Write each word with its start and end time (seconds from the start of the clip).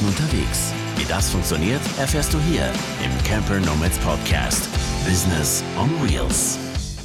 Monaten 0.00 0.06
unterwegs. 0.06 0.72
Wie 0.96 1.04
das 1.04 1.30
funktioniert, 1.30 1.80
erfährst 1.98 2.32
du 2.32 2.38
hier 2.40 2.64
im 3.04 3.24
Camper 3.24 3.58
Nomads 3.60 3.98
Podcast. 3.98 4.68
Business 5.04 5.62
on 5.78 5.90
Wheels. 6.02 6.58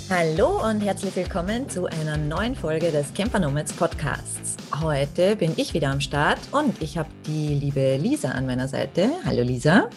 Hallo 0.10 0.62
und 0.70 0.82
herzlich 0.82 1.16
willkommen 1.16 1.70
zu 1.70 1.88
einer 1.88 2.18
neuen 2.18 2.55
Folge 2.55 2.91
des 2.91 3.13
Camper 3.13 3.39
Nomads 3.39 3.73
Podcasts. 3.73 4.58
Heute 4.81 5.36
bin 5.36 5.54
ich 5.58 5.73
wieder 5.73 5.89
am 5.89 6.00
Start 6.00 6.39
und 6.52 6.81
ich 6.81 6.98
habe 6.98 7.09
die 7.26 7.55
liebe 7.55 7.98
Lisa 7.98 8.30
an 8.30 8.45
meiner 8.45 8.68
Seite. 8.68 9.09
Hallo 9.25 9.41
Lisa. 9.41 9.89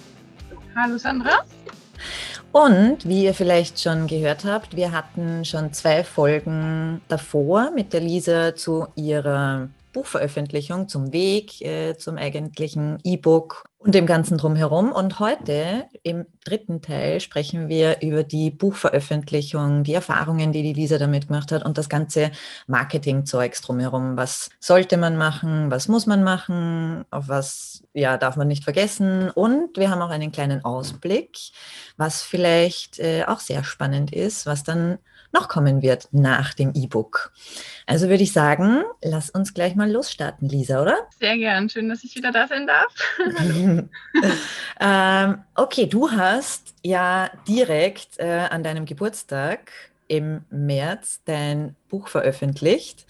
Hallo 0.75 0.97
Sandra. 0.99 1.45
Und 2.53 3.07
wie 3.07 3.25
ihr 3.25 3.35
vielleicht 3.35 3.81
schon 3.81 4.07
gehört 4.07 4.45
habt, 4.45 4.75
wir 4.75 4.93
hatten 4.93 5.45
schon 5.45 5.73
zwei 5.73 6.03
Folgen 6.03 7.03
davor 7.09 7.71
mit 7.73 7.93
der 7.93 8.01
Lisa 8.01 8.55
zu 8.55 8.87
ihrer 8.97 9.69
Buchveröffentlichung, 9.99 10.89
zum 10.89 11.13
Weg, 11.13 11.61
äh, 11.61 11.97
zum 11.97 12.19
eigentlichen 12.19 12.99
E-Book 13.03 13.65
und 13.79 13.95
dem 13.97 14.07
Ganzen 14.07 14.39
drumherum. 14.39 14.93
Und 14.93 15.19
heute 15.19 15.87
im 16.05 16.27
dritten 16.45 16.83
Teil 16.83 17.19
sprechen 17.21 17.69
wir 17.69 18.01
über 18.01 18.23
die 18.23 18.53
Buchveröffentlichung, 18.53 19.83
die 19.83 19.95
Erfahrungen, 19.95 20.53
die 20.53 20.63
die 20.63 20.73
Lisa 20.73 20.99
damit 20.99 21.27
gemacht 21.29 21.51
hat 21.51 21.65
und 21.65 21.79
das 21.79 21.89
ganze 21.89 22.31
Marketingzeugs 22.69 23.61
drumherum. 23.61 24.17
Was 24.17 24.51
sollte 24.61 24.97
man 24.99 25.17
machen? 25.17 25.71
Was 25.71 25.89
muss 25.89 26.07
man 26.07 26.23
machen? 26.23 27.05
Auf 27.11 27.29
was 27.29 27.83
ja, 27.93 28.17
darf 28.19 28.37
man 28.37 28.47
nicht 28.47 28.63
vergessen? 28.63 29.31
Und 29.31 29.77
wir 29.77 29.91
haben 29.91 30.03
auch 30.03 30.11
einen 30.11 30.31
kleinen 30.31 30.65
Ausblick, 30.65 31.39
was 31.99 32.23
vielleicht 32.23 32.99
äh, 33.01 33.25
auch 33.27 33.41
sehr 33.41 33.65
spannend 33.65 34.13
ist, 34.13 34.47
was 34.47 34.65
dann 34.65 34.99
noch 35.33 35.49
kommen 35.49 35.83
wird 35.83 36.09
nach 36.13 36.55
dem 36.55 36.73
E-Book. 36.75 37.33
Also 37.87 38.09
würde 38.09 38.23
ich 38.23 38.33
sagen, 38.33 38.83
lass 39.03 39.29
uns 39.29 39.53
gleich 39.53 39.75
mal 39.75 39.91
losstarten, 39.91 40.49
Lisa, 40.49 40.81
oder? 40.81 40.97
Sehr 41.19 41.37
gern. 41.37 41.69
Schön, 41.69 41.89
dass 41.91 42.03
ich 42.05 42.15
wieder 42.15 42.33
da 42.33 42.49
sein 42.49 42.67
darf. 42.67 42.95
ähm, 44.81 45.45
okay, 45.55 45.87
du 45.87 46.11
hast 46.11 46.75
ja 46.83 47.31
direkt 47.47 48.19
äh, 48.19 48.47
an 48.49 48.63
deinem 48.63 48.87
Geburtstag 48.87 49.71
im 50.07 50.45
März 50.51 51.21
dein 51.27 51.77
Buch 51.89 52.09
veröffentlicht. 52.09 53.05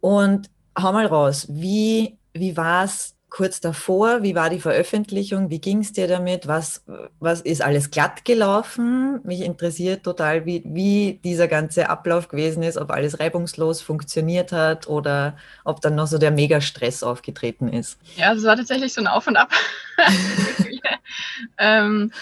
Und 0.00 0.48
hau 0.78 0.92
mal 0.92 1.06
raus, 1.06 1.46
wie, 1.48 2.18
wie 2.32 2.56
war 2.56 2.84
es 2.84 3.16
kurz 3.32 3.60
davor, 3.60 4.22
wie 4.22 4.34
war 4.34 4.50
die 4.50 4.60
Veröffentlichung? 4.60 5.48
Wie 5.48 5.58
ging 5.58 5.78
es 5.78 5.94
dir 5.94 6.06
damit? 6.06 6.48
Was, 6.48 6.84
was 7.18 7.40
ist 7.40 7.62
alles 7.62 7.90
glatt 7.90 8.26
gelaufen? 8.26 9.20
Mich 9.24 9.40
interessiert 9.40 10.04
total, 10.04 10.44
wie, 10.44 10.62
wie 10.66 11.18
dieser 11.24 11.48
ganze 11.48 11.88
Ablauf 11.88 12.28
gewesen 12.28 12.62
ist, 12.62 12.76
ob 12.76 12.90
alles 12.90 13.20
reibungslos 13.20 13.80
funktioniert 13.80 14.52
hat 14.52 14.86
oder 14.86 15.34
ob 15.64 15.80
dann 15.80 15.94
noch 15.94 16.08
so 16.08 16.18
der 16.18 16.30
Mega-Stress 16.30 17.02
aufgetreten 17.02 17.72
ist. 17.72 17.98
Ja, 18.16 18.28
also 18.28 18.42
es 18.42 18.46
war 18.46 18.56
tatsächlich 18.56 18.92
so 18.92 19.00
ein 19.00 19.06
Auf 19.06 19.26
und 19.26 19.38
Ab. 19.38 19.50
ähm, 21.58 22.12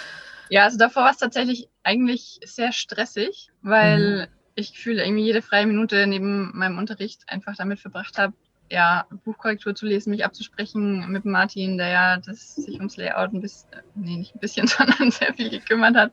ja, 0.49 0.63
also 0.63 0.79
davor 0.79 1.03
war 1.03 1.11
es 1.11 1.19
tatsächlich 1.19 1.69
eigentlich 1.83 2.39
sehr 2.45 2.71
stressig, 2.71 3.49
weil 3.63 4.29
mhm. 4.29 4.33
ich 4.55 4.79
fühle 4.79 5.05
irgendwie 5.05 5.25
jede 5.25 5.43
freie 5.43 5.67
Minute 5.67 6.07
neben 6.07 6.57
meinem 6.57 6.79
Unterricht 6.79 7.23
einfach 7.27 7.57
damit 7.57 7.81
verbracht 7.81 8.17
habe, 8.17 8.33
ja, 8.71 9.05
Buchkorrektur 9.25 9.75
zu 9.75 9.85
lesen, 9.85 10.11
mich 10.11 10.25
abzusprechen 10.25 11.09
mit 11.09 11.25
Martin, 11.25 11.77
der 11.77 11.89
ja 11.89 12.17
das 12.19 12.55
sich 12.55 12.77
ums 12.77 12.97
Layout 12.97 13.33
ein 13.33 13.41
bisschen, 13.41 13.69
nee, 13.97 14.17
nicht 14.17 14.35
ein 14.35 14.39
bisschen, 14.39 14.67
sondern 14.69 15.11
sehr 15.11 15.35
viel 15.35 15.51
gekümmert 15.51 15.97
hat. 15.97 16.13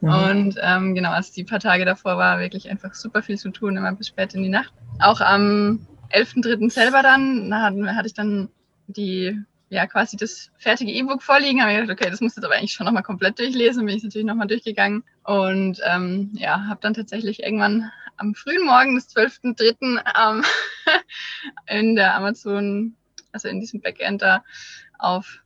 Mhm. 0.00 0.08
Und 0.08 0.54
ähm, 0.62 0.94
genau, 0.94 1.10
als 1.10 1.32
die 1.32 1.44
paar 1.44 1.58
Tage 1.58 1.84
davor 1.84 2.16
war, 2.16 2.38
wirklich 2.38 2.70
einfach 2.70 2.94
super 2.94 3.22
viel 3.22 3.36
zu 3.36 3.50
tun, 3.50 3.76
immer 3.76 3.92
bis 3.92 4.08
spät 4.08 4.34
in 4.34 4.44
die 4.44 4.48
Nacht. 4.48 4.72
Auch 5.00 5.20
am 5.20 5.86
11.3. 6.12 6.70
selber 6.70 7.02
dann, 7.02 7.50
da 7.50 7.64
hatte 7.94 8.06
ich 8.06 8.14
dann 8.14 8.48
die, 8.86 9.36
ja, 9.68 9.86
quasi 9.86 10.16
das 10.16 10.50
fertige 10.56 10.92
E-Book 10.92 11.22
vorliegen, 11.22 11.60
habe 11.60 11.72
ich 11.72 11.80
gedacht, 11.80 12.00
okay, 12.00 12.10
das 12.10 12.20
muss 12.20 12.36
jetzt 12.36 12.44
aber 12.44 12.54
eigentlich 12.54 12.72
schon 12.72 12.86
nochmal 12.86 13.02
komplett 13.02 13.38
durchlesen, 13.40 13.84
bin 13.84 13.96
ich 13.96 14.04
natürlich 14.04 14.26
nochmal 14.26 14.46
durchgegangen 14.46 15.02
und 15.24 15.80
ähm, 15.84 16.30
ja, 16.34 16.66
habe 16.68 16.80
dann 16.80 16.94
tatsächlich 16.94 17.42
irgendwann 17.42 17.90
am 18.18 18.34
frühen 18.34 18.64
Morgen 18.64 18.94
des 18.94 19.08
12.03. 19.14 20.02
Ähm, 20.16 20.44
in 21.66 21.96
der 21.96 22.14
Amazon, 22.14 22.94
also 23.32 23.48
in 23.48 23.60
diesem 23.60 23.80
Backend 23.80 24.22
da 24.22 24.44
auf 24.98 25.40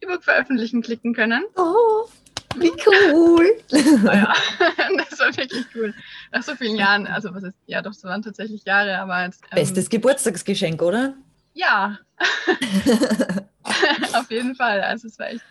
E-Book 0.00 0.24
veröffentlichen 0.24 0.82
klicken 0.82 1.14
können. 1.14 1.44
Oh, 1.56 2.08
wie 2.56 2.72
cool. 2.86 3.46
ja, 3.70 4.34
das 5.10 5.18
war 5.18 5.36
wirklich 5.36 5.66
cool. 5.74 5.94
Nach 6.32 6.42
so 6.42 6.54
vielen 6.54 6.76
Jahren, 6.76 7.06
also 7.06 7.34
was 7.34 7.44
ist, 7.44 7.56
ja 7.66 7.82
doch, 7.82 7.92
es 7.92 8.04
waren 8.04 8.22
tatsächlich 8.22 8.64
Jahre, 8.64 8.98
aber 8.98 9.24
jetzt. 9.24 9.42
Ähm, 9.50 9.56
Bestes 9.56 9.88
Geburtstagsgeschenk, 9.90 10.80
oder? 10.82 11.14
Ja. 11.54 11.98
Auf 14.12 14.30
jeden 14.30 14.54
Fall. 14.54 14.82
Also 14.82 15.08
es 15.08 15.18
war 15.18 15.30
echt 15.30 15.44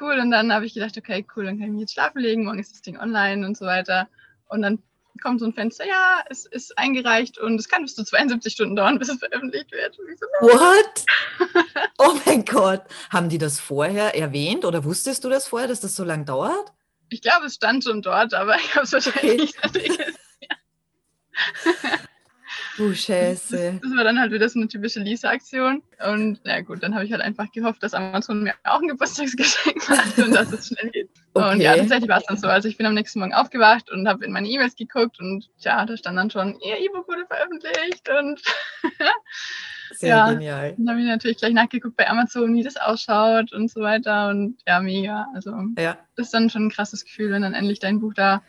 cool. 0.00 0.18
Und 0.20 0.30
dann 0.30 0.52
habe 0.52 0.66
ich 0.66 0.74
gedacht, 0.74 0.96
okay, 0.96 1.26
cool, 1.36 1.44
dann 1.44 1.58
kann 1.58 1.66
ich 1.68 1.72
mich 1.72 1.80
jetzt 1.82 1.92
schlafen 1.94 2.20
legen, 2.20 2.44
morgen 2.44 2.58
ist 2.58 2.72
das 2.72 2.82
Ding 2.82 2.98
online 2.98 3.46
und 3.46 3.56
so 3.56 3.66
weiter. 3.66 4.08
Und 4.48 4.62
dann 4.62 4.82
kommt 5.18 5.40
so 5.40 5.46
ein 5.46 5.52
Fenster, 5.52 5.86
ja, 5.86 6.22
es 6.28 6.46
ist 6.46 6.76
eingereicht 6.78 7.38
und 7.38 7.58
es 7.58 7.68
kann 7.68 7.82
bis 7.82 7.94
zu 7.94 8.04
72 8.04 8.52
Stunden 8.52 8.76
dauern, 8.76 8.98
bis 8.98 9.08
es 9.08 9.18
veröffentlicht 9.18 9.72
wird. 9.72 9.98
What? 10.40 11.04
oh 11.98 12.16
mein 12.24 12.44
Gott. 12.44 12.82
Haben 13.10 13.28
die 13.28 13.38
das 13.38 13.60
vorher 13.60 14.14
erwähnt 14.14 14.64
oder 14.64 14.84
wusstest 14.84 15.24
du 15.24 15.28
das 15.28 15.48
vorher, 15.48 15.68
dass 15.68 15.80
das 15.80 15.96
so 15.96 16.04
lange 16.04 16.24
dauert? 16.24 16.72
Ich 17.10 17.22
glaube, 17.22 17.46
es 17.46 17.54
stand 17.54 17.84
schon 17.84 18.02
dort, 18.02 18.34
aber 18.34 18.56
ich 18.56 18.74
habe 18.74 18.84
es 18.84 18.92
wahrscheinlich 18.92 19.54
okay. 19.64 19.88
nicht. 19.88 20.00
Ja. 21.64 21.72
Du 22.78 22.94
Scheiße. 22.94 23.80
Das 23.82 23.96
war 23.96 24.04
dann 24.04 24.20
halt 24.20 24.30
wieder 24.30 24.48
so 24.48 24.60
eine 24.60 24.68
typische 24.68 25.00
Lisa-Aktion. 25.00 25.82
Und 26.06 26.40
na 26.44 26.60
gut, 26.60 26.80
dann 26.80 26.94
habe 26.94 27.04
ich 27.04 27.10
halt 27.10 27.20
einfach 27.20 27.50
gehofft, 27.50 27.82
dass 27.82 27.92
Amazon 27.92 28.44
mir 28.44 28.54
auch 28.62 28.80
ein 28.80 28.86
Geburtstagsgeschenk 28.86 29.88
macht 29.88 30.16
und 30.18 30.32
dass 30.32 30.52
es 30.52 30.68
schnell 30.68 30.88
geht. 30.90 31.10
Okay. 31.34 31.52
Und 31.52 31.60
ja, 31.60 31.76
tatsächlich 31.76 32.08
war 32.08 32.18
es 32.18 32.26
dann 32.26 32.36
so. 32.36 32.46
Also 32.46 32.68
ich 32.68 32.76
bin 32.76 32.86
am 32.86 32.94
nächsten 32.94 33.18
Morgen 33.18 33.34
aufgewacht 33.34 33.90
und 33.90 34.06
habe 34.06 34.24
in 34.24 34.30
meine 34.30 34.48
E-Mails 34.48 34.76
geguckt 34.76 35.18
und 35.18 35.50
ja, 35.58 35.84
da 35.84 35.96
stand 35.96 36.16
dann 36.16 36.30
schon, 36.30 36.56
ihr 36.60 36.78
E-Book 36.78 37.08
wurde 37.08 37.26
veröffentlicht 37.26 38.08
und 38.08 38.40
Sehr 39.90 40.08
ja, 40.10 40.32
genial. 40.32 40.74
Dann 40.78 40.88
habe 40.88 41.00
ich 41.00 41.06
natürlich 41.06 41.38
gleich 41.38 41.54
nachgeguckt 41.54 41.96
bei 41.96 42.08
Amazon, 42.08 42.54
wie 42.54 42.62
das 42.62 42.76
ausschaut 42.76 43.52
und 43.52 43.68
so 43.70 43.80
weiter. 43.80 44.28
Und 44.28 44.58
ja, 44.68 44.78
mega. 44.80 45.26
Also 45.34 45.52
ja. 45.76 45.98
das 46.14 46.26
ist 46.26 46.34
dann 46.34 46.50
schon 46.50 46.66
ein 46.66 46.70
krasses 46.70 47.04
Gefühl, 47.04 47.32
wenn 47.32 47.42
dann 47.42 47.54
endlich 47.54 47.80
dein 47.80 47.98
Buch 47.98 48.14
da 48.14 48.42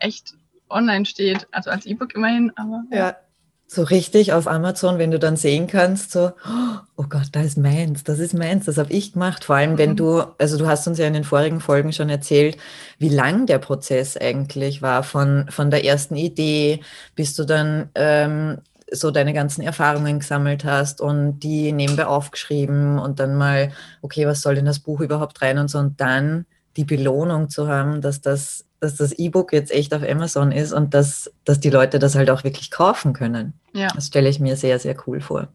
echt 0.00 0.34
online 0.68 1.06
steht. 1.06 1.46
Also 1.52 1.70
als 1.70 1.86
E-Book 1.86 2.16
immerhin, 2.16 2.50
aber. 2.56 2.82
Ja. 2.90 2.96
ja 2.98 3.16
so 3.66 3.82
richtig 3.82 4.32
auf 4.32 4.46
Amazon, 4.46 4.98
wenn 4.98 5.10
du 5.10 5.18
dann 5.18 5.36
sehen 5.36 5.66
kannst, 5.66 6.12
so, 6.12 6.32
oh 6.96 7.04
Gott, 7.08 7.28
da 7.32 7.40
ist 7.40 7.58
meins, 7.58 8.04
das 8.04 8.18
ist 8.18 8.34
meins, 8.34 8.66
das 8.66 8.78
habe 8.78 8.92
ich 8.92 9.14
gemacht. 9.14 9.44
Vor 9.44 9.56
allem, 9.56 9.78
wenn 9.78 9.90
mhm. 9.90 9.96
du, 9.96 10.22
also 10.38 10.58
du 10.58 10.66
hast 10.66 10.86
uns 10.86 10.98
ja 10.98 11.06
in 11.06 11.14
den 11.14 11.24
vorigen 11.24 11.60
Folgen 11.60 11.92
schon 11.92 12.10
erzählt, 12.10 12.56
wie 12.98 13.08
lang 13.08 13.46
der 13.46 13.58
Prozess 13.58 14.16
eigentlich 14.16 14.82
war, 14.82 15.02
von, 15.02 15.46
von 15.48 15.70
der 15.70 15.84
ersten 15.84 16.16
Idee, 16.16 16.80
bis 17.14 17.34
du 17.34 17.44
dann 17.44 17.90
ähm, 17.94 18.58
so 18.90 19.10
deine 19.10 19.32
ganzen 19.32 19.62
Erfahrungen 19.62 20.20
gesammelt 20.20 20.64
hast 20.64 21.00
und 21.00 21.40
die 21.40 21.72
nebenbei 21.72 22.06
aufgeschrieben 22.06 22.98
und 22.98 23.18
dann 23.18 23.34
mal, 23.34 23.72
okay, 24.02 24.26
was 24.26 24.42
soll 24.42 24.54
denn 24.54 24.66
das 24.66 24.78
Buch 24.78 25.00
überhaupt 25.00 25.42
rein 25.42 25.58
und 25.58 25.68
so 25.68 25.78
und 25.78 26.00
dann 26.00 26.46
die 26.76 26.84
Belohnung 26.84 27.48
zu 27.48 27.68
haben, 27.68 28.00
dass 28.00 28.20
das 28.20 28.64
dass 28.84 28.96
das 28.96 29.12
E-Book 29.12 29.52
jetzt 29.52 29.72
echt 29.72 29.92
auf 29.94 30.02
Amazon 30.02 30.52
ist 30.52 30.72
und 30.72 30.94
dass, 30.94 31.32
dass 31.44 31.58
die 31.58 31.70
Leute 31.70 31.98
das 31.98 32.14
halt 32.14 32.30
auch 32.30 32.44
wirklich 32.44 32.70
kaufen 32.70 33.14
können. 33.14 33.54
Ja. 33.72 33.88
Das 33.94 34.06
stelle 34.08 34.28
ich 34.28 34.38
mir 34.38 34.56
sehr, 34.56 34.78
sehr 34.78 34.94
cool 35.06 35.20
vor. 35.20 35.48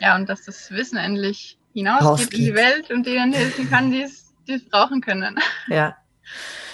Ja, 0.00 0.16
und 0.16 0.28
dass 0.28 0.44
das 0.44 0.70
Wissen 0.70 0.98
endlich 0.98 1.56
hinausgeht 1.72 2.34
in 2.34 2.44
die 2.44 2.54
Welt 2.54 2.90
und 2.90 3.06
denen 3.06 3.32
helfen 3.32 3.70
kann, 3.70 3.90
die 3.90 4.02
es, 4.02 4.32
die 4.46 4.54
es 4.54 4.68
brauchen 4.68 5.00
können. 5.00 5.38
Ja. 5.68 5.96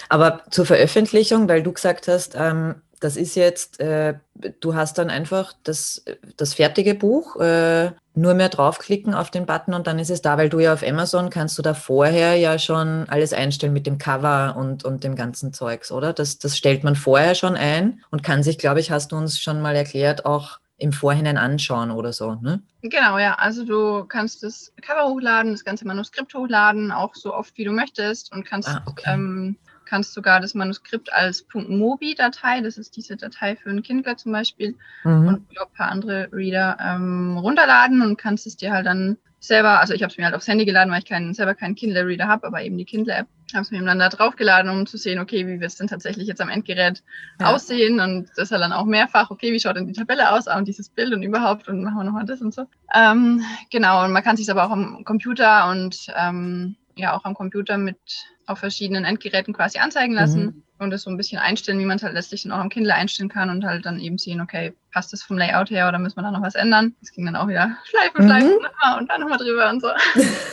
Aber 0.09 0.43
zur 0.49 0.65
Veröffentlichung, 0.65 1.47
weil 1.47 1.63
du 1.63 1.71
gesagt 1.71 2.09
hast, 2.09 2.35
ähm, 2.35 2.81
das 2.99 3.15
ist 3.15 3.35
jetzt, 3.35 3.79
äh, 3.79 4.15
du 4.59 4.75
hast 4.75 4.97
dann 4.97 5.09
einfach 5.09 5.53
das, 5.63 6.03
das 6.37 6.53
fertige 6.53 6.95
Buch, 6.95 7.35
äh, 7.37 7.91
nur 8.13 8.33
mehr 8.33 8.49
draufklicken 8.49 9.13
auf 9.13 9.31
den 9.31 9.45
Button 9.45 9.73
und 9.73 9.87
dann 9.87 9.99
ist 9.99 10.09
es 10.09 10.21
da, 10.21 10.37
weil 10.37 10.49
du 10.49 10.59
ja 10.59 10.73
auf 10.73 10.83
Amazon 10.83 11.29
kannst 11.29 11.57
du 11.57 11.61
da 11.61 11.73
vorher 11.73 12.35
ja 12.35 12.59
schon 12.59 13.07
alles 13.07 13.31
einstellen 13.31 13.73
mit 13.73 13.87
dem 13.87 13.97
Cover 13.97 14.55
und, 14.57 14.83
und 14.83 15.03
dem 15.03 15.15
ganzen 15.15 15.53
Zeugs, 15.53 15.91
oder? 15.91 16.11
Das, 16.11 16.37
das 16.37 16.57
stellt 16.57 16.83
man 16.83 16.95
vorher 16.95 17.35
schon 17.35 17.55
ein 17.55 18.01
und 18.11 18.23
kann 18.23 18.43
sich, 18.43 18.57
glaube 18.57 18.79
ich, 18.79 18.91
hast 18.91 19.11
du 19.11 19.15
uns 19.15 19.39
schon 19.39 19.61
mal 19.61 19.75
erklärt, 19.75 20.25
auch 20.25 20.59
im 20.77 20.91
Vorhinein 20.91 21.37
anschauen 21.37 21.91
oder 21.91 22.11
so, 22.11 22.35
ne? 22.35 22.61
Genau, 22.81 23.19
ja. 23.19 23.35
Also 23.35 23.63
du 23.63 24.03
kannst 24.05 24.41
das 24.41 24.73
Cover 24.81 25.07
hochladen, 25.07 25.51
das 25.51 25.63
ganze 25.63 25.85
Manuskript 25.85 26.33
hochladen, 26.33 26.91
auch 26.91 27.13
so 27.13 27.33
oft 27.33 27.55
wie 27.57 27.63
du 27.63 27.71
möchtest 27.71 28.31
und 28.31 28.45
kannst 28.45 28.67
ah, 28.67 28.81
okay. 28.87 29.13
ähm, 29.13 29.57
kannst 29.91 30.13
sogar 30.13 30.39
das 30.39 30.53
Manuskript 30.53 31.11
als 31.11 31.45
.mobi-Datei, 31.53 32.61
das 32.61 32.77
ist 32.77 32.95
diese 32.95 33.17
Datei 33.17 33.57
für 33.57 33.69
einen 33.69 33.83
Kindle 33.83 34.15
zum 34.15 34.31
Beispiel, 34.31 34.75
mhm. 35.03 35.27
und 35.27 35.49
ein 35.49 35.75
paar 35.75 35.91
andere 35.91 36.29
Reader 36.31 36.77
ähm, 36.79 37.37
runterladen 37.37 38.01
und 38.01 38.17
kannst 38.17 38.47
es 38.47 38.55
dir 38.55 38.71
halt 38.71 38.85
dann 38.85 39.17
selber, 39.39 39.81
also 39.81 39.93
ich 39.93 40.01
habe 40.01 40.11
es 40.11 40.17
mir 40.17 40.23
halt 40.23 40.35
aufs 40.35 40.47
Handy 40.47 40.63
geladen, 40.63 40.93
weil 40.93 40.99
ich 40.99 41.09
keinen, 41.09 41.33
selber 41.33 41.55
keinen 41.55 41.75
Kindle-Reader 41.75 42.27
habe, 42.27 42.47
aber 42.47 42.61
eben 42.61 42.77
die 42.77 42.85
Kindle-App. 42.85 43.27
Habe 43.53 43.63
es 43.63 43.71
mir 43.71 43.83
dann 43.83 43.99
da 43.99 44.07
draufgeladen, 44.07 44.71
um 44.71 44.85
zu 44.85 44.95
sehen, 44.97 45.19
okay, 45.19 45.45
wie 45.45 45.59
wird 45.59 45.71
es 45.71 45.75
denn 45.75 45.87
tatsächlich 45.87 46.25
jetzt 46.25 46.39
am 46.39 46.47
Endgerät 46.47 47.03
ja. 47.41 47.47
aussehen 47.47 47.99
und 47.99 48.29
das 48.37 48.51
halt 48.51 48.61
dann 48.61 48.71
auch 48.71 48.85
mehrfach, 48.85 49.29
okay, 49.29 49.51
wie 49.51 49.59
schaut 49.59 49.75
denn 49.75 49.87
die 49.87 49.93
Tabelle 49.93 50.31
aus 50.31 50.47
und 50.47 50.69
dieses 50.69 50.87
Bild 50.87 51.11
und 51.13 51.21
überhaupt 51.21 51.67
und 51.67 51.83
machen 51.83 51.97
wir 51.97 52.03
nochmal 52.05 52.25
das 52.25 52.39
und 52.39 52.53
so. 52.53 52.65
Ähm, 52.95 53.43
genau, 53.69 54.05
und 54.05 54.13
man 54.13 54.23
kann 54.23 54.37
sich 54.37 54.49
aber 54.49 54.65
auch 54.65 54.71
am 54.71 55.03
Computer 55.03 55.69
und 55.69 56.07
ähm, 56.15 56.77
ja 56.95 57.15
auch 57.15 57.25
am 57.25 57.33
Computer 57.33 57.77
mit 57.77 57.97
auf 58.47 58.59
verschiedenen 58.59 59.05
Endgeräten 59.05 59.53
quasi 59.53 59.79
anzeigen 59.79 60.13
lassen. 60.13 60.45
Mhm 60.45 60.63
und 60.81 60.89
das 60.89 61.03
so 61.03 61.09
ein 61.09 61.17
bisschen 61.17 61.37
einstellen, 61.37 61.79
wie 61.79 61.85
man 61.85 61.97
es 61.97 62.03
halt 62.03 62.15
letztlich 62.15 62.43
dann 62.43 62.51
auch 62.51 62.57
am 62.59 62.69
Kindle 62.69 62.93
einstellen 62.93 63.29
kann 63.29 63.49
und 63.49 63.63
halt 63.63 63.85
dann 63.85 63.99
eben 63.99 64.17
sehen, 64.17 64.41
okay, 64.41 64.73
passt 64.91 65.13
das 65.13 65.21
vom 65.21 65.37
Layout 65.37 65.69
her 65.69 65.87
oder 65.87 65.99
müssen 65.99 66.17
wir 66.17 66.23
da 66.23 66.31
noch 66.31 66.41
was 66.41 66.55
ändern? 66.55 66.95
Das 67.01 67.11
ging 67.11 67.25
dann 67.25 67.35
auch 67.35 67.47
wieder 67.47 67.77
schleifen, 67.85 68.25
schleifen 68.25 68.49
mhm. 68.49 68.97
und 68.97 69.09
dann 69.09 69.21
nochmal 69.21 69.37
drüber 69.37 69.69
und 69.69 69.81
so. 69.81 69.89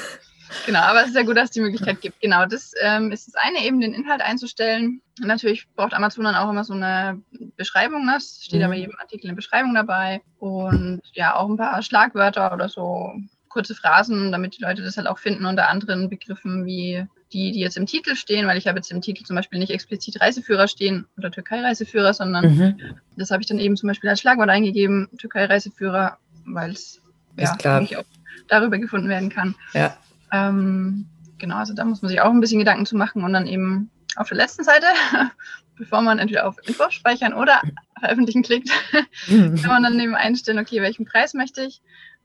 genau, 0.66 0.80
aber 0.80 1.00
es 1.00 1.08
ist 1.08 1.16
ja 1.16 1.22
gut, 1.22 1.36
dass 1.36 1.44
es 1.44 1.50
die 1.52 1.60
Möglichkeit 1.60 2.02
gibt. 2.02 2.20
Genau, 2.20 2.44
das 2.44 2.72
ähm, 2.82 3.10
ist 3.10 3.26
das 3.26 3.34
eine, 3.36 3.64
eben 3.64 3.80
den 3.80 3.94
Inhalt 3.94 4.20
einzustellen. 4.20 5.00
natürlich 5.18 5.66
braucht 5.74 5.94
Amazon 5.94 6.24
dann 6.24 6.34
auch 6.34 6.50
immer 6.50 6.64
so 6.64 6.74
eine 6.74 7.22
Beschreibung, 7.56 8.04
ne? 8.04 8.16
es 8.18 8.44
steht 8.44 8.60
mhm. 8.60 8.66
aber 8.66 8.74
jedem 8.74 8.96
Artikel 8.98 9.28
eine 9.28 9.36
Beschreibung 9.36 9.74
dabei 9.74 10.20
und 10.38 11.00
ja, 11.14 11.36
auch 11.36 11.48
ein 11.48 11.56
paar 11.56 11.82
Schlagwörter 11.82 12.52
oder 12.52 12.68
so 12.68 13.14
kurze 13.48 13.74
Phrasen, 13.74 14.32
damit 14.32 14.56
die 14.56 14.62
Leute 14.62 14.82
das 14.82 14.96
halt 14.96 15.06
auch 15.06 15.18
finden 15.18 15.44
unter 15.44 15.68
anderen 15.68 16.08
Begriffen 16.08 16.66
wie 16.66 17.06
die, 17.32 17.52
die 17.52 17.60
jetzt 17.60 17.76
im 17.76 17.86
Titel 17.86 18.14
stehen, 18.14 18.46
weil 18.46 18.56
ich 18.56 18.66
habe 18.66 18.78
jetzt 18.78 18.90
im 18.90 19.02
Titel 19.02 19.24
zum 19.24 19.36
Beispiel 19.36 19.58
nicht 19.58 19.70
explizit 19.70 20.20
Reiseführer 20.20 20.66
stehen 20.66 21.06
oder 21.18 21.30
Türkei-Reiseführer, 21.30 22.14
sondern 22.14 22.56
mhm. 22.56 22.76
das 23.16 23.30
habe 23.30 23.42
ich 23.42 23.48
dann 23.48 23.58
eben 23.58 23.76
zum 23.76 23.88
Beispiel 23.88 24.08
als 24.08 24.20
Schlagwort 24.20 24.48
eingegeben, 24.48 25.08
Türkei-Reiseführer, 25.18 26.18
weil 26.46 26.70
es 26.70 27.02
ja 27.36 27.54
auch 27.98 28.04
darüber 28.48 28.78
gefunden 28.78 29.08
werden 29.08 29.28
kann. 29.28 29.54
Ja. 29.74 29.96
Ähm, 30.32 31.06
genau, 31.38 31.56
also 31.56 31.74
da 31.74 31.84
muss 31.84 32.02
man 32.02 32.08
sich 32.08 32.20
auch 32.20 32.30
ein 32.30 32.40
bisschen 32.40 32.58
Gedanken 32.58 32.86
zu 32.86 32.96
machen 32.96 33.24
und 33.24 33.32
dann 33.32 33.46
eben 33.46 33.90
auf 34.16 34.28
der 34.28 34.38
letzten 34.38 34.64
Seite, 34.64 34.86
bevor 35.76 36.02
man 36.02 36.18
entweder 36.18 36.46
auf 36.46 36.56
Info 36.66 36.90
speichern 36.90 37.34
oder 37.34 37.60
veröffentlichen 38.00 38.42
klickt, 38.42 38.70
kann 39.26 39.66
man 39.66 39.82
dann 39.82 40.00
eben 40.00 40.14
einstellen, 40.14 40.58
okay, 40.58 40.80
welchen 40.82 41.04
Preis 41.04 41.34
möchte 41.34 41.62
ich. 41.62 41.80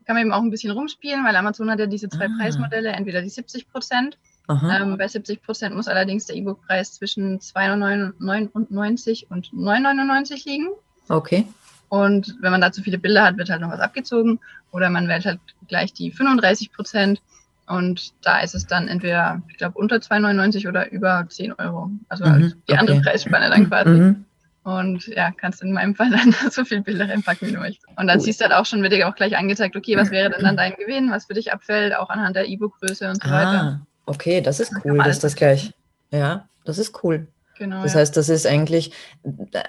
Kann 0.06 0.16
man 0.16 0.24
eben 0.24 0.32
auch 0.32 0.42
ein 0.42 0.50
bisschen 0.50 0.70
rumspielen, 0.70 1.24
weil 1.24 1.36
Amazon 1.36 1.70
hat 1.70 1.78
ja 1.78 1.86
diese 1.86 2.08
zwei 2.08 2.26
ah. 2.26 2.36
Preismodelle, 2.38 2.90
entweder 2.90 3.22
die 3.22 3.28
70 3.28 3.68
Prozent 3.68 4.18
ähm, 4.48 4.98
bei 4.98 5.08
70 5.08 5.42
Prozent 5.42 5.74
muss 5.74 5.88
allerdings 5.88 6.26
der 6.26 6.36
E-Book-Preis 6.36 6.94
zwischen 6.94 7.40
2,99 7.40 9.26
und 9.28 9.50
9,99 9.52 10.46
liegen. 10.46 10.68
Okay. 11.08 11.46
Und 11.88 12.36
wenn 12.40 12.50
man 12.50 12.60
da 12.60 12.70
zu 12.72 12.82
viele 12.82 12.98
Bilder 12.98 13.24
hat, 13.24 13.38
wird 13.38 13.48
halt 13.48 13.62
noch 13.62 13.70
was 13.70 13.80
abgezogen. 13.80 14.40
Oder 14.70 14.90
man 14.90 15.08
wählt 15.08 15.24
halt 15.24 15.40
gleich 15.68 15.92
die 15.92 16.10
35 16.10 16.72
Prozent. 16.72 17.22
Und 17.66 18.12
da 18.22 18.40
ist 18.40 18.54
es 18.54 18.66
dann 18.66 18.88
entweder, 18.88 19.40
ich 19.48 19.56
glaube, 19.56 19.78
unter 19.78 19.96
2,99 19.96 20.68
oder 20.68 20.90
über 20.92 21.26
10 21.26 21.54
Euro. 21.54 21.90
Also 22.08 22.26
mhm, 22.26 22.30
halt 22.30 22.56
die 22.68 22.72
okay. 22.72 22.80
andere 22.80 23.00
Preisspanne 23.00 23.48
dann 23.48 23.68
quasi. 23.68 23.90
Mhm. 23.90 24.24
Und 24.64 25.06
ja, 25.08 25.30
kannst 25.30 25.62
in 25.62 25.72
meinem 25.72 25.94
Fall 25.94 26.10
dann 26.10 26.34
so 26.50 26.64
viele 26.64 26.80
Bilder 26.80 27.08
reinpacken, 27.08 27.48
wie 27.48 27.52
du 27.52 27.58
möchtest. 27.58 27.86
Und 27.96 28.06
dann 28.06 28.18
siehst 28.18 28.40
du 28.40 28.44
halt 28.44 28.54
auch 28.54 28.64
schon, 28.66 28.82
wird 28.82 28.92
dir 28.92 29.08
auch 29.08 29.14
gleich 29.14 29.36
angezeigt, 29.36 29.76
okay, 29.76 29.96
was 29.96 30.10
wäre 30.10 30.30
denn 30.30 30.42
dann 30.42 30.56
dein 30.56 30.74
Gewinn, 30.74 31.10
was 31.10 31.26
für 31.26 31.34
dich 31.34 31.52
abfällt, 31.52 31.94
auch 31.94 32.08
anhand 32.08 32.34
der 32.34 32.48
E-Book-Größe 32.48 33.08
und 33.08 33.22
so 33.22 33.28
ah, 33.28 33.32
weiter. 33.32 33.86
Okay, 34.06 34.40
das 34.40 34.60
ist 34.60 34.72
cool, 34.84 34.98
dass 34.98 35.20
das 35.20 35.36
gleich. 35.36 35.72
Ja, 36.10 36.48
das 36.64 36.78
ist 36.78 37.04
cool. 37.04 37.28
Genau. 37.58 37.82
Das 37.82 37.92
ja. 37.92 38.00
heißt, 38.00 38.16
das 38.16 38.28
ist 38.28 38.46
eigentlich, 38.46 38.92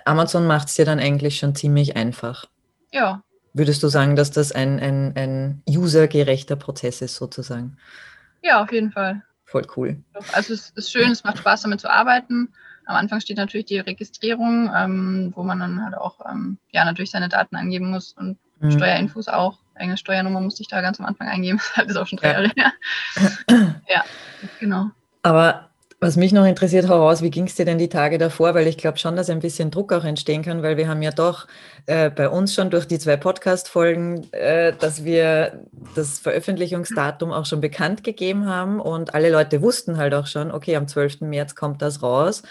Amazon 0.05 0.47
macht 0.47 0.69
es 0.69 0.75
dir 0.75 0.85
dann 0.85 0.99
eigentlich 0.99 1.37
schon 1.37 1.55
ziemlich 1.55 1.95
einfach. 1.95 2.45
Ja. 2.91 3.21
Würdest 3.53 3.83
du 3.83 3.89
sagen, 3.89 4.15
dass 4.15 4.31
das 4.31 4.51
ein, 4.51 4.79
ein, 4.79 5.13
ein 5.15 5.63
usergerechter 5.67 6.55
Prozess 6.55 7.01
ist, 7.01 7.15
sozusagen? 7.15 7.77
Ja, 8.41 8.63
auf 8.63 8.71
jeden 8.71 8.91
Fall. 8.91 9.23
Voll 9.45 9.67
cool. 9.75 9.97
Also 10.33 10.53
es 10.53 10.71
ist 10.71 10.91
schön, 10.91 11.11
es 11.11 11.23
macht 11.23 11.37
Spaß, 11.37 11.61
damit 11.61 11.79
zu 11.79 11.89
arbeiten. 11.89 12.49
Am 12.85 12.95
Anfang 12.95 13.19
steht 13.19 13.37
natürlich 13.37 13.65
die 13.65 13.79
Registrierung, 13.79 14.71
ähm, 14.75 15.33
wo 15.35 15.43
man 15.43 15.59
dann 15.59 15.83
halt 15.83 15.95
auch 15.95 16.19
ähm, 16.29 16.57
ja, 16.71 16.85
natürlich 16.85 17.11
seine 17.11 17.29
Daten 17.29 17.55
angeben 17.55 17.89
muss 17.89 18.13
und 18.13 18.37
mhm. 18.59 18.71
Steuerinfos 18.71 19.27
auch 19.27 19.59
eigene 19.75 19.97
Steuernummer 19.97 20.41
musste 20.41 20.61
ich 20.61 20.67
da 20.67 20.81
ganz 20.81 20.99
am 20.99 21.05
Anfang 21.05 21.27
eingeben. 21.27 21.59
Das 21.75 21.87
ist 21.87 21.97
auch 21.97 22.07
schon 22.07 22.17
drei 22.17 22.31
Jahre 22.31 22.51
her. 22.55 22.73
ja, 23.87 24.03
genau. 24.59 24.89
Aber 25.21 25.69
was 25.99 26.17
mich 26.17 26.33
noch 26.33 26.45
interessiert, 26.45 26.87
heraus, 26.87 27.21
wie 27.21 27.31
ging 27.31 27.45
es 27.45 27.55
dir 27.55 27.65
denn 27.65 27.77
die 27.77 27.89
Tage 27.89 28.17
davor? 28.17 28.53
Weil 28.53 28.67
ich 28.67 28.77
glaube 28.77 28.97
schon, 28.97 29.15
dass 29.15 29.29
ein 29.29 29.39
bisschen 29.39 29.71
Druck 29.71 29.93
auch 29.93 30.03
entstehen 30.03 30.43
kann, 30.43 30.61
weil 30.61 30.77
wir 30.77 30.87
haben 30.87 31.01
ja 31.01 31.11
doch 31.11 31.47
äh, 31.85 32.09
bei 32.09 32.29
uns 32.29 32.53
schon 32.53 32.69
durch 32.69 32.85
die 32.85 32.99
zwei 32.99 33.17
Podcast-Folgen, 33.17 34.31
äh, 34.33 34.73
dass 34.77 35.03
wir 35.05 35.63
das 35.95 36.19
Veröffentlichungsdatum 36.19 37.31
auch 37.31 37.45
schon 37.45 37.61
bekannt 37.61 38.03
gegeben 38.03 38.45
haben 38.45 38.79
und 38.79 39.13
alle 39.13 39.31
Leute 39.31 39.61
wussten 39.61 39.97
halt 39.97 40.13
auch 40.13 40.27
schon, 40.27 40.51
okay, 40.51 40.75
am 40.75 40.87
12. 40.87 41.21
März 41.21 41.55
kommt 41.55 41.81
das 41.81 42.03
raus. 42.03 42.43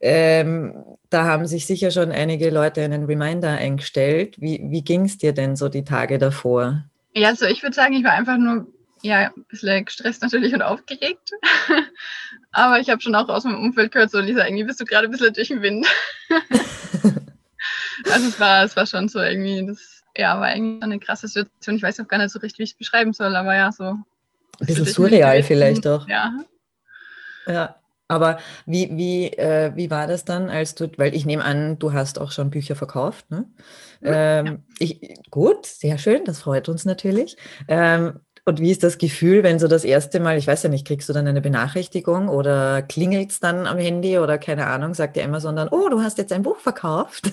Ähm, 0.00 0.74
da 1.10 1.24
haben 1.24 1.46
sich 1.46 1.66
sicher 1.66 1.90
schon 1.90 2.10
einige 2.10 2.48
Leute 2.48 2.82
einen 2.82 3.04
Reminder 3.04 3.50
eingestellt. 3.50 4.40
Wie, 4.40 4.60
wie 4.64 4.82
ging 4.82 5.04
es 5.04 5.18
dir 5.18 5.34
denn 5.34 5.56
so 5.56 5.68
die 5.68 5.84
Tage 5.84 6.18
davor? 6.18 6.84
Ja, 7.14 7.28
also 7.28 7.44
ich 7.44 7.62
würde 7.62 7.74
sagen, 7.74 7.92
ich 7.92 8.04
war 8.04 8.12
einfach 8.12 8.38
nur 8.38 8.66
ja, 9.02 9.30
ein 9.34 9.44
bisschen 9.48 9.84
gestresst 9.84 10.22
natürlich 10.22 10.54
und 10.54 10.62
aufgeregt. 10.62 11.30
Aber 12.52 12.80
ich 12.80 12.90
habe 12.90 13.00
schon 13.00 13.14
auch 13.14 13.28
aus 13.28 13.44
meinem 13.44 13.62
Umfeld 13.62 13.92
gehört, 13.92 14.10
so 14.10 14.18
Lisa, 14.20 14.44
irgendwie 14.44 14.64
bist 14.64 14.80
du 14.80 14.84
gerade 14.84 15.06
ein 15.06 15.10
bisschen 15.10 15.32
durch 15.32 15.48
den 15.48 15.62
Wind. 15.62 15.86
also 18.10 18.28
es 18.28 18.40
war, 18.40 18.64
es 18.64 18.76
war 18.76 18.86
schon 18.86 19.08
so 19.08 19.20
irgendwie, 19.20 19.66
das 19.66 20.02
ja, 20.16 20.40
war 20.40 20.54
irgendwie 20.54 20.82
eine 20.82 20.98
krasse 20.98 21.28
Situation. 21.28 21.76
Ich 21.76 21.82
weiß 21.82 22.00
auch 22.00 22.08
gar 22.08 22.18
nicht 22.18 22.32
so 22.32 22.40
richtig, 22.40 22.58
wie 22.58 22.64
ich 22.64 22.70
es 22.72 22.78
beschreiben 22.78 23.12
soll, 23.12 23.36
aber 23.36 23.54
ja, 23.54 23.72
so. 23.72 23.84
Ein 23.84 24.66
bisschen 24.66 24.86
surreal 24.86 25.42
vielleicht 25.42 25.86
auch. 25.86 26.08
Ja. 26.08 26.32
Ja. 27.46 27.76
Aber 28.08 28.40
wie, 28.66 28.90
wie, 28.96 29.28
äh, 29.34 29.70
wie 29.76 29.88
war 29.88 30.08
das 30.08 30.24
dann, 30.24 30.50
als 30.50 30.74
du, 30.74 30.90
weil 30.96 31.14
ich 31.14 31.26
nehme 31.26 31.44
an, 31.44 31.78
du 31.78 31.92
hast 31.92 32.18
auch 32.18 32.32
schon 32.32 32.50
Bücher 32.50 32.74
verkauft, 32.74 33.30
ne? 33.30 33.48
Ähm, 34.02 34.46
ja. 34.46 34.56
ich, 34.80 35.14
gut, 35.30 35.64
sehr 35.64 35.96
schön, 35.96 36.24
das 36.24 36.40
freut 36.40 36.68
uns 36.68 36.84
natürlich. 36.84 37.36
Ähm, 37.68 38.18
und 38.50 38.60
wie 38.60 38.72
ist 38.72 38.82
das 38.82 38.98
Gefühl, 38.98 39.44
wenn 39.44 39.60
so 39.60 39.68
das 39.68 39.84
erste 39.84 40.18
Mal, 40.18 40.36
ich 40.36 40.48
weiß 40.48 40.64
ja 40.64 40.68
nicht, 40.68 40.84
kriegst 40.84 41.08
du 41.08 41.12
dann 41.12 41.28
eine 41.28 41.40
Benachrichtigung 41.40 42.28
oder 42.28 42.82
klingelt 42.82 43.30
es 43.30 43.38
dann 43.38 43.68
am 43.68 43.78
Handy 43.78 44.18
oder 44.18 44.38
keine 44.38 44.66
Ahnung, 44.66 44.92
sagt 44.92 45.14
dir 45.14 45.24
Amazon 45.24 45.54
dann, 45.54 45.68
oh, 45.68 45.88
du 45.88 46.02
hast 46.02 46.18
jetzt 46.18 46.32
ein 46.32 46.42
Buch 46.42 46.58
verkauft? 46.58 47.32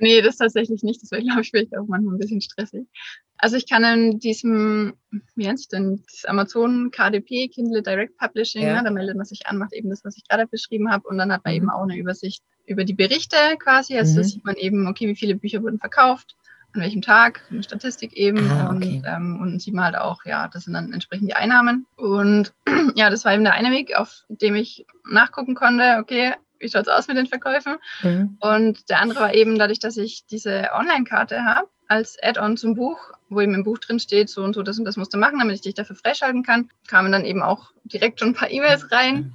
Nee, 0.00 0.20
das 0.20 0.38
tatsächlich 0.38 0.82
nicht. 0.82 1.00
Das 1.00 1.12
wäre, 1.12 1.22
glaube 1.22 1.42
ich, 1.42 1.50
vielleicht 1.50 1.76
auch 1.76 1.86
manchmal 1.86 2.16
ein 2.16 2.18
bisschen 2.18 2.40
stressig. 2.40 2.88
Also 3.36 3.56
ich 3.56 3.68
kann 3.68 3.84
in 3.84 4.18
diesem, 4.18 4.94
wie 5.36 5.46
nennt 5.46 5.60
sich 5.60 5.68
denn, 5.68 6.02
das 6.10 6.24
Amazon 6.24 6.90
KDP, 6.90 7.48
Kindle 7.48 7.82
Direct 7.82 8.16
Publishing, 8.16 8.62
ja. 8.62 8.78
ne, 8.78 8.82
da 8.82 8.90
meldet 8.90 9.16
man 9.16 9.26
sich 9.26 9.46
an, 9.46 9.58
macht 9.58 9.74
eben 9.74 9.90
das, 9.90 10.04
was 10.04 10.16
ich 10.16 10.26
gerade 10.26 10.48
beschrieben 10.48 10.90
habe 10.90 11.06
und 11.06 11.18
dann 11.18 11.30
hat 11.32 11.44
man 11.44 11.54
mhm. 11.54 11.56
eben 11.58 11.70
auch 11.70 11.82
eine 11.82 11.96
Übersicht 11.96 12.42
über 12.66 12.84
die 12.84 12.94
Berichte 12.94 13.36
quasi. 13.60 13.96
Also 13.96 14.14
mhm. 14.14 14.16
da 14.16 14.24
sieht 14.24 14.44
man 14.44 14.56
eben, 14.56 14.88
okay, 14.88 15.06
wie 15.06 15.14
viele 15.14 15.36
Bücher 15.36 15.62
wurden 15.62 15.78
verkauft, 15.78 16.34
an 16.74 16.80
welchem 16.80 17.02
Tag, 17.02 17.42
eine 17.50 17.62
Statistik 17.62 18.14
eben 18.14 18.50
ah, 18.50 18.72
okay. 18.74 18.96
und 18.96 19.04
ähm, 19.06 19.40
und 19.40 19.60
sieht 19.60 19.74
man 19.74 19.84
halt 19.84 19.96
auch, 19.96 20.24
ja, 20.24 20.48
das 20.48 20.64
sind 20.64 20.74
dann 20.74 20.92
entsprechend 20.92 21.28
die 21.28 21.34
Einnahmen. 21.34 21.86
Und 21.96 22.52
ja, 22.94 23.10
das 23.10 23.24
war 23.24 23.34
eben 23.34 23.44
der 23.44 23.54
eine 23.54 23.70
Weg, 23.70 23.96
auf 23.96 24.24
dem 24.28 24.54
ich 24.54 24.86
nachgucken 25.10 25.54
konnte, 25.54 25.98
okay, 26.00 26.34
wie 26.58 26.68
schaut 26.68 26.82
es 26.82 26.88
aus 26.88 27.08
mit 27.08 27.16
den 27.16 27.26
Verkäufen? 27.26 27.76
Mhm. 28.02 28.36
Und 28.40 28.88
der 28.88 29.00
andere 29.00 29.20
war 29.20 29.34
eben 29.34 29.58
dadurch, 29.58 29.80
dass 29.80 29.96
ich 29.96 30.26
diese 30.26 30.70
Online-Karte 30.72 31.44
habe, 31.44 31.68
als 31.88 32.16
Add-on 32.22 32.56
zum 32.56 32.74
Buch, 32.74 32.98
wo 33.28 33.40
eben 33.40 33.54
im 33.54 33.64
Buch 33.64 33.78
drin 33.78 33.98
steht, 33.98 34.30
so 34.30 34.42
und 34.42 34.54
so, 34.54 34.62
das 34.62 34.78
und 34.78 34.86
das 34.86 34.96
musst 34.96 35.12
du 35.12 35.18
machen, 35.18 35.38
damit 35.38 35.56
ich 35.56 35.60
dich 35.60 35.74
dafür 35.74 35.96
freischalten 35.96 36.42
kann, 36.42 36.70
kamen 36.86 37.12
dann 37.12 37.24
eben 37.24 37.42
auch 37.42 37.72
direkt 37.84 38.20
schon 38.20 38.28
ein 38.28 38.34
paar 38.34 38.50
E-Mails 38.50 38.90
rein 38.92 39.34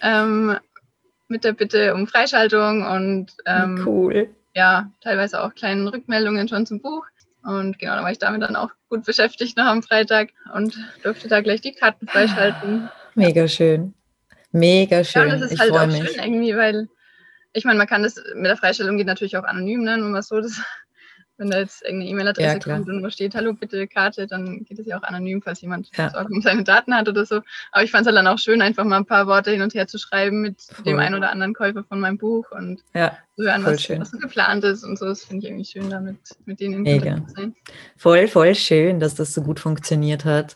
ähm, 0.00 0.56
mit 1.28 1.44
der 1.44 1.52
Bitte 1.52 1.94
um 1.94 2.08
Freischaltung 2.08 2.84
und 2.84 3.32
ähm, 3.46 3.82
cool. 3.86 4.34
Ja, 4.54 4.90
teilweise 5.00 5.42
auch 5.42 5.54
kleinen 5.54 5.88
Rückmeldungen 5.88 6.48
schon 6.48 6.66
zum 6.66 6.80
Buch. 6.80 7.06
Und 7.42 7.78
genau, 7.78 7.96
da 7.96 8.02
war 8.02 8.12
ich 8.12 8.18
damit 8.18 8.42
dann 8.42 8.56
auch 8.56 8.70
gut 8.88 9.04
beschäftigt 9.04 9.56
noch 9.56 9.64
am 9.64 9.82
Freitag 9.82 10.30
und 10.54 10.76
durfte 11.02 11.28
da 11.28 11.40
gleich 11.40 11.60
die 11.60 11.72
Karten 11.72 12.06
freischalten. 12.06 12.88
Mega 13.14 13.48
schön. 13.48 13.94
Mega 14.52 15.02
schön. 15.02 15.28
Ja, 15.28 15.36
das 15.36 15.42
ist 15.42 15.52
ich 15.52 15.60
halt 15.60 15.72
auch 15.72 15.86
mich. 15.86 15.96
schön 15.96 16.22
irgendwie, 16.22 16.56
weil 16.56 16.88
ich 17.52 17.64
meine, 17.64 17.78
man 17.78 17.86
kann 17.86 18.02
das 18.02 18.16
mit 18.34 18.46
der 18.46 18.56
Freistellung 18.56 18.96
geht 18.96 19.06
natürlich 19.06 19.36
auch 19.36 19.44
anonym, 19.44 19.82
ne? 19.82 19.98
Nur 19.98 20.10
mal 20.10 20.22
so, 20.22 20.40
das 20.40 20.60
wenn 21.38 21.50
da 21.50 21.58
jetzt 21.58 21.82
irgendeine 21.82 22.10
E-Mail-Adresse 22.10 22.54
ja, 22.54 22.58
kommt 22.58 22.88
und 22.88 23.02
wo 23.02 23.10
steht, 23.10 23.34
hallo, 23.34 23.52
bitte 23.54 23.88
Karte, 23.88 24.26
dann 24.26 24.64
geht 24.64 24.78
es 24.78 24.86
ja 24.86 24.98
auch 24.98 25.02
anonym, 25.02 25.42
falls 25.42 25.60
jemand 25.60 25.90
ja. 25.96 26.10
Sorgen 26.10 26.36
um 26.36 26.42
seine 26.42 26.62
Daten 26.62 26.94
hat 26.94 27.08
oder 27.08 27.24
so. 27.24 27.40
Aber 27.72 27.82
ich 27.82 27.90
fand 27.90 28.02
es 28.02 28.06
halt 28.06 28.16
dann 28.16 28.26
auch 28.26 28.38
schön, 28.38 28.62
einfach 28.62 28.84
mal 28.84 28.98
ein 28.98 29.06
paar 29.06 29.26
Worte 29.26 29.50
hin 29.50 29.62
und 29.62 29.74
her 29.74 29.86
zu 29.86 29.98
schreiben 29.98 30.40
mit 30.40 30.60
voll. 30.60 30.84
dem 30.84 30.98
einen 30.98 31.14
oder 31.14 31.30
anderen 31.30 31.54
Käufer 31.54 31.84
von 31.84 32.00
meinem 32.00 32.18
Buch 32.18 32.50
und 32.52 32.82
ja, 32.94 33.16
zu 33.36 33.44
hören, 33.44 33.64
was, 33.64 33.88
was, 33.88 34.10
so 34.10 34.18
geplant 34.18 34.62
ist 34.64 34.84
und 34.84 34.98
so. 34.98 35.06
Das 35.06 35.24
finde 35.24 35.44
ich 35.44 35.50
irgendwie 35.50 35.64
schön, 35.64 35.90
damit 35.90 36.18
mit 36.44 36.60
denen 36.60 36.84
in 36.86 37.00
Kontakt 37.00 37.30
zu 37.30 37.34
sein. 37.34 37.56
Voll, 37.96 38.28
voll 38.28 38.54
schön, 38.54 39.00
dass 39.00 39.14
das 39.14 39.34
so 39.34 39.42
gut 39.42 39.58
funktioniert 39.58 40.24
hat. 40.24 40.54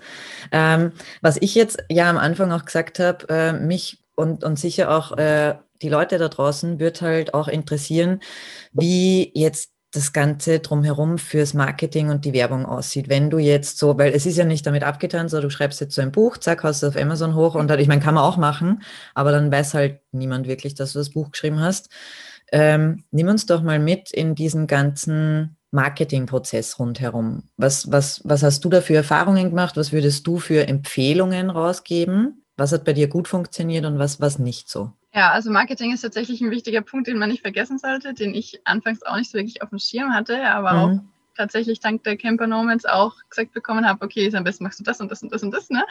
Ähm, 0.53 0.93
was 1.23 1.37
ich 1.41 1.55
jetzt 1.55 1.83
ja 1.89 2.09
am 2.11 2.19
Anfang 2.19 2.53
auch 2.53 2.65
gesagt 2.65 2.99
habe, 2.99 3.29
äh, 3.29 3.53
mich 3.53 3.99
und, 4.15 4.45
und 4.45 4.59
sicher 4.59 4.91
auch 4.91 5.17
äh, 5.17 5.57
die 5.83 5.89
Leute 5.89 6.19
da 6.19 6.29
draußen 6.29 6.81
wird 6.81 7.03
halt 7.03 7.35
auch 7.35 7.49
interessieren, 7.49 8.21
wie 8.73 9.31
jetzt 9.35 9.76
das 9.97 10.13
Ganze 10.13 10.61
drumherum 10.61 11.19
fürs 11.19 11.55
Marketing 11.55 12.11
und 12.11 12.25
die 12.25 12.33
Werbung 12.33 12.67
aussieht. 12.67 13.09
Wenn 13.09 13.31
du 13.31 13.39
jetzt 13.39 13.79
so, 13.79 13.99
weil 13.99 14.13
es 14.13 14.27
ist 14.27 14.37
ja 14.37 14.45
nicht 14.45 14.67
damit 14.67 14.85
abgetan, 14.85 15.29
so 15.29 15.41
du 15.41 15.51
schreibst 15.51 15.81
jetzt 15.81 15.95
so 15.95 16.03
ein 16.03 16.13
Buch, 16.13 16.37
zack, 16.39 16.63
hast 16.63 16.83
du 16.83 16.89
auf 16.89 16.97
Amazon 16.97 17.35
hoch 17.35 17.55
und 17.55 17.71
ich 17.71 17.89
meine, 17.89 18.03
kann 18.03 18.15
man 18.15 18.25
auch 18.25 18.37
machen, 18.37 18.83
aber 19.15 19.33
dann 19.33 19.51
weiß 19.51 19.75
halt 19.75 20.01
niemand 20.13 20.47
wirklich, 20.47 20.75
dass 20.75 20.93
du 20.93 20.99
das 20.99 21.11
Buch 21.11 21.31
geschrieben 21.33 21.61
hast. 21.61 21.89
Ähm, 22.53 23.05
nimm 23.11 23.29
uns 23.29 23.47
doch 23.47 23.63
mal 23.63 23.79
mit 23.79 24.13
in 24.13 24.35
diesen 24.35 24.67
ganzen 24.67 25.57
Marketingprozess 25.73 26.79
rundherum. 26.79 27.45
Was, 27.57 27.91
was, 27.91 28.21
was 28.25 28.43
hast 28.43 28.65
du 28.65 28.69
da 28.69 28.81
für 28.81 28.95
Erfahrungen 28.95 29.51
gemacht? 29.51 29.77
Was 29.77 29.93
würdest 29.93 30.27
du 30.27 30.39
für 30.39 30.67
Empfehlungen 30.69 31.51
rausgeben? 31.51 32.45
Was 32.57 32.73
hat 32.73 32.85
bei 32.85 32.93
dir 32.93 33.09
gut 33.09 33.29
funktioniert 33.29 33.85
und 33.85 33.99
was, 33.99 34.21
was 34.21 34.39
nicht 34.39 34.69
so? 34.69 34.93
Ja, 35.17 35.31
also 35.31 35.51
Marketing 35.51 35.95
ist 35.95 36.03
tatsächlich 36.03 36.43
ein 36.43 36.51
wichtiger 36.51 36.83
Punkt, 36.83 37.07
den 37.07 37.17
man 37.17 37.31
nicht 37.31 37.41
vergessen 37.41 37.79
sollte, 37.79 38.13
den 38.13 38.35
ich 38.35 38.61
anfangs 38.65 39.03
auch 39.03 39.17
nicht 39.17 39.31
so 39.31 39.39
wirklich 39.39 39.63
auf 39.63 39.71
dem 39.71 39.79
Schirm 39.79 40.13
hatte, 40.13 40.45
aber 40.45 40.73
mhm. 40.73 40.79
auch 40.79 41.01
tatsächlich 41.35 41.81
dank 41.81 42.05
der 42.05 42.19
Camper 42.19 42.47
Nomads 42.47 42.85
auch 42.85 43.15
gesagt 43.31 43.55
bekommen 43.55 43.89
habe, 43.89 44.05
okay, 44.05 44.31
am 44.37 44.45
besten 44.45 44.65
machst 44.65 44.79
du 44.79 44.85
das 44.85 45.01
und 45.01 45.11
das 45.11 45.23
und 45.23 45.33
das 45.33 45.43
und 45.43 45.53
das, 45.53 45.71
ne? 45.71 45.85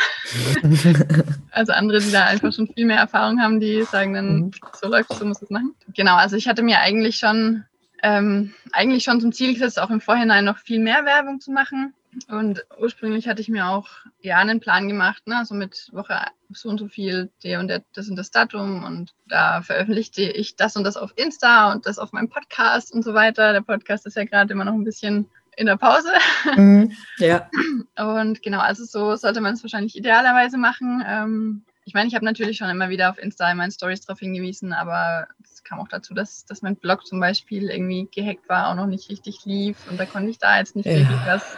also 1.51 1.73
andere, 1.73 2.01
die 2.01 2.11
da 2.11 2.25
einfach 2.25 2.53
schon 2.53 2.67
viel 2.67 2.85
mehr 2.85 2.99
Erfahrung 2.99 3.41
haben, 3.41 3.59
die 3.59 3.81
sagen 3.81 4.13
dann, 4.13 4.35
mhm. 4.37 4.51
so 4.79 4.87
läuft 4.87 5.11
es, 5.11 5.17
so 5.17 5.25
muss 5.25 5.41
es 5.41 5.49
machen. 5.49 5.73
Genau, 5.95 6.15
also 6.17 6.35
ich 6.35 6.47
hatte 6.47 6.61
mir 6.61 6.79
eigentlich 6.81 7.15
schon 7.15 7.65
ähm, 8.03 8.53
eigentlich 8.73 9.03
schon 9.03 9.21
zum 9.21 9.31
Ziel 9.31 9.53
gesetzt, 9.53 9.79
auch 9.79 9.89
im 9.89 10.01
Vorhinein 10.01 10.45
noch 10.45 10.59
viel 10.59 10.79
mehr 10.79 11.03
Werbung 11.03 11.39
zu 11.39 11.51
machen. 11.51 11.95
Und 12.29 12.65
ursprünglich 12.79 13.27
hatte 13.27 13.41
ich 13.41 13.49
mir 13.49 13.67
auch 13.67 13.87
ja 14.21 14.37
einen 14.37 14.59
Plan 14.59 14.87
gemacht, 14.87 15.27
ne? 15.27 15.37
also 15.37 15.53
mit 15.53 15.89
Woche 15.91 16.17
so 16.49 16.69
und 16.69 16.79
so 16.79 16.87
viel, 16.87 17.29
der 17.43 17.59
und 17.59 17.67
der, 17.67 17.83
das 17.93 18.09
und 18.09 18.15
das 18.15 18.31
Datum 18.31 18.83
und 18.83 19.13
da 19.27 19.61
veröffentlichte 19.61 20.21
ich 20.21 20.55
das 20.55 20.75
und 20.75 20.83
das 20.83 20.97
auf 20.97 21.13
Insta 21.15 21.71
und 21.71 21.85
das 21.85 21.99
auf 21.99 22.13
meinem 22.13 22.29
Podcast 22.29 22.93
und 22.93 23.03
so 23.03 23.13
weiter. 23.13 23.53
Der 23.53 23.61
Podcast 23.61 24.05
ist 24.05 24.15
ja 24.15 24.25
gerade 24.25 24.53
immer 24.53 24.65
noch 24.65 24.73
ein 24.73 24.83
bisschen 24.83 25.29
in 25.57 25.67
der 25.67 25.77
Pause. 25.77 26.09
Mhm, 26.55 26.91
ja. 27.17 27.49
Und 27.97 28.41
genau, 28.41 28.59
also 28.59 28.85
so 28.85 29.15
sollte 29.15 29.41
man 29.41 29.53
es 29.53 29.63
wahrscheinlich 29.63 29.95
idealerweise 29.95 30.57
machen. 30.57 31.03
Ähm, 31.07 31.63
ich 31.85 31.93
meine, 31.93 32.07
ich 32.07 32.15
habe 32.15 32.25
natürlich 32.25 32.57
schon 32.57 32.69
immer 32.69 32.89
wieder 32.89 33.11
auf 33.11 33.19
Insta 33.19 33.49
in 33.51 33.57
meinen 33.57 33.71
Stories 33.71 34.01
darauf 34.01 34.19
hingewiesen, 34.19 34.73
aber 34.73 35.27
es 35.43 35.63
kam 35.63 35.79
auch 35.79 35.87
dazu, 35.87 36.13
dass, 36.13 36.45
dass 36.45 36.61
mein 36.61 36.75
Blog 36.75 37.05
zum 37.05 37.19
Beispiel 37.19 37.69
irgendwie 37.69 38.09
gehackt 38.13 38.49
war, 38.49 38.69
auch 38.69 38.75
noch 38.75 38.87
nicht 38.87 39.09
richtig 39.09 39.45
lief 39.45 39.77
und 39.89 39.99
da 39.99 40.05
konnte 40.05 40.31
ich 40.31 40.39
da 40.39 40.57
jetzt 40.57 40.75
nicht 40.75 40.87
ja. 40.87 40.93
wirklich 40.93 41.19
was 41.25 41.57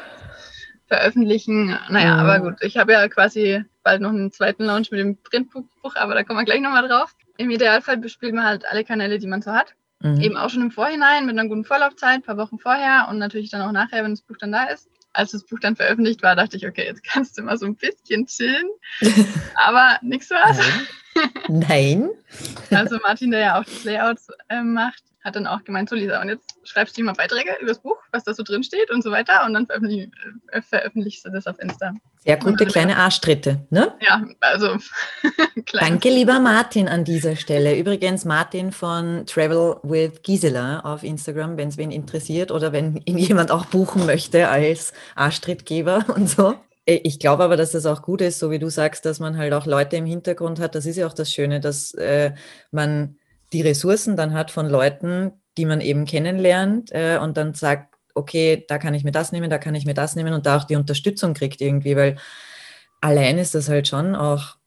veröffentlichen. 0.88 1.78
Naja, 1.90 2.14
mhm. 2.14 2.20
aber 2.20 2.40
gut, 2.40 2.56
ich 2.62 2.78
habe 2.78 2.94
ja 2.94 3.08
quasi 3.08 3.64
bald 3.84 4.02
noch 4.02 4.10
einen 4.10 4.32
zweiten 4.32 4.64
Launch 4.64 4.92
mit 4.92 5.00
dem 5.00 5.22
Printbuch, 5.22 5.96
aber 5.96 6.14
da 6.14 6.24
kommen 6.24 6.40
wir 6.40 6.46
gleich 6.46 6.62
nochmal 6.62 6.88
drauf. 6.88 7.16
Im 7.38 7.50
Idealfall 7.52 7.98
bespielt 7.98 8.34
man 8.34 8.46
halt 8.46 8.66
alle 8.66 8.84
Kanäle, 8.84 9.20
die 9.20 9.28
man 9.28 9.42
so 9.42 9.52
hat. 9.52 9.76
Mhm. 10.00 10.22
Eben 10.22 10.38
auch 10.38 10.50
schon 10.50 10.62
im 10.62 10.72
Vorhinein 10.72 11.26
mit 11.26 11.38
einer 11.38 11.48
guten 11.48 11.66
Vorlaufzeit, 11.66 12.16
ein 12.16 12.24
paar 12.24 12.38
Wochen 12.38 12.60
vorher 12.60 13.08
und 13.10 13.18
natürlich 13.18 13.50
dann 13.50 13.62
auch 13.62 13.72
nachher, 13.72 14.04
wenn 14.04 14.12
das 14.12 14.22
Buch 14.22 14.38
dann 14.40 14.52
da 14.52 14.66
ist. 14.66 14.90
Als 15.14 15.32
das 15.32 15.46
Buch 15.46 15.60
dann 15.60 15.76
veröffentlicht 15.76 16.22
war, 16.22 16.36
dachte 16.36 16.58
ich, 16.58 16.68
okay, 16.68 16.86
jetzt 16.86 17.04
kannst 17.04 17.38
du 17.38 17.42
mal 17.42 17.58
so 17.58 17.66
ein 17.66 17.76
bisschen 17.76 18.28
chillen. 18.28 18.68
aber 19.56 19.98
nichts 20.02 20.30
was. 20.30 20.60
Nein. 21.48 22.10
Also 22.72 22.98
Martin, 23.02 23.32
der 23.32 23.40
ja 23.40 23.60
auch 23.60 23.64
das 23.64 23.84
Layout 23.84 24.18
äh, 24.50 24.62
macht, 24.62 25.04
hat 25.28 25.36
dann 25.36 25.46
auch 25.46 25.64
gemeint, 25.64 25.90
so 25.90 25.96
Lisa, 25.96 26.22
und 26.22 26.30
jetzt 26.30 26.56
schreibst 26.64 26.98
du 26.98 27.04
mal 27.04 27.14
Beiträge 27.14 27.52
über 27.60 27.68
das 27.68 27.80
Buch, 27.80 27.98
was 28.12 28.24
da 28.24 28.34
so 28.34 28.44
drin 28.44 28.64
steht 28.64 28.90
und 28.90 29.04
so 29.04 29.12
weiter 29.12 29.46
und 29.46 29.54
dann 29.54 29.66
veröffentlich, 29.66 30.10
äh, 30.52 30.62
veröffentlichst 30.62 31.26
du 31.26 31.30
das 31.30 31.48
auf 31.48 31.60
Insta. 31.60 31.94
Sehr 32.24 32.38
gute 32.38 32.66
kleine 32.66 32.98
Arschtritte, 32.98 33.66
ne? 33.70 33.94
Ja, 34.02 34.26
also. 34.40 34.78
Danke, 35.74 36.10
lieber 36.10 36.40
Martin, 36.40 36.88
an 36.88 37.04
dieser 37.04 37.36
Stelle. 37.36 37.78
Übrigens, 37.78 38.26
Martin 38.26 38.72
von 38.72 39.26
Travel 39.26 39.78
with 39.84 40.22
Gisela 40.24 40.80
auf 40.80 41.04
Instagram, 41.04 41.58
wenn 41.58 41.70
es 41.70 41.78
wen 41.78 41.92
interessiert 41.92 42.52
oder 42.52 42.72
wenn 42.72 43.02
ihn 43.06 43.18
jemand 43.18 43.52
auch 43.52 43.66
buchen 43.66 44.06
möchte 44.06 44.48
als 44.48 44.94
Arschtrittgeber 45.16 46.06
und 46.16 46.30
so. 46.30 46.56
Äh, 46.88 47.02
ich 47.04 47.20
glaube 47.20 47.44
aber, 47.44 47.58
dass 47.58 47.72
das 47.72 47.86
auch 47.86 48.02
gut 48.02 48.22
ist, 48.22 48.40
so 48.40 48.50
wie 48.50 48.60
du 48.60 48.70
sagst, 48.70 49.06
dass 49.06 49.20
man 49.20 49.38
halt 49.38 49.54
auch 49.54 49.68
Leute 49.68 49.98
im 49.98 50.06
Hintergrund 50.06 50.60
hat. 50.60 50.74
Das 50.74 50.88
ist 50.88 50.96
ja 50.98 51.06
auch 51.06 51.14
das 51.14 51.32
Schöne, 51.32 51.60
dass 51.60 51.94
äh, 51.94 52.34
man 52.72 53.18
die 53.54 53.62
Ressourcen 53.62 54.16
dann 54.16 54.34
hat 54.34 54.52
von 54.52 54.68
Leuten, 54.68 55.34
die 55.58 55.66
man 55.66 55.82
eben 55.82 56.06
kennenlernt 56.06 56.92
äh, 56.92 57.20
und 57.22 57.38
dann 57.38 57.54
sagt, 57.54 57.96
okay, 58.16 58.66
da 58.68 58.78
kann 58.78 58.94
ich 58.94 59.04
mir 59.04 59.12
das 59.12 59.32
nehmen, 59.32 59.50
da 59.50 59.58
kann 59.58 59.76
ich 59.76 59.86
mir 59.86 59.94
das 59.94 60.16
nehmen 60.16 60.34
und 60.34 60.46
da 60.46 60.58
auch 60.58 60.64
die 60.64 60.76
Unterstützung 60.76 61.34
kriegt 61.34 61.62
irgendwie, 61.62 61.96
weil 61.96 62.18
allein 63.00 63.38
ist 63.38 63.56
das 63.56 63.70
halt 63.70 63.88
schon 63.88 64.16
auch 64.16 64.58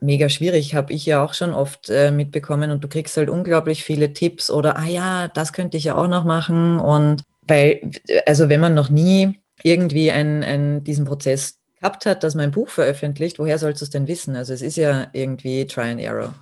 mega 0.00 0.28
schwierig, 0.28 0.74
habe 0.74 0.92
ich 0.92 1.04
ja 1.06 1.22
auch 1.22 1.34
schon 1.34 1.52
oft 1.52 1.90
äh, 1.90 2.10
mitbekommen 2.10 2.70
und 2.70 2.82
du 2.82 2.88
kriegst 2.88 3.16
halt 3.16 3.28
unglaublich 3.28 3.84
viele 3.84 4.12
Tipps 4.12 4.50
oder, 4.50 4.78
ah 4.78 4.86
ja, 4.86 5.28
das 5.28 5.52
könnte 5.52 5.76
ich 5.76 5.84
ja 5.84 5.96
auch 5.96 6.08
noch 6.08 6.24
machen 6.24 6.78
und 6.78 7.22
weil, 7.42 7.90
also 8.26 8.48
wenn 8.48 8.60
man 8.60 8.74
noch 8.74 8.90
nie 8.90 9.40
irgendwie 9.62 10.10
einen, 10.10 10.42
einen, 10.42 10.84
diesen 10.84 11.04
Prozess 11.04 11.59
gehabt 11.80 12.06
hat, 12.06 12.22
dass 12.22 12.34
man 12.34 12.44
ein 12.44 12.50
Buch 12.52 12.68
veröffentlicht, 12.68 13.38
woher 13.38 13.58
sollst 13.58 13.80
du 13.80 13.84
es 13.84 13.90
denn 13.90 14.06
wissen? 14.06 14.36
Also 14.36 14.52
es 14.52 14.62
ist 14.62 14.76
ja 14.76 15.08
irgendwie 15.12 15.66
Try 15.66 15.90
and 15.90 16.00
Error. 16.00 16.34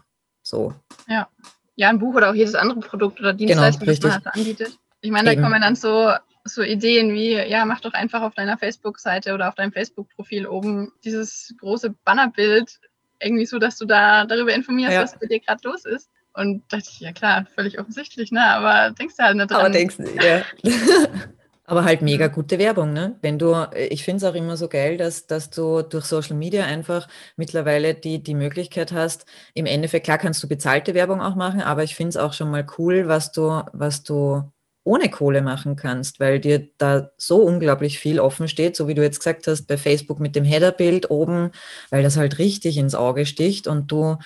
So. 0.42 0.74
Ja 1.08 1.28
ja, 1.78 1.88
ein 1.90 2.00
Buch 2.00 2.14
oder 2.16 2.30
auch 2.30 2.34
jedes 2.34 2.56
andere 2.56 2.80
Produkt 2.80 3.20
oder 3.20 3.32
Dienstleistung, 3.32 3.86
genau, 3.86 3.92
das 3.92 4.02
man 4.02 4.12
halt 4.12 4.26
anbietet. 4.34 4.78
Ich 5.00 5.12
meine, 5.12 5.32
da 5.32 5.40
kommen 5.40 5.62
dann 5.62 5.76
so, 5.76 6.12
so 6.42 6.62
Ideen 6.62 7.14
wie, 7.14 7.34
ja, 7.34 7.64
mach 7.64 7.80
doch 7.80 7.92
einfach 7.92 8.22
auf 8.22 8.34
deiner 8.34 8.58
Facebook-Seite 8.58 9.32
oder 9.32 9.48
auf 9.48 9.54
deinem 9.54 9.70
Facebook-Profil 9.70 10.48
oben 10.48 10.90
dieses 11.04 11.54
große 11.60 11.94
Bannerbild 12.04 12.80
irgendwie 13.20 13.46
so, 13.46 13.60
dass 13.60 13.78
du 13.78 13.86
da 13.86 14.24
darüber 14.24 14.52
informierst, 14.52 14.92
ja. 14.92 15.02
was 15.02 15.16
bei 15.20 15.26
dir 15.26 15.38
gerade 15.38 15.60
los 15.62 15.84
ist. 15.84 16.10
Und 16.34 16.64
dachte 16.72 16.88
ich, 16.90 16.98
ja 16.98 17.12
klar, 17.12 17.46
völlig 17.54 17.78
offensichtlich, 17.78 18.32
ne? 18.32 18.42
Aber 18.42 18.92
denkst 18.92 19.14
du 19.16 19.22
halt 19.22 19.36
nicht 19.36 19.50
dran. 19.50 19.60
Aber 19.60 19.70
denkst 19.70 19.98
du, 19.98 20.02
ja. 20.02 20.42
Aber 21.70 21.84
halt 21.84 22.00
mega 22.00 22.28
gute 22.28 22.58
Werbung, 22.58 22.94
ne? 22.94 23.18
Wenn 23.20 23.38
du, 23.38 23.54
ich 23.76 24.02
finde 24.02 24.24
es 24.24 24.24
auch 24.24 24.34
immer 24.34 24.56
so 24.56 24.68
geil, 24.68 24.96
dass, 24.96 25.26
dass 25.26 25.50
du 25.50 25.82
durch 25.82 26.06
Social 26.06 26.34
Media 26.34 26.64
einfach 26.64 27.08
mittlerweile 27.36 27.92
die, 27.94 28.22
die 28.22 28.34
Möglichkeit 28.34 28.90
hast, 28.92 29.26
im 29.52 29.66
Endeffekt, 29.66 30.04
klar 30.06 30.16
kannst 30.16 30.42
du 30.42 30.48
bezahlte 30.48 30.94
Werbung 30.94 31.20
auch 31.20 31.34
machen, 31.34 31.60
aber 31.60 31.84
ich 31.84 31.94
finde 31.94 32.08
es 32.08 32.16
auch 32.16 32.32
schon 32.32 32.50
mal 32.50 32.66
cool, 32.78 33.06
was 33.06 33.32
du, 33.32 33.62
was 33.74 34.02
du 34.02 34.50
ohne 34.84 35.10
Kohle 35.10 35.42
machen 35.42 35.76
kannst, 35.76 36.20
weil 36.20 36.40
dir 36.40 36.68
da 36.78 37.10
so 37.18 37.42
unglaublich 37.42 37.98
viel 37.98 38.18
offen 38.18 38.48
steht, 38.48 38.74
so 38.74 38.88
wie 38.88 38.94
du 38.94 39.02
jetzt 39.02 39.18
gesagt 39.18 39.46
hast, 39.46 39.66
bei 39.66 39.76
Facebook 39.76 40.20
mit 40.20 40.34
dem 40.36 40.44
Headerbild 40.44 41.10
oben, 41.10 41.50
weil 41.90 42.02
das 42.02 42.16
halt 42.16 42.38
richtig 42.38 42.78
ins 42.78 42.94
Auge 42.94 43.26
sticht 43.26 43.66
und 43.66 43.92
du 43.92 44.16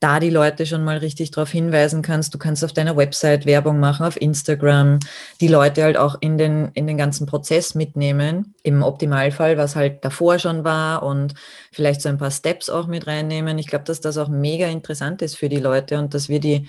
da 0.00 0.18
die 0.18 0.30
Leute 0.30 0.64
schon 0.64 0.82
mal 0.82 0.96
richtig 0.96 1.30
darauf 1.30 1.50
hinweisen 1.50 2.00
kannst. 2.00 2.32
Du 2.32 2.38
kannst 2.38 2.64
auf 2.64 2.72
deiner 2.72 2.96
Website 2.96 3.44
Werbung 3.44 3.78
machen, 3.78 4.06
auf 4.06 4.20
Instagram, 4.20 4.98
die 5.40 5.48
Leute 5.48 5.82
halt 5.82 5.98
auch 5.98 6.16
in 6.20 6.38
den, 6.38 6.70
in 6.72 6.86
den 6.86 6.96
ganzen 6.96 7.26
Prozess 7.26 7.74
mitnehmen, 7.74 8.54
im 8.62 8.82
Optimalfall, 8.82 9.58
was 9.58 9.76
halt 9.76 10.04
davor 10.04 10.38
schon 10.38 10.64
war 10.64 11.02
und 11.02 11.34
vielleicht 11.70 12.00
so 12.00 12.08
ein 12.08 12.18
paar 12.18 12.30
Steps 12.30 12.70
auch 12.70 12.86
mit 12.86 13.06
reinnehmen. 13.06 13.58
Ich 13.58 13.66
glaube, 13.66 13.84
dass 13.84 14.00
das 14.00 14.16
auch 14.16 14.28
mega 14.28 14.66
interessant 14.66 15.20
ist 15.20 15.36
für 15.36 15.50
die 15.50 15.58
Leute 15.60 15.98
und 15.98 16.14
dass 16.14 16.30
wir 16.30 16.40
die 16.40 16.66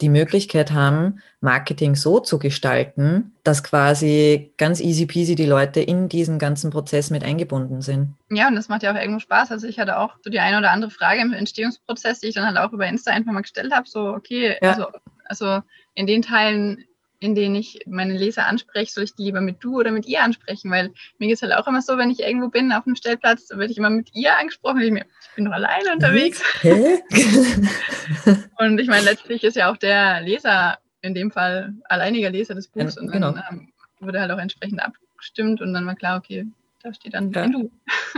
die 0.00 0.08
Möglichkeit 0.08 0.72
haben, 0.72 1.20
Marketing 1.40 1.96
so 1.96 2.20
zu 2.20 2.38
gestalten, 2.38 3.32
dass 3.42 3.64
quasi 3.64 4.52
ganz 4.56 4.80
easy 4.80 5.06
peasy 5.06 5.34
die 5.34 5.46
Leute 5.46 5.80
in 5.80 6.08
diesen 6.08 6.38
ganzen 6.38 6.70
Prozess 6.70 7.10
mit 7.10 7.24
eingebunden 7.24 7.82
sind. 7.82 8.14
Ja, 8.30 8.48
und 8.48 8.56
das 8.56 8.68
macht 8.68 8.82
ja 8.82 8.92
auch 8.92 8.96
irgendwo 8.96 9.20
Spaß. 9.20 9.50
Also 9.50 9.66
ich 9.66 9.78
hatte 9.78 9.98
auch 9.98 10.14
so 10.22 10.30
die 10.30 10.40
eine 10.40 10.58
oder 10.58 10.70
andere 10.70 10.90
Frage 10.90 11.20
im 11.20 11.32
Entstehungsprozess, 11.32 12.20
die 12.20 12.28
ich 12.28 12.34
dann 12.34 12.46
halt 12.46 12.58
auch 12.58 12.72
über 12.72 12.86
Insta 12.86 13.10
einfach 13.10 13.32
mal 13.32 13.42
gestellt 13.42 13.72
habe. 13.72 13.88
So, 13.88 14.08
okay, 14.08 14.56
ja. 14.62 14.70
also, 14.70 14.86
also 15.24 15.62
in 15.94 16.06
den 16.06 16.22
Teilen, 16.22 16.84
in 17.20 17.34
denen 17.34 17.56
ich 17.56 17.80
meine 17.86 18.16
Leser 18.16 18.46
anspreche, 18.46 18.92
soll 18.92 19.04
ich 19.04 19.14
die 19.14 19.24
lieber 19.24 19.40
mit 19.40 19.56
du 19.60 19.78
oder 19.78 19.90
mit 19.90 20.06
ihr 20.06 20.22
ansprechen? 20.22 20.70
Weil 20.70 20.92
mir 21.18 21.26
geht 21.28 21.36
es 21.36 21.42
halt 21.42 21.52
auch 21.52 21.66
immer 21.66 21.82
so, 21.82 21.98
wenn 21.98 22.10
ich 22.10 22.20
irgendwo 22.20 22.48
bin 22.48 22.72
auf 22.72 22.86
einem 22.86 22.96
Stellplatz, 22.96 23.50
werde 23.50 23.72
ich 23.72 23.78
immer 23.78 23.90
mit 23.90 24.14
ihr 24.14 24.38
angesprochen. 24.38 24.80
Ich, 24.80 24.92
mir, 24.92 25.04
ich 25.22 25.34
bin 25.34 25.44
doch 25.44 25.52
alleine 25.52 25.92
unterwegs. 25.92 26.42
und 28.58 28.78
ich 28.78 28.88
meine, 28.88 29.04
letztlich 29.04 29.42
ist 29.42 29.56
ja 29.56 29.70
auch 29.70 29.76
der 29.76 30.20
Leser 30.20 30.78
in 31.00 31.14
dem 31.14 31.30
Fall 31.30 31.74
alleiniger 31.84 32.30
Leser 32.30 32.54
des 32.54 32.68
Buchs 32.68 32.94
ja, 32.94 33.00
und 33.00 33.08
dann 33.08 33.34
genau. 33.34 33.34
ähm, 33.50 33.72
wurde 34.00 34.20
halt 34.20 34.30
auch 34.30 34.38
entsprechend 34.38 34.80
abgestimmt 34.80 35.60
und 35.60 35.72
dann 35.72 35.86
war 35.86 35.96
klar, 35.96 36.18
okay, 36.18 36.46
da 36.82 36.94
steht 36.94 37.14
dann 37.14 37.32
ja. 37.32 37.42
ein 37.42 37.52
Du. 37.52 37.70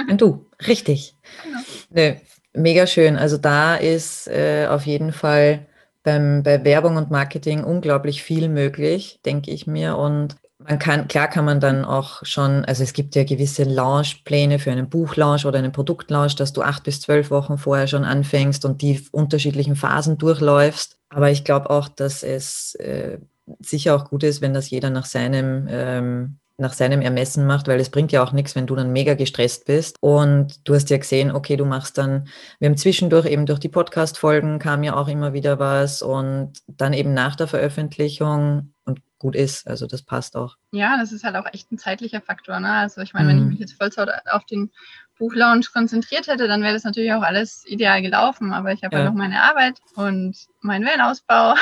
Ein 0.08 0.18
Du, 0.18 0.46
richtig. 0.66 1.14
Genau. 1.44 1.58
Nö, 1.90 2.14
mega 2.52 2.86
schön. 2.86 3.16
Also 3.16 3.38
da 3.38 3.76
ist 3.76 4.28
äh, 4.28 4.66
auf 4.68 4.84
jeden 4.86 5.12
Fall 5.12 5.66
beim, 6.02 6.42
bei 6.42 6.64
Werbung 6.64 6.96
und 6.96 7.10
Marketing 7.10 7.64
unglaublich 7.64 8.22
viel 8.22 8.48
möglich, 8.48 9.20
denke 9.24 9.50
ich 9.50 9.66
mir. 9.66 9.96
Und 9.96 10.36
man 10.58 10.78
kann, 10.78 11.08
klar 11.08 11.28
kann 11.28 11.44
man 11.44 11.60
dann 11.60 11.84
auch 11.84 12.24
schon, 12.24 12.64
also 12.64 12.82
es 12.82 12.92
gibt 12.92 13.14
ja 13.14 13.24
gewisse 13.24 13.64
Launchpläne 13.64 14.58
für 14.58 14.70
einen 14.70 14.90
Buchlaunch 14.90 15.46
oder 15.46 15.58
einen 15.58 15.72
Produktlaunch, 15.72 16.36
dass 16.36 16.52
du 16.52 16.62
acht 16.62 16.84
bis 16.84 17.00
zwölf 17.00 17.30
Wochen 17.30 17.56
vorher 17.56 17.86
schon 17.86 18.04
anfängst 18.04 18.64
und 18.64 18.82
die 18.82 19.02
unterschiedlichen 19.12 19.76
Phasen 19.76 20.18
durchläufst. 20.18 20.98
Aber 21.08 21.30
ich 21.30 21.44
glaube 21.44 21.70
auch, 21.70 21.88
dass 21.88 22.22
es 22.22 22.74
äh, 22.74 23.18
sicher 23.60 23.96
auch 23.96 24.10
gut 24.10 24.22
ist, 24.22 24.42
wenn 24.42 24.54
das 24.54 24.70
jeder 24.70 24.90
nach 24.90 25.06
seinem 25.06 25.66
ähm, 25.70 26.39
nach 26.60 26.72
seinem 26.72 27.00
Ermessen 27.00 27.46
macht, 27.46 27.66
weil 27.66 27.80
es 27.80 27.90
bringt 27.90 28.12
ja 28.12 28.22
auch 28.22 28.32
nichts, 28.32 28.54
wenn 28.54 28.66
du 28.66 28.76
dann 28.76 28.92
mega 28.92 29.14
gestresst 29.14 29.64
bist. 29.66 29.96
Und 30.00 30.68
du 30.68 30.74
hast 30.74 30.90
ja 30.90 30.98
gesehen, 30.98 31.32
okay, 31.32 31.56
du 31.56 31.64
machst 31.64 31.98
dann, 31.98 32.28
wir 32.58 32.68
haben 32.68 32.76
zwischendurch 32.76 33.26
eben 33.26 33.46
durch 33.46 33.58
die 33.58 33.68
Podcast-Folgen 33.68 34.58
kam 34.58 34.82
ja 34.82 34.94
auch 34.94 35.08
immer 35.08 35.32
wieder 35.32 35.58
was 35.58 36.02
und 36.02 36.52
dann 36.66 36.92
eben 36.92 37.14
nach 37.14 37.36
der 37.36 37.48
Veröffentlichung 37.48 38.74
und 38.84 39.00
gut 39.18 39.36
ist. 39.36 39.66
Also 39.66 39.86
das 39.86 40.02
passt 40.02 40.36
auch. 40.36 40.56
Ja, 40.72 40.96
das 40.98 41.12
ist 41.12 41.24
halt 41.24 41.36
auch 41.36 41.46
echt 41.52 41.72
ein 41.72 41.78
zeitlicher 41.78 42.20
Faktor. 42.20 42.60
Ne? 42.60 42.72
Also 42.72 43.00
ich 43.00 43.14
meine, 43.14 43.26
mhm. 43.26 43.30
wenn 43.30 43.36
ich 43.38 43.44
mhm. 43.44 43.50
mich 43.50 43.60
jetzt 43.60 43.74
Vollzeit 43.74 44.08
auf 44.30 44.44
den 44.44 44.70
Buchlaunch 45.18 45.72
konzentriert 45.72 46.26
hätte, 46.26 46.48
dann 46.48 46.62
wäre 46.62 46.74
das 46.74 46.84
natürlich 46.84 47.12
auch 47.12 47.22
alles 47.22 47.64
ideal 47.66 48.02
gelaufen. 48.02 48.52
Aber 48.52 48.72
ich 48.72 48.82
habe 48.82 48.96
ja. 48.96 49.02
ja 49.02 49.10
noch 49.10 49.16
meine 49.16 49.42
Arbeit 49.42 49.78
und 49.94 50.36
meinen 50.60 50.84
Wellenausbau 50.84 51.54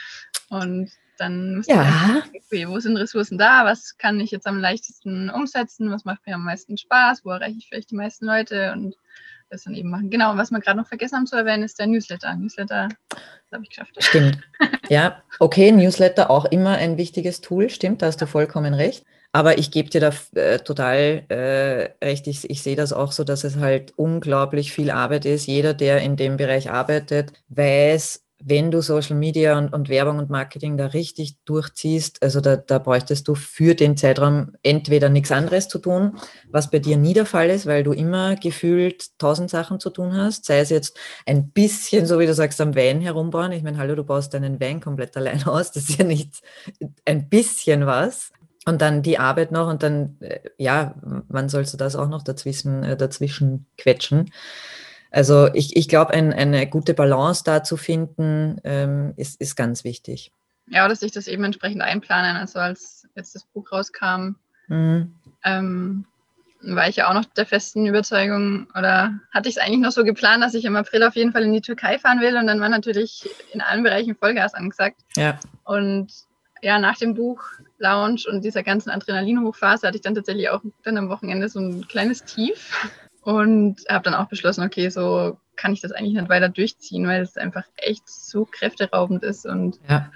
und 0.50 0.90
dann 1.18 1.56
muss 1.56 1.66
ja. 1.66 1.76
sagen, 1.76 2.22
okay, 2.34 2.68
wo 2.68 2.78
sind 2.80 2.96
Ressourcen 2.96 3.38
da? 3.38 3.64
Was 3.64 3.96
kann 3.98 4.20
ich 4.20 4.30
jetzt 4.30 4.46
am 4.46 4.58
leichtesten 4.58 5.30
umsetzen? 5.30 5.90
Was 5.90 6.04
macht 6.04 6.26
mir 6.26 6.34
am 6.34 6.44
meisten 6.44 6.76
Spaß? 6.76 7.24
Wo 7.24 7.30
erreiche 7.30 7.58
ich 7.58 7.68
vielleicht 7.68 7.90
die 7.90 7.96
meisten 7.96 8.26
Leute? 8.26 8.72
Und 8.72 8.96
das 9.50 9.64
dann 9.64 9.74
eben 9.74 9.90
machen. 9.90 10.10
Genau, 10.10 10.36
was 10.36 10.50
wir 10.50 10.60
gerade 10.60 10.78
noch 10.78 10.88
vergessen 10.88 11.16
haben 11.16 11.26
zu 11.26 11.36
erwähnen, 11.36 11.62
ist 11.62 11.78
der 11.78 11.86
Newsletter. 11.86 12.34
Newsletter, 12.34 12.88
das 13.08 13.52
habe 13.52 13.62
ich 13.62 13.70
geschafft. 13.70 13.94
Stimmt. 13.98 14.38
Ja, 14.88 15.20
okay, 15.40 15.72
Newsletter 15.72 16.30
auch 16.30 16.44
immer 16.44 16.76
ein 16.76 16.96
wichtiges 16.96 17.40
Tool, 17.40 17.70
stimmt, 17.70 18.02
da 18.02 18.06
hast 18.06 18.22
du 18.22 18.26
vollkommen 18.28 18.72
recht. 18.72 19.04
Aber 19.32 19.58
ich 19.58 19.72
gebe 19.72 19.90
dir 19.90 20.00
da 20.00 20.12
äh, 20.40 20.60
total 20.60 21.24
äh, 21.28 22.04
recht. 22.04 22.28
Ich, 22.28 22.48
ich 22.48 22.62
sehe 22.62 22.76
das 22.76 22.92
auch 22.92 23.10
so, 23.10 23.24
dass 23.24 23.42
es 23.42 23.56
halt 23.56 23.92
unglaublich 23.96 24.72
viel 24.72 24.92
Arbeit 24.92 25.24
ist. 25.24 25.46
Jeder, 25.46 25.74
der 25.74 26.02
in 26.02 26.16
dem 26.16 26.36
Bereich 26.36 26.70
arbeitet, 26.70 27.32
weiß, 27.48 28.22
wenn 28.44 28.70
du 28.70 28.82
Social 28.82 29.16
Media 29.16 29.58
und, 29.58 29.72
und, 29.72 29.88
Werbung 29.88 30.18
und 30.18 30.28
Marketing 30.30 30.76
da 30.76 30.86
richtig 30.86 31.36
durchziehst, 31.44 32.22
also 32.22 32.40
da, 32.40 32.56
da 32.56 32.78
bräuchtest 32.78 33.26
du 33.28 33.34
für 33.34 33.74
den 33.74 33.96
Zeitraum 33.96 34.52
entweder 34.62 35.08
nichts 35.08 35.32
anderes 35.32 35.68
zu 35.68 35.78
tun, 35.78 36.18
was 36.50 36.70
bei 36.70 36.78
dir 36.78 36.96
nie 36.96 37.14
der 37.14 37.26
Fall 37.26 37.48
ist, 37.48 37.66
weil 37.66 37.82
du 37.82 37.92
immer 37.92 38.36
gefühlt 38.36 39.18
tausend 39.18 39.50
Sachen 39.50 39.80
zu 39.80 39.90
tun 39.90 40.14
hast, 40.14 40.44
sei 40.44 40.60
es 40.60 40.70
jetzt 40.70 40.98
ein 41.24 41.50
bisschen, 41.50 42.06
so 42.06 42.18
wie 42.18 42.26
du 42.26 42.34
sagst, 42.34 42.60
am 42.60 42.74
Van 42.74 43.00
herumbauen. 43.00 43.52
Ich 43.52 43.62
meine, 43.62 43.78
hallo, 43.78 43.94
du 43.94 44.04
baust 44.04 44.34
deinen 44.34 44.60
Van 44.60 44.80
komplett 44.80 45.16
allein 45.16 45.42
aus, 45.46 45.72
das 45.72 45.88
ist 45.88 45.98
ja 45.98 46.04
nicht 46.04 46.42
ein 47.04 47.28
bisschen 47.28 47.86
was. 47.86 48.32
Und 48.68 48.82
dann 48.82 49.02
die 49.02 49.18
Arbeit 49.20 49.52
noch 49.52 49.68
und 49.68 49.84
dann, 49.84 50.16
äh, 50.20 50.40
ja, 50.58 50.96
wann 51.28 51.48
sollst 51.48 51.72
du 51.72 51.76
das 51.76 51.94
auch 51.94 52.08
noch 52.08 52.24
dazwischen, 52.24 52.82
äh, 52.82 52.96
dazwischen 52.96 53.66
quetschen? 53.78 54.32
Also 55.16 55.48
ich, 55.54 55.74
ich 55.76 55.88
glaube, 55.88 56.12
ein, 56.12 56.30
eine 56.34 56.66
gute 56.66 56.92
Balance 56.92 57.42
da 57.42 57.64
zu 57.64 57.78
finden, 57.78 58.60
ähm, 58.64 59.14
ist, 59.16 59.40
ist 59.40 59.56
ganz 59.56 59.82
wichtig. 59.82 60.30
Ja, 60.68 60.86
dass 60.88 61.00
sich 61.00 61.10
das 61.10 61.26
eben 61.26 61.42
entsprechend 61.42 61.80
einplanen. 61.80 62.36
Also 62.36 62.58
als 62.58 63.08
jetzt 63.14 63.34
das 63.34 63.44
Buch 63.44 63.72
rauskam, 63.72 64.34
mhm. 64.68 65.14
ähm, 65.42 66.04
war 66.60 66.86
ich 66.90 66.96
ja 66.96 67.08
auch 67.08 67.14
noch 67.14 67.24
der 67.24 67.46
festen 67.46 67.86
Überzeugung 67.86 68.66
oder 68.78 69.18
hatte 69.32 69.48
ich 69.48 69.56
es 69.56 69.62
eigentlich 69.62 69.80
noch 69.80 69.92
so 69.92 70.04
geplant, 70.04 70.42
dass 70.42 70.52
ich 70.52 70.66
im 70.66 70.76
April 70.76 71.02
auf 71.02 71.16
jeden 71.16 71.32
Fall 71.32 71.44
in 71.44 71.52
die 71.54 71.62
Türkei 71.62 71.98
fahren 71.98 72.20
will 72.20 72.36
und 72.36 72.46
dann 72.46 72.60
war 72.60 72.68
natürlich 72.68 73.26
in 73.54 73.62
allen 73.62 73.84
Bereichen 73.84 74.16
Vollgas 74.16 74.52
angesagt. 74.52 75.00
Ja. 75.16 75.40
Und 75.64 76.12
ja, 76.60 76.78
nach 76.78 76.98
dem 76.98 77.14
Buch 77.14 77.42
Lounge 77.78 78.24
und 78.30 78.44
dieser 78.44 78.62
ganzen 78.62 78.90
Adrenalinhochphase 78.90 79.86
hatte 79.86 79.96
ich 79.96 80.02
dann 80.02 80.14
tatsächlich 80.14 80.50
auch 80.50 80.60
dann 80.82 80.98
am 80.98 81.08
Wochenende 81.08 81.48
so 81.48 81.58
ein 81.58 81.88
kleines 81.88 82.22
Tief 82.24 82.70
und 83.26 83.78
habe 83.88 84.04
dann 84.04 84.14
auch 84.14 84.28
beschlossen, 84.28 84.62
okay, 84.62 84.88
so 84.88 85.36
kann 85.56 85.72
ich 85.72 85.80
das 85.80 85.90
eigentlich 85.90 86.14
nicht 86.14 86.28
weiter 86.28 86.48
durchziehen, 86.48 87.08
weil 87.08 87.22
es 87.22 87.36
einfach 87.36 87.64
echt 87.76 88.08
so 88.08 88.44
kräfteraubend 88.44 89.24
ist. 89.24 89.46
Und 89.46 89.80
ja. 89.88 90.12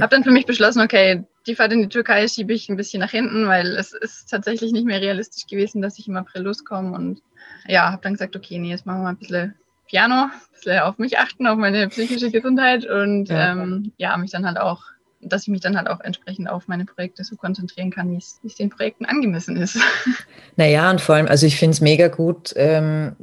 habe 0.00 0.08
dann 0.08 0.24
für 0.24 0.30
mich 0.30 0.46
beschlossen, 0.46 0.80
okay, 0.80 1.24
die 1.46 1.54
Fahrt 1.54 1.72
in 1.72 1.82
die 1.82 1.90
Türkei 1.90 2.26
schiebe 2.28 2.54
ich 2.54 2.70
ein 2.70 2.78
bisschen 2.78 3.00
nach 3.00 3.10
hinten, 3.10 3.46
weil 3.46 3.76
es 3.76 3.92
ist 3.92 4.30
tatsächlich 4.30 4.72
nicht 4.72 4.86
mehr 4.86 5.02
realistisch 5.02 5.46
gewesen, 5.46 5.82
dass 5.82 5.98
ich 5.98 6.08
im 6.08 6.16
April 6.16 6.44
loskomme. 6.44 6.96
Und 6.96 7.20
ja, 7.66 7.92
habe 7.92 8.00
dann 8.02 8.14
gesagt, 8.14 8.34
okay, 8.34 8.58
nee, 8.58 8.70
jetzt 8.70 8.86
machen 8.86 9.00
wir 9.00 9.04
mal 9.04 9.10
ein 9.10 9.18
bisschen 9.18 9.54
Piano, 9.86 10.14
ein 10.14 10.30
bisschen 10.54 10.78
auf 10.78 10.96
mich 10.96 11.18
achten, 11.18 11.46
auf 11.46 11.58
meine 11.58 11.88
psychische 11.88 12.30
Gesundheit 12.30 12.86
und 12.86 13.28
ja, 13.28 13.52
ähm, 13.52 13.92
ja 13.98 14.16
mich 14.16 14.30
dann 14.30 14.46
halt 14.46 14.58
auch 14.58 14.82
dass 15.20 15.42
ich 15.42 15.48
mich 15.48 15.60
dann 15.60 15.76
halt 15.76 15.88
auch 15.88 16.00
entsprechend 16.00 16.48
auf 16.48 16.68
meine 16.68 16.84
Projekte 16.84 17.24
so 17.24 17.36
konzentrieren 17.36 17.90
kann, 17.90 18.10
wie 18.10 18.18
es 18.18 18.54
den 18.54 18.70
Projekten 18.70 19.04
angemessen 19.04 19.56
ist. 19.56 19.78
Naja, 20.58 20.90
und 20.90 21.02
vor 21.02 21.16
allem, 21.16 21.26
also 21.26 21.44
ich 21.44 21.56
finde 21.56 21.72
es 21.72 21.82
mega 21.82 22.08
gut, 22.08 22.54
ähm, 22.56 23.14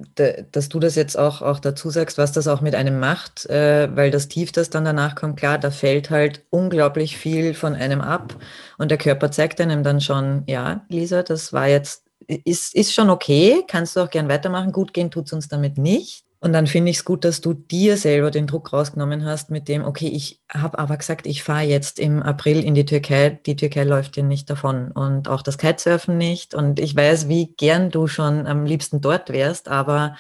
dass 0.51 0.69
du 0.69 0.79
das 0.79 0.93
jetzt 0.93 1.17
auch, 1.17 1.41
auch 1.41 1.59
dazu 1.59 1.89
sagst, 1.89 2.19
was 2.19 2.31
das 2.31 2.47
auch 2.47 2.62
mit 2.62 2.75
einem 2.75 3.00
macht, 3.00 3.47
äh, 3.47 3.89
weil 3.95 4.12
das 4.12 4.27
Tief, 4.27 4.51
das 4.51 4.69
dann 4.69 4.85
danach 4.85 5.15
kommt, 5.15 5.38
klar, 5.38 5.57
da 5.57 5.71
fällt 5.71 6.12
halt 6.12 6.43
unglaublich 6.51 7.17
viel 7.17 7.55
von 7.55 7.73
einem 7.73 8.01
ab 8.01 8.35
und 8.77 8.91
der 8.91 9.00
Körper 9.00 9.31
zeigt 9.31 9.59
einem 9.62 9.81
dann 9.81 10.00
schon, 10.00 10.43
ja, 10.45 10.85
Lisa, 10.89 11.23
das 11.23 11.53
war 11.53 11.67
jetzt, 11.67 12.03
ist, 12.27 12.75
ist 12.75 12.93
schon 12.93 13.10
okay, 13.10 13.63
kannst 13.67 13.95
du 13.95 14.01
auch 14.01 14.12
gern 14.12 14.29
weitermachen, 14.29 14.71
gut 14.71 14.93
gehen 14.93 15.10
tut 15.10 15.25
es 15.25 15.34
uns 15.34 15.47
damit 15.47 15.79
nicht. 15.79 16.25
Und 16.43 16.51
dann 16.51 16.67
finde 16.67 16.91
ich 16.91 16.97
es 16.97 17.06
gut, 17.06 17.23
dass 17.23 17.39
du 17.39 17.53
dir 17.53 17.95
selber 17.95 18.29
den 18.29 18.47
Druck 18.47 18.73
rausgenommen 18.73 19.23
hast 19.23 19.49
mit 19.49 19.69
dem, 19.69 19.86
okay, 19.86 20.10
ich 20.10 20.41
habe 20.53 20.77
aber 20.77 20.97
gesagt, 20.97 21.25
ich 21.25 21.41
fahre 21.41 21.63
jetzt 21.63 21.99
im 21.99 22.21
April 22.21 22.62
in 22.62 22.75
die 22.75 22.84
Türkei. 22.84 23.39
Die 23.45 23.56
Türkei 23.56 23.86
läuft 23.86 24.17
dir 24.17 24.23
nicht 24.23 24.49
davon 24.49 24.91
und 24.91 25.29
auch 25.29 25.41
das 25.41 25.58
Kitesurfen 25.58 26.17
nicht. 26.17 26.53
Und 26.53 26.82
ich 26.82 26.97
weiß, 26.97 27.29
wie 27.29 27.53
gern 27.56 27.91
du 27.91 28.08
schon 28.08 28.45
am 28.45 28.65
liebsten 28.65 28.99
dort 28.99 29.29
wärst, 29.29 29.69
aber 29.69 30.17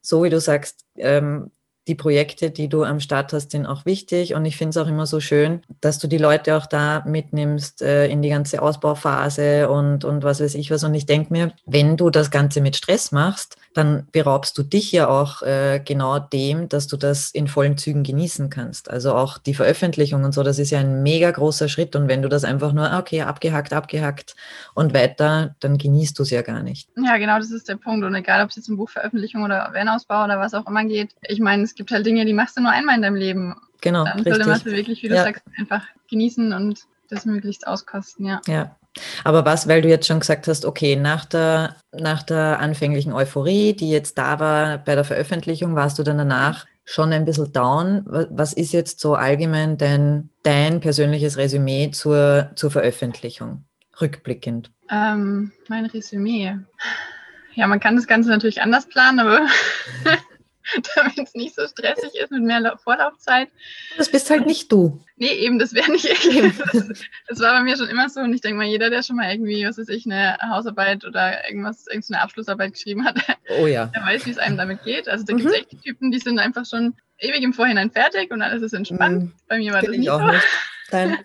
so 0.00 0.24
wie 0.24 0.30
du 0.30 0.40
sagst, 0.40 0.86
ähm, 0.96 1.50
die 1.88 1.94
Projekte, 1.94 2.50
die 2.50 2.68
du 2.68 2.84
am 2.84 3.00
Start 3.00 3.32
hast, 3.32 3.50
sind 3.50 3.66
auch 3.66 3.86
wichtig. 3.86 4.34
Und 4.34 4.44
ich 4.44 4.56
finde 4.56 4.70
es 4.70 4.76
auch 4.76 4.88
immer 4.88 5.06
so 5.06 5.20
schön, 5.20 5.62
dass 5.80 5.98
du 5.98 6.06
die 6.06 6.18
Leute 6.18 6.56
auch 6.56 6.66
da 6.66 7.02
mitnimmst 7.06 7.82
äh, 7.82 8.06
in 8.08 8.22
die 8.22 8.28
ganze 8.28 8.60
Ausbauphase 8.60 9.68
und, 9.70 10.04
und 10.04 10.22
was 10.22 10.40
weiß 10.40 10.54
ich 10.54 10.70
was. 10.70 10.84
Und 10.84 10.94
ich 10.94 11.06
denke 11.06 11.32
mir, 11.32 11.52
wenn 11.66 11.96
du 11.96 12.10
das 12.10 12.30
Ganze 12.30 12.60
mit 12.60 12.76
Stress 12.76 13.12
machst, 13.12 13.56
dann 13.72 14.08
beraubst 14.12 14.58
du 14.58 14.62
dich 14.62 14.92
ja 14.92 15.08
auch 15.08 15.42
äh, 15.42 15.80
genau 15.84 16.18
dem, 16.18 16.68
dass 16.68 16.86
du 16.86 16.96
das 16.96 17.30
in 17.30 17.48
vollen 17.48 17.78
Zügen 17.78 18.02
genießen 18.02 18.50
kannst. 18.50 18.90
Also 18.90 19.14
auch 19.14 19.38
die 19.38 19.54
Veröffentlichung 19.54 20.24
und 20.24 20.32
so, 20.32 20.42
das 20.42 20.58
ist 20.58 20.70
ja 20.70 20.80
ein 20.80 21.02
mega 21.02 21.30
großer 21.30 21.68
Schritt. 21.68 21.96
Und 21.96 22.08
wenn 22.08 22.22
du 22.22 22.28
das 22.28 22.44
einfach 22.44 22.72
nur, 22.72 22.92
okay, 22.98 23.22
abgehackt, 23.22 23.72
abgehackt 23.72 24.34
und 24.74 24.92
weiter, 24.92 25.54
dann 25.60 25.78
genießt 25.78 26.18
du 26.18 26.24
es 26.24 26.30
ja 26.30 26.42
gar 26.42 26.62
nicht. 26.62 26.88
Ja, 26.96 27.16
genau, 27.16 27.38
das 27.38 27.50
ist 27.50 27.68
der 27.68 27.76
Punkt. 27.76 28.04
Und 28.04 28.14
egal, 28.14 28.42
ob 28.42 28.50
es 28.50 28.56
jetzt 28.56 28.68
um 28.68 28.76
Buchveröffentlichung 28.76 29.44
oder 29.44 29.70
Van-Ausbau 29.72 30.24
oder 30.24 30.38
was 30.38 30.52
auch 30.52 30.66
immer 30.66 30.84
geht, 30.84 31.14
ich 31.22 31.40
meine, 31.40 31.62
es 31.70 31.76
gibt 31.76 31.92
halt 31.92 32.04
Dinge, 32.04 32.24
die 32.24 32.32
machst 32.32 32.56
du 32.56 32.62
nur 32.62 32.72
einmal 32.72 32.96
in 32.96 33.02
deinem 33.02 33.14
Leben. 33.14 33.54
Genau. 33.80 34.04
Dann 34.04 34.24
sollte 34.24 34.46
man 34.46 34.56
es 34.56 34.64
wirklich, 34.64 35.02
wie 35.02 35.08
du 35.08 35.14
ja. 35.14 35.22
sagst, 35.22 35.42
einfach 35.56 35.84
genießen 36.10 36.52
und 36.52 36.80
das 37.08 37.24
möglichst 37.24 37.66
auskosten, 37.66 38.26
ja. 38.26 38.40
Ja, 38.46 38.76
aber 39.24 39.44
was, 39.44 39.68
weil 39.68 39.82
du 39.82 39.88
jetzt 39.88 40.06
schon 40.06 40.20
gesagt 40.20 40.48
hast, 40.48 40.64
okay, 40.64 40.96
nach 40.96 41.24
der, 41.24 41.76
nach 41.92 42.22
der 42.24 42.58
anfänglichen 42.58 43.12
Euphorie, 43.12 43.72
die 43.72 43.90
jetzt 43.90 44.18
da 44.18 44.40
war 44.40 44.78
bei 44.78 44.94
der 44.94 45.04
Veröffentlichung, 45.04 45.76
warst 45.76 45.98
du 45.98 46.02
dann 46.02 46.18
danach 46.18 46.66
schon 46.84 47.12
ein 47.12 47.24
bisschen 47.24 47.52
down. 47.52 48.04
Was 48.06 48.52
ist 48.52 48.72
jetzt 48.72 49.00
so 49.00 49.14
allgemein 49.14 49.78
dein, 49.78 50.30
dein 50.42 50.80
persönliches 50.80 51.36
Resümee 51.36 51.92
zur, 51.92 52.50
zur 52.56 52.70
Veröffentlichung, 52.70 53.64
rückblickend? 54.00 54.72
Ähm, 54.90 55.52
mein 55.68 55.86
Resümee. 55.86 56.56
Ja, 57.54 57.66
man 57.66 57.80
kann 57.80 57.96
das 57.96 58.08
Ganze 58.08 58.30
natürlich 58.30 58.60
anders 58.60 58.86
planen, 58.86 59.20
aber 59.20 59.46
damit 60.94 61.18
es 61.18 61.34
nicht 61.34 61.54
so 61.54 61.66
stressig 61.66 62.14
ist 62.14 62.30
mit 62.30 62.42
mehr 62.42 62.78
Vorlaufzeit. 62.82 63.48
Das 63.96 64.10
bist 64.10 64.30
halt 64.30 64.46
nicht 64.46 64.70
du. 64.70 65.02
Nee, 65.16 65.32
eben, 65.32 65.58
das 65.58 65.74
wäre 65.74 65.90
nicht 65.90 66.04
ich. 66.10 66.58
Das, 66.72 67.04
das, 67.28 67.40
war 67.40 67.52
bei 67.52 67.62
mir 67.62 67.76
schon 67.76 67.88
immer 67.88 68.08
so. 68.08 68.20
Und 68.20 68.32
ich 68.32 68.40
denke 68.40 68.58
mal, 68.58 68.66
jeder, 68.66 68.90
der 68.90 69.02
schon 69.02 69.16
mal 69.16 69.30
irgendwie, 69.30 69.66
was 69.66 69.78
weiß 69.78 69.88
ich, 69.88 70.06
eine 70.06 70.38
Hausarbeit 70.42 71.04
oder 71.04 71.48
irgendwas, 71.48 71.86
irgendeine 71.86 72.22
Abschlussarbeit 72.22 72.72
geschrieben 72.72 73.04
hat, 73.04 73.18
oh 73.60 73.66
ja. 73.66 73.86
der 73.86 74.02
weiß, 74.02 74.26
wie 74.26 74.30
es 74.30 74.38
einem 74.38 74.56
damit 74.56 74.82
geht. 74.84 75.08
Also 75.08 75.24
da 75.24 75.34
mhm. 75.34 75.38
gibt 75.38 75.50
es 75.50 75.56
echt 75.56 75.82
Typen, 75.82 76.10
die 76.10 76.18
sind 76.18 76.38
einfach 76.38 76.66
schon 76.66 76.94
ewig 77.18 77.42
im 77.42 77.52
Vorhinein 77.52 77.90
fertig 77.90 78.30
und 78.30 78.42
alles 78.42 78.62
ist 78.62 78.72
entspannt. 78.72 79.24
Mhm. 79.24 79.32
Bei 79.48 79.58
mir 79.58 79.72
war 79.72 79.82
das 79.82 79.96
nicht 79.96 80.10
auch 80.10 80.20
so. 80.20 80.26
Nicht. 80.26 80.46
Dein. 80.90 81.18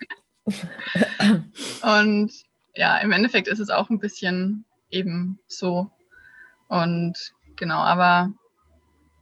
und 1.82 2.32
ja, 2.76 2.98
im 2.98 3.12
Endeffekt 3.12 3.48
ist 3.48 3.60
es 3.60 3.70
auch 3.70 3.90
ein 3.90 4.00
bisschen 4.00 4.66
eben 4.90 5.40
so. 5.48 5.90
Und 6.68 7.34
genau, 7.56 7.80
aber 7.80 8.34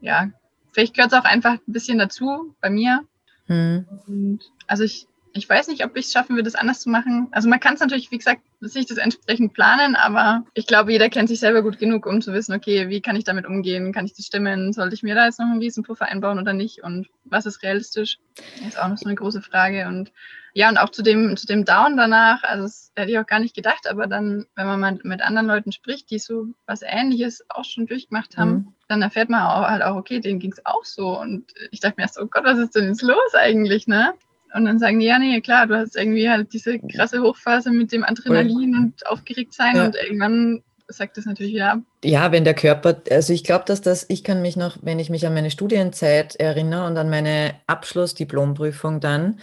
ja, 0.03 0.29
vielleicht 0.73 0.93
gehört 0.93 1.13
es 1.13 1.17
auch 1.17 1.23
einfach 1.23 1.53
ein 1.53 1.73
bisschen 1.73 1.97
dazu 1.97 2.53
bei 2.61 2.69
mir. 2.69 3.01
Mhm. 3.47 3.85
Und 4.05 4.39
also 4.67 4.83
ich, 4.83 5.07
ich 5.33 5.49
weiß 5.49 5.67
nicht, 5.69 5.83
ob 5.83 5.95
ich 5.95 6.05
es 6.05 6.11
schaffen 6.11 6.35
würde, 6.35 6.43
das 6.43 6.55
anders 6.55 6.81
zu 6.81 6.89
machen. 6.89 7.27
Also 7.31 7.49
man 7.49 7.59
kann 7.59 7.73
es 7.73 7.79
natürlich, 7.79 8.11
wie 8.11 8.17
gesagt, 8.17 8.41
sich 8.59 8.85
das 8.85 8.97
entsprechend 8.97 9.53
planen, 9.53 9.95
aber 9.95 10.45
ich 10.53 10.67
glaube, 10.67 10.91
jeder 10.91 11.09
kennt 11.09 11.29
sich 11.29 11.39
selber 11.39 11.63
gut 11.63 11.79
genug, 11.79 12.05
um 12.05 12.21
zu 12.21 12.33
wissen, 12.33 12.53
okay, 12.53 12.89
wie 12.89 13.01
kann 13.01 13.15
ich 13.15 13.23
damit 13.23 13.45
umgehen? 13.45 13.93
Kann 13.93 14.05
ich 14.05 14.13
das 14.13 14.25
stimmen? 14.25 14.73
Sollte 14.73 14.93
ich 14.93 15.03
mir 15.03 15.15
da 15.15 15.25
jetzt 15.25 15.39
noch 15.39 15.47
einen 15.47 15.59
Riesenpuffer 15.59 16.05
einbauen 16.05 16.39
oder 16.39 16.53
nicht? 16.53 16.83
Und 16.83 17.07
was 17.23 17.45
ist 17.45 17.63
realistisch? 17.63 18.19
Das 18.59 18.67
ist 18.67 18.79
auch 18.79 18.87
noch 18.89 18.97
so 18.97 19.05
eine 19.05 19.15
große 19.15 19.41
Frage. 19.41 19.87
Und 19.87 20.11
ja, 20.53 20.69
und 20.69 20.77
auch 20.77 20.89
zu 20.89 21.01
dem, 21.01 21.35
zu 21.35 21.47
dem 21.47 21.65
Down 21.65 21.97
danach, 21.97 22.43
also 22.43 22.63
das 22.63 22.91
hätte 22.95 23.11
ich 23.11 23.17
auch 23.17 23.25
gar 23.25 23.39
nicht 23.39 23.55
gedacht, 23.55 23.89
aber 23.89 24.05
dann, 24.05 24.45
wenn 24.55 24.67
man 24.67 24.79
mal 24.79 24.99
mit 25.03 25.21
anderen 25.21 25.47
Leuten 25.47 25.71
spricht, 25.71 26.11
die 26.11 26.19
so 26.19 26.47
was 26.67 26.81
Ähnliches 26.83 27.43
auch 27.49 27.65
schon 27.65 27.87
durchgemacht 27.87 28.37
haben, 28.37 28.51
mhm. 28.51 28.73
Dann 28.87 29.01
erfährt 29.01 29.29
man 29.29 29.41
auch, 29.41 29.67
halt 29.67 29.81
auch, 29.81 29.95
okay, 29.95 30.19
denen 30.19 30.39
ging 30.39 30.51
es 30.51 30.65
auch 30.65 30.83
so. 30.83 31.19
Und 31.19 31.45
ich 31.71 31.79
dachte 31.79 31.95
mir 31.97 32.03
erst, 32.03 32.19
oh 32.19 32.27
Gott, 32.27 32.43
was 32.43 32.59
ist 32.59 32.75
denn 32.75 32.87
jetzt 32.87 33.01
los 33.01 33.33
eigentlich, 33.33 33.87
ne? 33.87 34.13
Und 34.53 34.65
dann 34.65 34.77
sagen 34.77 34.99
die, 34.99 35.07
ja, 35.07 35.17
nee, 35.17 35.41
klar, 35.41 35.65
du 35.65 35.75
hast 35.75 35.95
irgendwie 35.95 36.29
halt 36.29 36.53
diese 36.53 36.77
krasse 36.79 37.21
Hochphase 37.21 37.71
mit 37.71 37.91
dem 37.91 38.03
Adrenalin 38.03 38.75
und 38.75 39.07
aufgeregt 39.07 39.53
sein 39.53 39.75
ja. 39.75 39.85
und 39.85 39.95
irgendwann 39.95 40.61
sagt 40.87 41.17
das 41.17 41.25
natürlich 41.25 41.61
ab. 41.63 41.79
Ja, 42.03 42.31
wenn 42.31 42.43
der 42.43 42.53
Körper, 42.53 43.01
also 43.09 43.33
ich 43.33 43.43
glaube, 43.43 43.65
dass 43.65 43.81
das, 43.81 44.05
ich 44.09 44.23
kann 44.23 44.41
mich 44.41 44.55
noch, 44.55 44.77
wenn 44.81 44.99
ich 44.99 45.09
mich 45.09 45.25
an 45.25 45.33
meine 45.33 45.49
Studienzeit 45.49 46.35
erinnere 46.35 46.85
und 46.85 46.97
an 46.97 47.09
meine 47.09 47.55
Abschlussdiplomprüfung 47.67 48.99
dann, 48.99 49.39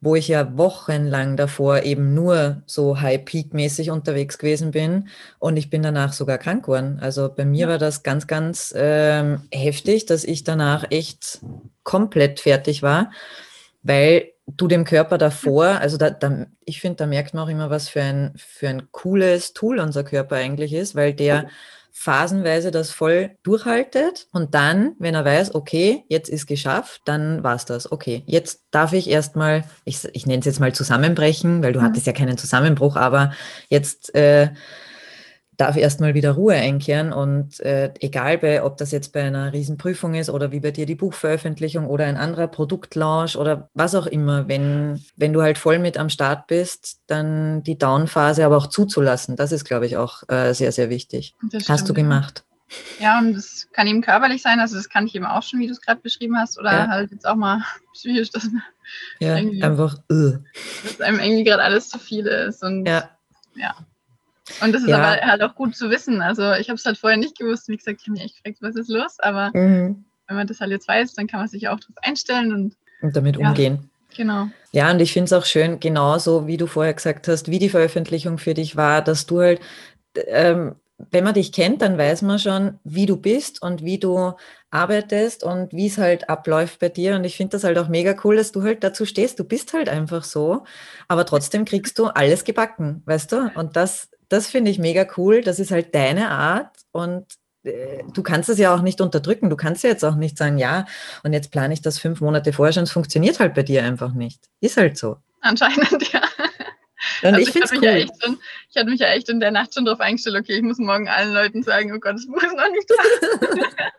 wo 0.00 0.14
ich 0.14 0.28
ja 0.28 0.56
wochenlang 0.56 1.36
davor 1.36 1.82
eben 1.82 2.14
nur 2.14 2.62
so 2.66 3.00
High-Peak-mäßig 3.00 3.90
unterwegs 3.90 4.38
gewesen 4.38 4.70
bin. 4.70 5.08
Und 5.38 5.56
ich 5.56 5.70
bin 5.70 5.82
danach 5.82 6.12
sogar 6.12 6.38
krank 6.38 6.64
geworden. 6.64 6.98
Also 7.00 7.32
bei 7.34 7.44
mir 7.44 7.68
war 7.68 7.78
das 7.78 8.02
ganz, 8.02 8.26
ganz 8.26 8.74
ähm, 8.76 9.42
heftig, 9.50 10.06
dass 10.06 10.24
ich 10.24 10.44
danach 10.44 10.84
echt 10.90 11.40
komplett 11.82 12.40
fertig 12.40 12.82
war, 12.82 13.10
weil 13.82 14.32
du 14.46 14.68
dem 14.68 14.84
Körper 14.84 15.18
davor, 15.18 15.66
also 15.66 15.96
da, 15.96 16.10
da, 16.10 16.46
ich 16.64 16.80
finde, 16.80 16.96
da 16.96 17.06
merkt 17.06 17.34
man 17.34 17.44
auch 17.44 17.48
immer, 17.48 17.70
was 17.70 17.88
für 17.88 18.02
ein, 18.02 18.32
für 18.36 18.68
ein 18.68 18.90
cooles 18.92 19.52
Tool 19.54 19.80
unser 19.80 20.04
Körper 20.04 20.36
eigentlich 20.36 20.72
ist, 20.72 20.94
weil 20.94 21.14
der 21.14 21.48
phasenweise 21.98 22.70
das 22.70 22.90
voll 22.90 23.30
durchhaltet 23.42 24.28
und 24.30 24.54
dann, 24.54 24.92
wenn 24.98 25.14
er 25.14 25.24
weiß, 25.24 25.54
okay, 25.54 26.04
jetzt 26.08 26.28
ist 26.28 26.46
geschafft, 26.46 27.00
dann 27.06 27.42
war 27.42 27.56
es 27.56 27.64
das. 27.64 27.90
Okay, 27.90 28.22
jetzt 28.26 28.64
darf 28.70 28.92
ich 28.92 29.08
erstmal, 29.08 29.64
ich, 29.86 30.04
ich 30.12 30.26
nenne 30.26 30.40
es 30.40 30.44
jetzt 30.44 30.60
mal 30.60 30.74
zusammenbrechen, 30.74 31.62
weil 31.62 31.72
du 31.72 31.80
mhm. 31.80 31.84
hattest 31.84 32.06
ja 32.06 32.12
keinen 32.12 32.36
Zusammenbruch, 32.36 32.96
aber 32.96 33.32
jetzt 33.70 34.14
äh, 34.14 34.50
darf 35.56 35.76
erstmal 35.76 36.14
wieder 36.14 36.32
Ruhe 36.32 36.54
einkehren 36.54 37.12
und 37.12 37.60
äh, 37.60 37.92
egal 38.00 38.38
bei, 38.38 38.62
ob 38.62 38.76
das 38.76 38.90
jetzt 38.90 39.12
bei 39.12 39.22
einer 39.22 39.52
Riesenprüfung 39.52 40.14
ist 40.14 40.30
oder 40.30 40.52
wie 40.52 40.60
bei 40.60 40.70
dir 40.70 40.86
die 40.86 40.94
Buchveröffentlichung 40.94 41.86
oder 41.86 42.04
ein 42.06 42.16
anderer 42.16 42.46
Produktlaunch 42.46 43.36
oder 43.36 43.68
was 43.74 43.94
auch 43.94 44.06
immer, 44.06 44.48
wenn, 44.48 45.02
wenn 45.16 45.32
du 45.32 45.42
halt 45.42 45.58
voll 45.58 45.78
mit 45.78 45.96
am 45.98 46.10
Start 46.10 46.46
bist, 46.46 47.00
dann 47.06 47.62
die 47.62 47.78
Downphase 47.78 48.44
aber 48.44 48.56
auch 48.56 48.66
zuzulassen, 48.66 49.36
das 49.36 49.52
ist, 49.52 49.64
glaube 49.64 49.86
ich, 49.86 49.96
auch 49.96 50.22
äh, 50.28 50.52
sehr, 50.52 50.72
sehr 50.72 50.90
wichtig. 50.90 51.34
Hast 51.68 51.88
du 51.88 51.94
gemacht. 51.94 52.44
Ja, 52.98 53.18
und 53.18 53.34
das 53.34 53.68
kann 53.72 53.86
eben 53.86 54.02
körperlich 54.02 54.42
sein, 54.42 54.58
also 54.58 54.76
das 54.76 54.88
kann 54.88 55.06
ich 55.06 55.14
eben 55.14 55.24
auch 55.24 55.42
schon, 55.42 55.60
wie 55.60 55.66
du 55.66 55.72
es 55.72 55.80
gerade 55.80 56.00
beschrieben 56.00 56.36
hast, 56.36 56.58
oder 56.58 56.72
ja. 56.72 56.88
halt 56.88 57.12
jetzt 57.12 57.26
auch 57.26 57.36
mal 57.36 57.62
psychisch, 57.92 58.30
dass 58.30 58.48
ja, 59.20 59.34
einfach, 59.34 59.98
uh. 60.10 60.38
dass 60.84 61.00
einem 61.00 61.20
irgendwie 61.20 61.44
gerade 61.44 61.62
alles 61.62 61.88
zu 61.88 61.98
viel 61.98 62.26
ist 62.26 62.62
und 62.62 62.86
ja. 62.86 63.10
ja. 63.54 63.74
Und 64.60 64.72
das 64.72 64.82
ist 64.82 64.88
ja. 64.88 64.98
aber 64.98 65.20
halt 65.20 65.42
auch 65.42 65.54
gut 65.54 65.76
zu 65.76 65.90
wissen. 65.90 66.22
Also 66.22 66.52
ich 66.52 66.68
habe 66.68 66.76
es 66.76 66.84
halt 66.84 66.98
vorher 66.98 67.18
nicht 67.18 67.38
gewusst. 67.38 67.68
Wie 67.68 67.76
gesagt, 67.76 68.00
ich 68.00 68.06
habe 68.06 68.12
mich 68.12 68.24
echt 68.24 68.36
gefragt, 68.36 68.58
was 68.60 68.76
ist 68.76 68.88
los? 68.88 69.18
Aber 69.18 69.50
mhm. 69.52 70.04
wenn 70.28 70.36
man 70.36 70.46
das 70.46 70.60
halt 70.60 70.70
jetzt 70.70 70.88
weiß, 70.88 71.14
dann 71.14 71.26
kann 71.26 71.40
man 71.40 71.48
sich 71.48 71.68
auch 71.68 71.80
darauf 71.80 71.96
einstellen 72.02 72.52
und, 72.52 72.76
und 73.02 73.16
damit 73.16 73.36
ja, 73.36 73.48
umgehen. 73.48 73.90
Genau. 74.16 74.48
Ja, 74.72 74.90
und 74.90 75.00
ich 75.00 75.12
finde 75.12 75.26
es 75.26 75.32
auch 75.32 75.44
schön, 75.44 75.80
genauso 75.80 76.46
wie 76.46 76.56
du 76.56 76.66
vorher 76.66 76.94
gesagt 76.94 77.28
hast, 77.28 77.50
wie 77.50 77.58
die 77.58 77.68
Veröffentlichung 77.68 78.38
für 78.38 78.54
dich 78.54 78.76
war, 78.76 79.02
dass 79.02 79.26
du 79.26 79.40
halt, 79.40 79.60
ähm, 80.14 80.76
wenn 81.10 81.24
man 81.24 81.34
dich 81.34 81.52
kennt, 81.52 81.82
dann 81.82 81.98
weiß 81.98 82.22
man 82.22 82.38
schon, 82.38 82.78
wie 82.84 83.04
du 83.04 83.16
bist 83.16 83.60
und 83.60 83.84
wie 83.84 83.98
du 83.98 84.32
arbeitest 84.70 85.44
und 85.44 85.72
wie 85.72 85.86
es 85.86 85.98
halt 85.98 86.30
abläuft 86.30 86.78
bei 86.78 86.88
dir. 86.88 87.16
Und 87.16 87.24
ich 87.24 87.36
finde 87.36 87.52
das 87.52 87.64
halt 87.64 87.76
auch 87.78 87.88
mega 87.88 88.14
cool, 88.24 88.36
dass 88.36 88.52
du 88.52 88.62
halt 88.62 88.82
dazu 88.82 89.04
stehst. 89.04 89.38
Du 89.38 89.44
bist 89.44 89.74
halt 89.74 89.88
einfach 89.88 90.24
so, 90.24 90.64
aber 91.08 91.26
trotzdem 91.26 91.64
kriegst 91.64 91.98
du 91.98 92.06
alles 92.06 92.44
gebacken, 92.44 93.02
weißt 93.04 93.32
du? 93.32 93.50
Und 93.54 93.76
das 93.76 94.08
das 94.28 94.48
finde 94.48 94.70
ich 94.70 94.78
mega 94.78 95.06
cool. 95.16 95.42
Das 95.42 95.58
ist 95.58 95.70
halt 95.70 95.94
deine 95.94 96.30
Art 96.30 96.70
und 96.92 97.26
äh, 97.64 98.02
du 98.12 98.22
kannst 98.22 98.48
es 98.48 98.58
ja 98.58 98.74
auch 98.74 98.82
nicht 98.82 99.00
unterdrücken. 99.00 99.50
Du 99.50 99.56
kannst 99.56 99.84
ja 99.84 99.90
jetzt 99.90 100.04
auch 100.04 100.16
nicht 100.16 100.38
sagen, 100.38 100.58
ja, 100.58 100.86
und 101.22 101.32
jetzt 101.32 101.50
plane 101.50 101.74
ich 101.74 101.82
das 101.82 101.98
fünf 101.98 102.20
Monate 102.20 102.52
vorher 102.52 102.72
schon. 102.72 102.84
Es 102.84 102.92
funktioniert 102.92 103.40
halt 103.40 103.54
bei 103.54 103.62
dir 103.62 103.84
einfach 103.84 104.12
nicht. 104.12 104.48
Ist 104.60 104.76
halt 104.76 104.98
so. 104.98 105.18
Anscheinend, 105.40 106.12
ja. 106.12 106.22
Und 107.22 107.34
also 107.34 107.40
ich, 107.40 107.54
ich, 107.54 107.72
cool. 107.72 107.84
ja 107.84 108.06
schon, 108.20 108.38
ich 108.68 108.76
hatte 108.76 108.90
mich 108.90 109.00
ja 109.00 109.08
echt 109.08 109.28
in 109.28 109.40
der 109.40 109.50
Nacht 109.50 109.74
schon 109.74 109.84
darauf 109.84 110.00
eingestellt, 110.00 110.36
okay, 110.36 110.56
ich 110.56 110.62
muss 110.62 110.78
morgen 110.78 111.08
allen 111.08 111.32
Leuten 111.32 111.62
sagen, 111.62 111.92
oh 111.94 112.00
Gott, 112.00 112.14
das 112.14 112.26
Buch 112.26 112.42
ist 112.42 112.56
noch 112.56 112.70
nicht 112.70 112.90
da. 112.90 113.90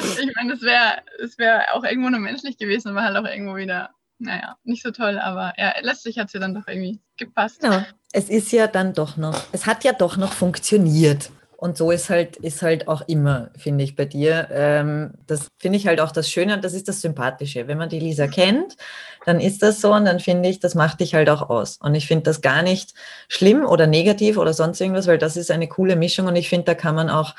ich 0.22 0.34
meine, 0.36 0.54
es 0.54 0.62
wäre 0.62 1.02
es 1.22 1.38
wär 1.38 1.74
auch 1.74 1.84
irgendwo 1.84 2.08
nur 2.08 2.20
menschlich 2.20 2.56
gewesen, 2.56 2.88
aber 2.88 3.02
halt 3.02 3.16
auch 3.16 3.28
irgendwo 3.28 3.56
wieder 3.56 3.90
naja, 4.20 4.58
nicht 4.64 4.82
so 4.82 4.90
toll, 4.90 5.18
aber 5.18 5.54
ja, 5.56 5.74
letztlich 5.80 6.18
hat 6.18 6.26
es 6.26 6.34
ja 6.34 6.40
dann 6.40 6.54
doch 6.54 6.68
irgendwie 6.68 7.00
gepasst. 7.16 7.62
Ja, 7.62 7.86
es 8.12 8.28
ist 8.28 8.52
ja 8.52 8.66
dann 8.66 8.92
doch 8.92 9.16
noch, 9.16 9.40
es 9.52 9.66
hat 9.66 9.84
ja 9.84 9.92
doch 9.92 10.16
noch 10.16 10.32
funktioniert. 10.32 11.30
Und 11.56 11.76
so 11.76 11.90
ist 11.90 12.08
halt, 12.08 12.38
ist 12.38 12.62
halt 12.62 12.88
auch 12.88 13.02
immer, 13.06 13.50
finde 13.54 13.84
ich, 13.84 13.94
bei 13.94 14.06
dir. 14.06 14.48
Ähm, 14.50 15.10
das 15.26 15.48
finde 15.58 15.76
ich 15.76 15.86
halt 15.86 16.00
auch 16.00 16.10
das 16.10 16.30
Schöne 16.30 16.54
und 16.54 16.64
das 16.64 16.72
ist 16.72 16.88
das 16.88 17.02
Sympathische. 17.02 17.68
Wenn 17.68 17.76
man 17.76 17.90
die 17.90 18.00
Lisa 18.00 18.28
kennt, 18.28 18.78
dann 19.26 19.40
ist 19.40 19.62
das 19.62 19.82
so 19.82 19.92
und 19.92 20.06
dann 20.06 20.20
finde 20.20 20.48
ich, 20.48 20.60
das 20.60 20.74
macht 20.74 21.00
dich 21.00 21.14
halt 21.14 21.28
auch 21.28 21.50
aus. 21.50 21.76
Und 21.76 21.94
ich 21.94 22.06
finde 22.06 22.22
das 22.22 22.40
gar 22.40 22.62
nicht 22.62 22.94
schlimm 23.28 23.66
oder 23.66 23.86
negativ 23.86 24.38
oder 24.38 24.54
sonst 24.54 24.80
irgendwas, 24.80 25.06
weil 25.06 25.18
das 25.18 25.36
ist 25.36 25.50
eine 25.50 25.68
coole 25.68 25.96
Mischung 25.96 26.28
und 26.28 26.36
ich 26.36 26.48
finde, 26.48 26.64
da 26.64 26.74
kann 26.74 26.94
man 26.94 27.10
auch 27.10 27.34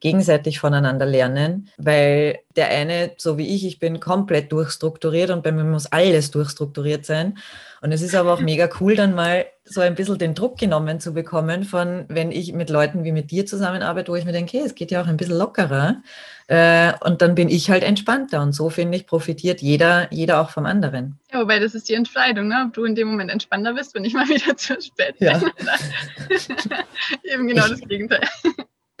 gegenseitig 0.00 0.58
voneinander 0.58 1.06
lernen, 1.06 1.68
weil 1.76 2.40
der 2.56 2.68
eine, 2.68 3.12
so 3.16 3.38
wie 3.38 3.54
ich, 3.54 3.66
ich 3.66 3.78
bin 3.78 4.00
komplett 4.00 4.50
durchstrukturiert 4.50 5.30
und 5.30 5.42
bei 5.42 5.52
mir 5.52 5.64
muss 5.64 5.86
alles 5.86 6.30
durchstrukturiert 6.30 7.06
sein. 7.06 7.38
Und 7.82 7.92
es 7.92 8.02
ist 8.02 8.14
aber 8.14 8.34
auch 8.34 8.40
mega 8.40 8.68
cool, 8.80 8.94
dann 8.94 9.14
mal 9.14 9.46
so 9.64 9.80
ein 9.80 9.94
bisschen 9.94 10.18
den 10.18 10.34
Druck 10.34 10.58
genommen 10.58 11.00
zu 11.00 11.14
bekommen 11.14 11.64
von, 11.64 12.04
wenn 12.08 12.30
ich 12.32 12.52
mit 12.52 12.68
Leuten 12.68 13.04
wie 13.04 13.12
mit 13.12 13.30
dir 13.30 13.46
zusammenarbeite, 13.46 14.10
wo 14.10 14.16
ich 14.16 14.24
mir 14.24 14.32
denke, 14.32 14.58
hey, 14.58 14.66
es 14.66 14.74
geht 14.74 14.90
ja 14.90 15.00
auch 15.00 15.06
ein 15.06 15.16
bisschen 15.16 15.38
lockerer. 15.38 16.02
Äh, 16.48 16.92
und 17.00 17.22
dann 17.22 17.34
bin 17.34 17.48
ich 17.48 17.70
halt 17.70 17.84
entspannter. 17.84 18.42
Und 18.42 18.52
so, 18.52 18.68
finde 18.68 18.98
ich, 18.98 19.06
profitiert 19.06 19.62
jeder, 19.62 20.12
jeder 20.12 20.40
auch 20.40 20.50
vom 20.50 20.66
anderen. 20.66 21.18
Ja, 21.32 21.40
wobei 21.40 21.58
das 21.58 21.74
ist 21.74 21.88
die 21.88 21.94
Entscheidung, 21.94 22.48
ne? 22.48 22.64
ob 22.66 22.74
du 22.74 22.84
in 22.84 22.94
dem 22.94 23.08
Moment 23.08 23.30
entspannter 23.30 23.72
bist, 23.72 23.94
wenn 23.94 24.04
ich 24.04 24.12
mal 24.12 24.28
wieder 24.28 24.56
zu 24.56 24.74
spät 24.80 25.18
bin. 25.18 25.28
Ja. 25.28 25.40
Eben 27.32 27.46
genau 27.46 27.64
ich, 27.64 27.70
das 27.70 27.80
Gegenteil. 27.82 28.20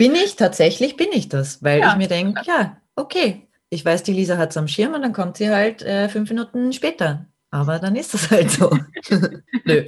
Bin 0.00 0.14
ich, 0.14 0.36
tatsächlich 0.36 0.96
bin 0.96 1.08
ich 1.12 1.28
das, 1.28 1.62
weil 1.62 1.80
ja. 1.80 1.90
ich 1.90 1.96
mir 1.98 2.08
denke, 2.08 2.40
ja, 2.46 2.78
okay, 2.96 3.46
ich 3.68 3.84
weiß, 3.84 4.02
die 4.02 4.14
Lisa 4.14 4.38
hat 4.38 4.48
es 4.48 4.56
am 4.56 4.66
Schirm 4.66 4.94
und 4.94 5.02
dann 5.02 5.12
kommt 5.12 5.36
sie 5.36 5.50
halt 5.50 5.82
äh, 5.82 6.08
fünf 6.08 6.30
Minuten 6.30 6.72
später. 6.72 7.26
Aber 7.50 7.78
dann 7.78 7.96
ist 7.96 8.14
das 8.14 8.30
halt 8.30 8.50
so. 8.50 8.70
Nö. 9.66 9.84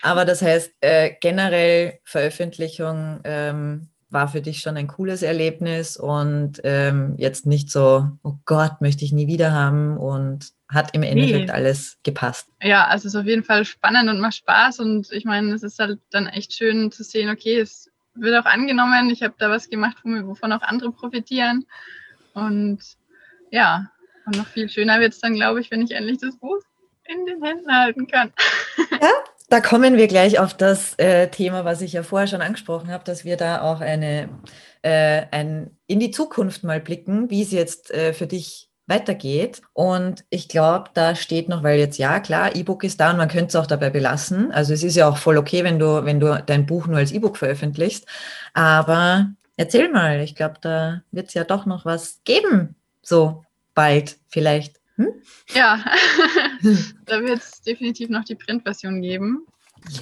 Aber 0.00 0.24
das 0.24 0.40
heißt, 0.40 0.72
äh, 0.80 1.10
generell 1.20 1.98
Veröffentlichung 2.04 3.20
ähm, 3.24 3.90
war 4.08 4.28
für 4.28 4.40
dich 4.40 4.60
schon 4.60 4.78
ein 4.78 4.88
cooles 4.88 5.20
Erlebnis 5.20 5.98
und 5.98 6.62
ähm, 6.64 7.16
jetzt 7.18 7.44
nicht 7.44 7.70
so, 7.70 8.08
oh 8.22 8.36
Gott, 8.46 8.80
möchte 8.80 9.04
ich 9.04 9.12
nie 9.12 9.26
wieder 9.26 9.52
haben 9.52 9.98
und 9.98 10.52
hat 10.70 10.94
im 10.94 11.02
Endeffekt 11.02 11.48
nee. 11.48 11.52
alles 11.52 11.98
gepasst. 12.02 12.48
Ja, 12.62 12.86
also 12.86 13.08
es 13.08 13.14
ist 13.14 13.20
auf 13.20 13.26
jeden 13.26 13.44
Fall 13.44 13.66
spannend 13.66 14.08
und 14.08 14.20
macht 14.20 14.36
Spaß 14.36 14.80
und 14.80 15.12
ich 15.12 15.26
meine, 15.26 15.52
es 15.52 15.62
ist 15.62 15.78
halt 15.78 16.00
dann 16.10 16.28
echt 16.28 16.54
schön 16.54 16.90
zu 16.90 17.04
sehen, 17.04 17.28
okay, 17.28 17.60
es 17.60 17.89
wird 18.14 18.36
auch 18.36 18.46
angenommen. 18.46 19.10
Ich 19.10 19.22
habe 19.22 19.34
da 19.38 19.50
was 19.50 19.68
gemacht, 19.68 19.98
wovon 20.04 20.52
auch 20.52 20.62
andere 20.62 20.92
profitieren. 20.92 21.66
Und 22.34 22.80
ja, 23.50 23.90
und 24.26 24.36
noch 24.36 24.46
viel 24.46 24.68
schöner 24.68 25.00
wird 25.00 25.12
es 25.12 25.20
dann, 25.20 25.34
glaube 25.34 25.60
ich, 25.60 25.70
wenn 25.70 25.82
ich 25.82 25.92
endlich 25.92 26.18
das 26.18 26.36
Buch 26.36 26.60
in 27.04 27.26
den 27.26 27.42
Händen 27.42 27.74
halten 27.74 28.06
kann. 28.06 28.32
Ja, 29.00 29.10
da 29.48 29.60
kommen 29.60 29.96
wir 29.96 30.06
gleich 30.06 30.38
auf 30.38 30.54
das 30.54 30.96
äh, 30.98 31.28
Thema, 31.28 31.64
was 31.64 31.80
ich 31.80 31.92
ja 31.92 32.04
vorher 32.04 32.28
schon 32.28 32.40
angesprochen 32.42 32.90
habe, 32.90 33.02
dass 33.04 33.24
wir 33.24 33.36
da 33.36 33.62
auch 33.62 33.80
eine, 33.80 34.28
äh, 34.82 35.22
ein, 35.32 35.76
in 35.88 35.98
die 35.98 36.12
Zukunft 36.12 36.62
mal 36.62 36.80
blicken, 36.80 37.30
wie 37.30 37.42
es 37.42 37.50
jetzt 37.50 37.90
äh, 37.90 38.12
für 38.12 38.28
dich 38.28 38.69
weitergeht. 38.90 39.62
Und 39.72 40.24
ich 40.28 40.48
glaube, 40.48 40.90
da 40.92 41.14
steht 41.14 41.48
noch, 41.48 41.62
weil 41.62 41.78
jetzt 41.78 41.96
ja, 41.98 42.20
klar, 42.20 42.54
E-Book 42.54 42.84
ist 42.84 43.00
da 43.00 43.10
und 43.10 43.16
man 43.16 43.28
könnte 43.28 43.46
es 43.46 43.56
auch 43.56 43.66
dabei 43.66 43.88
belassen. 43.88 44.52
Also 44.52 44.74
es 44.74 44.82
ist 44.82 44.96
ja 44.96 45.08
auch 45.08 45.16
voll 45.16 45.38
okay, 45.38 45.64
wenn 45.64 45.78
du, 45.78 46.04
wenn 46.04 46.20
du 46.20 46.42
dein 46.44 46.66
Buch 46.66 46.86
nur 46.86 46.98
als 46.98 47.12
E-Book 47.12 47.38
veröffentlichst. 47.38 48.06
Aber 48.52 49.30
erzähl 49.56 49.88
mal, 49.90 50.20
ich 50.20 50.34
glaube, 50.34 50.56
da 50.60 51.02
wird 51.12 51.28
es 51.28 51.34
ja 51.34 51.44
doch 51.44 51.64
noch 51.64 51.86
was 51.86 52.20
geben. 52.24 52.74
So 53.00 53.44
bald 53.74 54.18
vielleicht. 54.28 54.76
Hm? 54.96 55.08
Ja, 55.54 55.82
da 57.06 57.22
wird 57.22 57.38
es 57.38 57.62
definitiv 57.62 58.10
noch 58.10 58.24
die 58.24 58.34
Printversion 58.34 59.00
geben. 59.00 59.46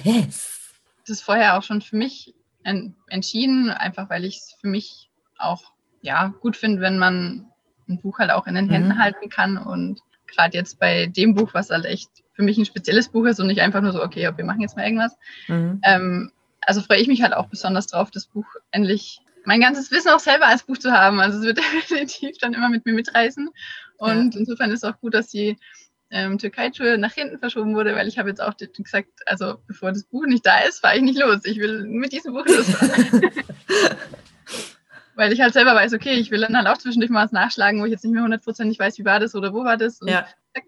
Yes. 0.03 0.59
Das 1.01 1.17
ist 1.17 1.21
vorher 1.21 1.57
auch 1.57 1.63
schon 1.63 1.81
für 1.81 1.95
mich 1.95 2.33
entschieden, 2.63 3.69
einfach 3.69 4.09
weil 4.09 4.25
ich 4.25 4.37
es 4.37 4.55
für 4.59 4.67
mich 4.67 5.09
auch 5.37 5.71
ja, 6.01 6.33
gut 6.41 6.57
finde, 6.57 6.81
wenn 6.81 6.97
man 6.97 7.48
ein 7.89 7.99
Buch 8.01 8.19
halt 8.19 8.31
auch 8.31 8.47
in 8.47 8.55
den 8.55 8.69
Händen 8.69 8.89
mhm. 8.89 8.99
halten 8.99 9.29
kann. 9.29 9.57
Und 9.57 9.99
gerade 10.27 10.57
jetzt 10.57 10.79
bei 10.79 11.07
dem 11.07 11.35
Buch, 11.35 11.53
was 11.53 11.69
halt 11.69 11.85
echt 11.85 12.09
für 12.33 12.43
mich 12.43 12.57
ein 12.57 12.65
spezielles 12.65 13.09
Buch 13.09 13.25
ist 13.25 13.39
und 13.39 13.47
nicht 13.47 13.61
einfach 13.61 13.81
nur 13.81 13.91
so, 13.91 14.03
okay, 14.03 14.29
wir 14.35 14.45
machen 14.45 14.61
jetzt 14.61 14.77
mal 14.77 14.85
irgendwas. 14.85 15.17
Mhm. 15.47 15.81
Ähm, 15.83 16.31
also 16.61 16.81
freue 16.81 16.99
ich 16.99 17.07
mich 17.07 17.21
halt 17.21 17.33
auch 17.33 17.47
besonders 17.47 17.87
drauf, 17.87 18.11
das 18.11 18.27
Buch 18.27 18.45
endlich 18.71 19.21
mein 19.45 19.61
ganzes 19.61 19.91
Wissen 19.91 20.09
auch 20.09 20.19
selber 20.19 20.47
als 20.47 20.63
Buch 20.63 20.77
zu 20.77 20.91
haben. 20.91 21.19
Also 21.19 21.39
es 21.39 21.45
wird 21.45 21.57
definitiv 21.73 22.37
dann 22.39 22.53
immer 22.53 22.69
mit 22.69 22.85
mir 22.85 22.93
mitreißen. 22.93 23.49
Und 23.97 24.33
ja. 24.33 24.39
insofern 24.39 24.71
ist 24.71 24.83
es 24.83 24.89
auch 24.89 24.99
gut, 24.99 25.13
dass 25.13 25.27
die 25.27 25.57
ähm, 26.11 26.37
Türkei-Tour 26.37 26.97
nach 26.97 27.13
hinten 27.13 27.39
verschoben 27.39 27.75
wurde, 27.75 27.95
weil 27.95 28.07
ich 28.07 28.17
habe 28.17 28.29
jetzt 28.29 28.41
auch 28.41 28.55
gesagt, 28.57 29.09
also 29.25 29.57
bevor 29.67 29.91
das 29.91 30.03
Buch 30.05 30.25
nicht 30.25 30.45
da 30.45 30.59
ist, 30.61 30.79
fahre 30.79 30.97
ich 30.97 31.03
nicht 31.03 31.19
los. 31.19 31.41
Ich 31.43 31.59
will 31.59 31.85
mit 31.85 32.11
diesem 32.13 32.33
Buch 32.33 32.45
losfahren. 32.45 33.31
weil 35.19 35.33
ich 35.33 35.41
halt 35.41 35.53
selber 35.53 35.75
weiß, 35.75 35.93
okay, 35.93 36.13
ich 36.13 36.31
will 36.31 36.39
dann 36.39 36.55
halt 36.55 36.67
auch 36.67 36.77
zwischendurch 36.77 37.11
mal 37.11 37.25
was 37.25 37.33
nachschlagen, 37.33 37.81
wo 37.81 37.85
ich 37.85 37.91
jetzt 37.91 38.05
nicht 38.05 38.13
mehr 38.13 38.23
hundertprozentig 38.23 38.79
weiß, 38.79 38.97
wie 38.99 39.05
war 39.05 39.19
das 39.19 39.35
oder 39.35 39.53
wo 39.53 39.65
war 39.65 39.75
das. 39.75 39.99
Und, 39.99 40.07
ja. 40.07 40.25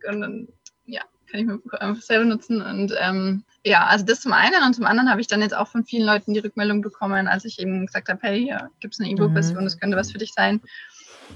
und 0.09 0.19
dann, 0.19 0.47
ja, 0.85 1.01
kann 1.31 1.39
ich 1.39 1.47
Buch 1.47 1.71
einfach 1.71 2.03
selber 2.03 2.25
nutzen. 2.25 2.61
Und 2.61 2.93
ähm, 2.99 3.45
ja, 3.63 3.85
also 3.85 4.03
das 4.03 4.19
zum 4.19 4.33
einen 4.33 4.61
und 4.65 4.73
zum 4.73 4.85
anderen 4.85 5.09
habe 5.09 5.21
ich 5.21 5.27
dann 5.27 5.41
jetzt 5.41 5.55
auch 5.55 5.69
von 5.69 5.85
vielen 5.85 6.05
Leuten 6.05 6.33
die 6.33 6.41
Rückmeldung 6.41 6.81
bekommen, 6.81 7.29
als 7.29 7.45
ich 7.45 7.59
eben 7.59 7.85
gesagt 7.85 8.09
habe, 8.09 8.19
hey, 8.23 8.43
hier 8.43 8.69
gibt 8.81 8.93
es 8.93 8.99
eine 8.99 9.09
E-Book-Version, 9.09 9.59
mhm. 9.59 9.63
das 9.63 9.79
könnte 9.79 9.95
was 9.95 10.11
für 10.11 10.17
dich 10.17 10.33
sein. 10.33 10.59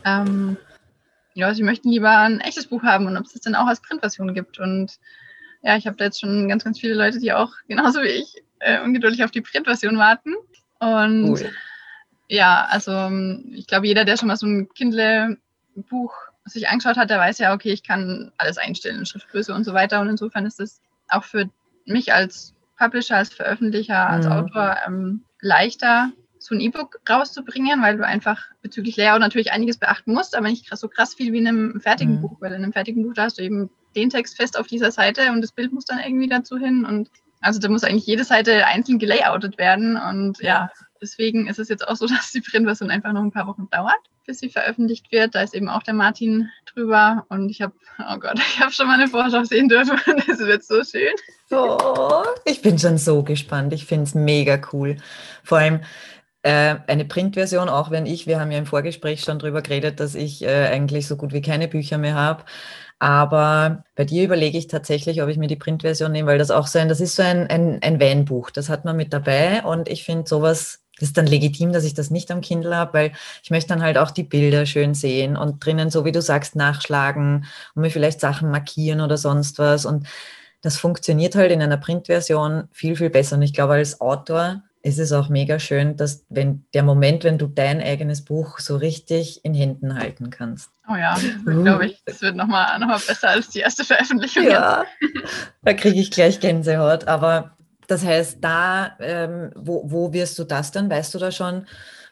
Ähm, 0.03 0.57
ja, 1.35 1.53
sie 1.53 1.63
möchten 1.63 1.89
lieber 1.91 2.17
ein 2.17 2.41
echtes 2.41 2.67
Buch 2.67 2.83
haben 2.83 3.07
und 3.07 3.15
ob 3.15 3.25
es 3.27 3.31
das 3.31 3.43
dann 3.43 3.55
auch 3.55 3.67
als 3.67 3.81
Printversion 3.81 4.33
gibt. 4.33 4.59
Und 4.59 4.99
ja, 5.61 5.77
ich 5.77 5.87
habe 5.87 5.95
da 5.95 6.03
jetzt 6.03 6.19
schon 6.19 6.49
ganz, 6.49 6.65
ganz 6.65 6.81
viele 6.81 6.95
Leute, 6.95 7.19
die 7.19 7.31
auch 7.31 7.53
genauso 7.69 8.01
wie 8.01 8.07
ich 8.07 8.43
äh, 8.59 8.81
ungeduldig 8.81 9.23
auf 9.23 9.31
die 9.31 9.41
Printversion 9.41 9.97
warten. 9.97 10.33
Und 10.79 11.29
cool. 11.29 11.49
Ja, 12.27 12.65
also 12.69 12.91
ähm, 12.91 13.51
ich 13.53 13.67
glaube, 13.67 13.87
jeder, 13.87 14.05
der 14.05 14.17
schon 14.17 14.27
mal 14.27 14.37
so 14.37 14.47
ein 14.47 14.69
Kindle-Buch 14.69 16.13
sich 16.45 16.69
angeschaut 16.69 16.97
hat, 16.97 17.09
der 17.09 17.19
weiß 17.19 17.39
ja, 17.39 17.53
okay, 17.53 17.71
ich 17.71 17.83
kann 17.83 18.31
alles 18.37 18.57
einstellen, 18.57 19.05
Schriftgröße 19.05 19.53
und 19.53 19.63
so 19.63 19.73
weiter. 19.73 20.01
Und 20.01 20.09
insofern 20.09 20.45
ist 20.45 20.59
es 20.59 20.81
auch 21.07 21.23
für 21.23 21.49
mich 21.85 22.13
als 22.13 22.53
Publisher, 22.77 23.17
als 23.17 23.33
Veröffentlicher, 23.33 24.09
als 24.09 24.25
mhm. 24.25 24.31
Autor 24.31 24.77
ähm, 24.85 25.23
leichter, 25.41 26.11
so 26.37 26.53
ein 26.53 26.61
E-Book 26.61 26.99
rauszubringen, 27.09 27.81
weil 27.81 27.97
du 27.97 28.05
einfach 28.05 28.43
bezüglich 28.61 28.97
Layout 28.97 29.19
natürlich 29.19 29.51
einiges 29.51 29.77
beachten 29.77 30.13
musst, 30.13 30.35
aber 30.35 30.47
nicht 30.47 30.75
so 30.77 30.87
krass 30.87 31.15
viel 31.15 31.33
wie 31.33 31.39
in 31.39 31.47
einem 31.47 31.81
fertigen 31.81 32.17
mhm. 32.17 32.21
Buch, 32.21 32.37
weil 32.39 32.51
in 32.51 32.63
einem 32.63 32.73
fertigen 32.73 33.03
Buch 33.03 33.13
da 33.13 33.23
hast 33.23 33.39
du 33.39 33.43
eben 33.43 33.69
den 33.95 34.09
Text 34.09 34.35
fest 34.35 34.59
auf 34.59 34.67
dieser 34.67 34.91
Seite 34.91 35.31
und 35.31 35.41
das 35.41 35.51
Bild 35.51 35.73
muss 35.73 35.85
dann 35.85 35.99
irgendwie 35.99 36.27
dazu 36.27 36.57
hin 36.57 36.85
und 36.85 37.09
also 37.41 37.59
da 37.59 37.69
muss 37.69 37.83
eigentlich 37.83 38.05
jede 38.05 38.23
Seite 38.23 38.65
einzeln 38.65 38.99
gelayoutet 38.99 39.57
werden 39.57 39.97
und 39.97 40.39
ja, 40.39 40.69
deswegen 41.01 41.47
ist 41.47 41.59
es 41.59 41.69
jetzt 41.69 41.87
auch 41.87 41.95
so, 41.95 42.07
dass 42.07 42.31
die 42.31 42.41
Printversion 42.41 42.89
einfach 42.89 43.13
noch 43.13 43.21
ein 43.21 43.31
paar 43.31 43.47
Wochen 43.47 43.67
dauert, 43.71 43.99
bis 44.25 44.39
sie 44.39 44.49
veröffentlicht 44.49 45.11
wird. 45.11 45.35
Da 45.35 45.41
ist 45.41 45.53
eben 45.53 45.69
auch 45.69 45.83
der 45.83 45.93
Martin 45.93 46.49
drüber 46.65 47.25
und 47.29 47.49
ich 47.49 47.61
habe, 47.61 47.73
oh 47.99 48.17
Gott, 48.17 48.39
ich 48.53 48.59
habe 48.59 48.71
schon 48.71 48.87
mal 48.87 48.99
eine 48.99 49.07
Vorschau 49.07 49.43
sehen 49.43 49.69
dürfen 49.69 49.99
und 50.07 50.27
es 50.27 50.39
wird 50.39 50.63
so 50.63 50.83
schön. 50.83 51.13
Oh, 51.51 52.23
ich 52.45 52.61
bin 52.61 52.79
schon 52.79 52.97
so 52.97 53.23
gespannt. 53.23 53.73
Ich 53.73 53.85
finde 53.85 54.05
es 54.05 54.15
mega 54.15 54.59
cool. 54.73 54.97
Vor 55.43 55.59
allem, 55.59 55.81
äh, 56.45 56.75
eine 56.85 57.05
Printversion, 57.05 57.69
auch 57.69 57.89
wenn 57.89 58.05
ich, 58.05 58.27
wir 58.27 58.39
haben 58.39 58.51
ja 58.51 58.59
im 58.59 58.67
Vorgespräch 58.67 59.21
schon 59.21 59.39
darüber 59.39 59.63
geredet, 59.63 59.99
dass 59.99 60.13
ich 60.13 60.43
äh, 60.43 60.67
eigentlich 60.67 61.07
so 61.07 61.17
gut 61.17 61.33
wie 61.33 61.41
keine 61.41 61.67
Bücher 61.67 61.97
mehr 61.97 62.13
habe. 62.13 62.43
Aber 62.99 63.83
bei 63.95 64.05
dir 64.05 64.23
überlege 64.23 64.57
ich 64.57 64.67
tatsächlich, 64.67 65.21
ob 65.21 65.29
ich 65.29 65.37
mir 65.37 65.47
die 65.47 65.55
Printversion 65.55 66.11
nehme, 66.11 66.29
weil 66.29 66.37
das 66.37 66.51
auch 66.51 66.67
so 66.67 66.79
ein, 66.79 66.87
das 66.87 67.01
ist 67.01 67.15
so 67.15 67.23
ein, 67.23 67.47
ein, 67.47 67.81
ein 67.81 67.99
Van-Buch. 67.99 68.51
Das 68.51 68.69
hat 68.69 68.85
man 68.85 68.95
mit 68.95 69.11
dabei 69.11 69.63
und 69.63 69.89
ich 69.89 70.03
finde 70.03 70.27
sowas, 70.27 70.84
das 70.99 71.09
ist 71.09 71.17
dann 71.17 71.27
legitim, 71.27 71.73
dass 71.73 71.83
ich 71.83 71.93
das 71.93 72.09
nicht 72.09 72.31
am 72.31 72.41
Kindle 72.41 72.75
habe, 72.75 72.93
weil 72.93 73.11
ich 73.43 73.51
möchte 73.51 73.69
dann 73.69 73.81
halt 73.81 73.97
auch 73.97 74.11
die 74.11 74.23
Bilder 74.23 74.65
schön 74.65 74.93
sehen 74.93 75.35
und 75.35 75.63
drinnen, 75.65 75.89
so 75.89 76.05
wie 76.05 76.11
du 76.11 76.21
sagst, 76.21 76.55
nachschlagen 76.55 77.45
und 77.75 77.81
mir 77.81 77.89
vielleicht 77.89 78.21
Sachen 78.21 78.49
markieren 78.49 79.01
oder 79.01 79.17
sonst 79.17 79.59
was. 79.59 79.85
Und 79.85 80.07
das 80.61 80.77
funktioniert 80.77 81.35
halt 81.35 81.51
in 81.51 81.61
einer 81.61 81.77
Printversion 81.77 82.69
viel, 82.71 82.95
viel 82.95 83.09
besser. 83.09 83.35
Und 83.35 83.41
ich 83.41 83.53
glaube, 83.53 83.73
als 83.73 83.99
Autor 83.99 84.63
ist 84.85 84.99
es 84.99 85.11
auch 85.11 85.29
mega 85.29 85.57
schön, 85.57 85.97
dass 85.97 86.25
wenn 86.29 86.63
der 86.75 86.83
Moment, 86.83 87.23
wenn 87.23 87.39
du 87.39 87.47
dein 87.47 87.81
eigenes 87.81 88.23
Buch 88.23 88.59
so 88.59 88.77
richtig 88.77 89.43
in 89.43 89.55
Händen 89.55 89.95
halten 89.95 90.29
kannst. 90.29 90.69
Oh 90.87 90.95
ja, 90.95 91.17
uh. 91.47 91.63
glaube 91.63 91.87
ich, 91.87 92.03
das 92.05 92.21
wird 92.21 92.35
nochmal 92.35 92.77
noch 92.79 92.87
mal 92.87 92.99
besser 92.99 93.29
als 93.29 93.49
die 93.49 93.59
erste 93.59 93.83
Veröffentlichung. 93.83 94.43
Ja, 94.43 94.85
da 95.63 95.73
kriege 95.73 95.99
ich 95.99 96.11
gleich 96.11 96.39
Gänsehaut. 96.39 97.07
Aber 97.07 97.55
das 97.87 98.05
heißt, 98.05 98.37
da, 98.41 98.95
ähm, 98.99 99.51
wo, 99.55 99.83
wo 99.85 100.13
wirst 100.13 100.37
du 100.39 100.43
das 100.43 100.71
dann? 100.71 100.89
Weißt 100.89 101.13
du 101.13 101.19
da 101.19 101.31
schon, 101.31 101.65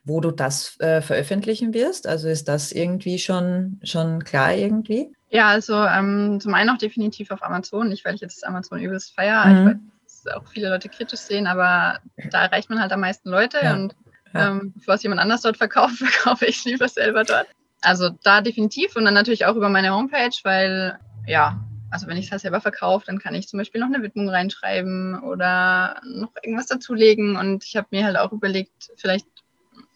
wo 0.03 0.19
du 0.19 0.31
das 0.31 0.79
äh, 0.79 1.01
veröffentlichen 1.01 1.73
wirst? 1.73 2.07
Also 2.07 2.27
ist 2.27 2.47
das 2.47 2.71
irgendwie 2.71 3.19
schon, 3.19 3.79
schon 3.83 4.23
klar 4.23 4.53
irgendwie? 4.53 5.11
Ja, 5.29 5.47
also 5.47 5.75
ähm, 5.75 6.39
zum 6.41 6.53
einen 6.53 6.69
auch 6.69 6.77
definitiv 6.77 7.31
auf 7.31 7.43
Amazon. 7.43 7.91
Ich, 7.91 8.05
weil 8.05 8.15
ich 8.15 8.21
jetzt 8.21 8.45
Amazon 8.45 8.79
übelst 8.79 9.15
feiere. 9.15 9.45
Mhm 9.45 9.91
auch 10.31 10.47
viele 10.47 10.69
Leute 10.69 10.89
kritisch 10.89 11.19
sehen, 11.19 11.47
aber 11.47 11.99
da 12.31 12.43
erreicht 12.43 12.69
man 12.69 12.79
halt 12.79 12.91
am 12.91 13.01
meisten 13.01 13.29
Leute 13.29 13.59
ja. 13.61 13.73
und 13.73 13.95
ja. 14.33 14.49
Ähm, 14.49 14.73
bevor 14.75 14.95
es 14.95 15.03
jemand 15.03 15.21
anders 15.21 15.41
dort 15.41 15.57
verkauft, 15.57 15.97
verkaufe 15.97 16.45
ich 16.45 16.63
lieber 16.65 16.87
selber 16.87 17.23
dort. 17.23 17.47
Also 17.81 18.09
da 18.23 18.41
definitiv 18.41 18.95
und 18.95 19.05
dann 19.05 19.13
natürlich 19.13 19.45
auch 19.45 19.55
über 19.55 19.69
meine 19.69 19.93
Homepage, 19.93 20.35
weil 20.43 20.97
ja, 21.27 21.59
also 21.93 22.07
wenn 22.07 22.17
ich 22.17 22.25
es 22.25 22.31
halt 22.31 22.41
selber 22.41 22.59
verkaufe, 22.59 23.05
dann 23.05 23.19
kann 23.19 23.35
ich 23.35 23.47
zum 23.47 23.59
Beispiel 23.59 23.79
noch 23.79 23.87
eine 23.87 24.01
Widmung 24.01 24.27
reinschreiben 24.27 25.21
oder 25.21 26.01
noch 26.03 26.31
irgendwas 26.41 26.65
dazulegen 26.65 27.35
und 27.35 27.63
ich 27.63 27.75
habe 27.75 27.87
mir 27.91 28.03
halt 28.03 28.17
auch 28.17 28.31
überlegt, 28.31 28.91
vielleicht 28.95 29.27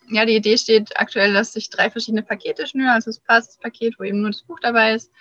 ja, 0.10 0.24
die 0.24 0.36
Idee 0.36 0.58
steht 0.58 0.98
aktuell, 0.98 1.34
dass 1.34 1.56
ich 1.56 1.70
drei 1.70 1.90
verschiedene 1.90 2.22
Pakete 2.22 2.68
schnüre, 2.68 2.92
also 2.92 3.10
das 3.10 3.20
Basispaket, 3.20 4.00
wo 4.00 4.04
eben 4.04 4.22
nur 4.22 4.30
das 4.30 4.44
Buch 4.44 4.60
dabei 4.62 4.94
ist 4.94 5.12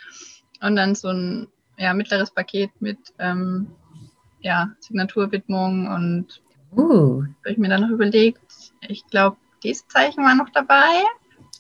und 0.60 0.76
dann 0.76 0.94
so 0.94 1.08
ein 1.08 1.48
ja, 1.78 1.94
mittleres 1.94 2.30
Paket 2.30 2.70
mit 2.80 2.98
ähm, 3.18 3.68
ja, 4.40 4.70
Signaturwidmung 4.80 5.88
und 5.88 6.42
uh. 6.76 7.22
habe 7.22 7.50
ich 7.50 7.58
mir 7.58 7.68
dann 7.68 7.80
noch 7.80 7.90
überlegt, 7.90 8.52
ich 8.86 9.04
glaube, 9.06 9.38
dieses 9.64 9.88
Zeichen 9.88 10.22
war 10.24 10.34
noch 10.34 10.50
dabei. 10.50 11.02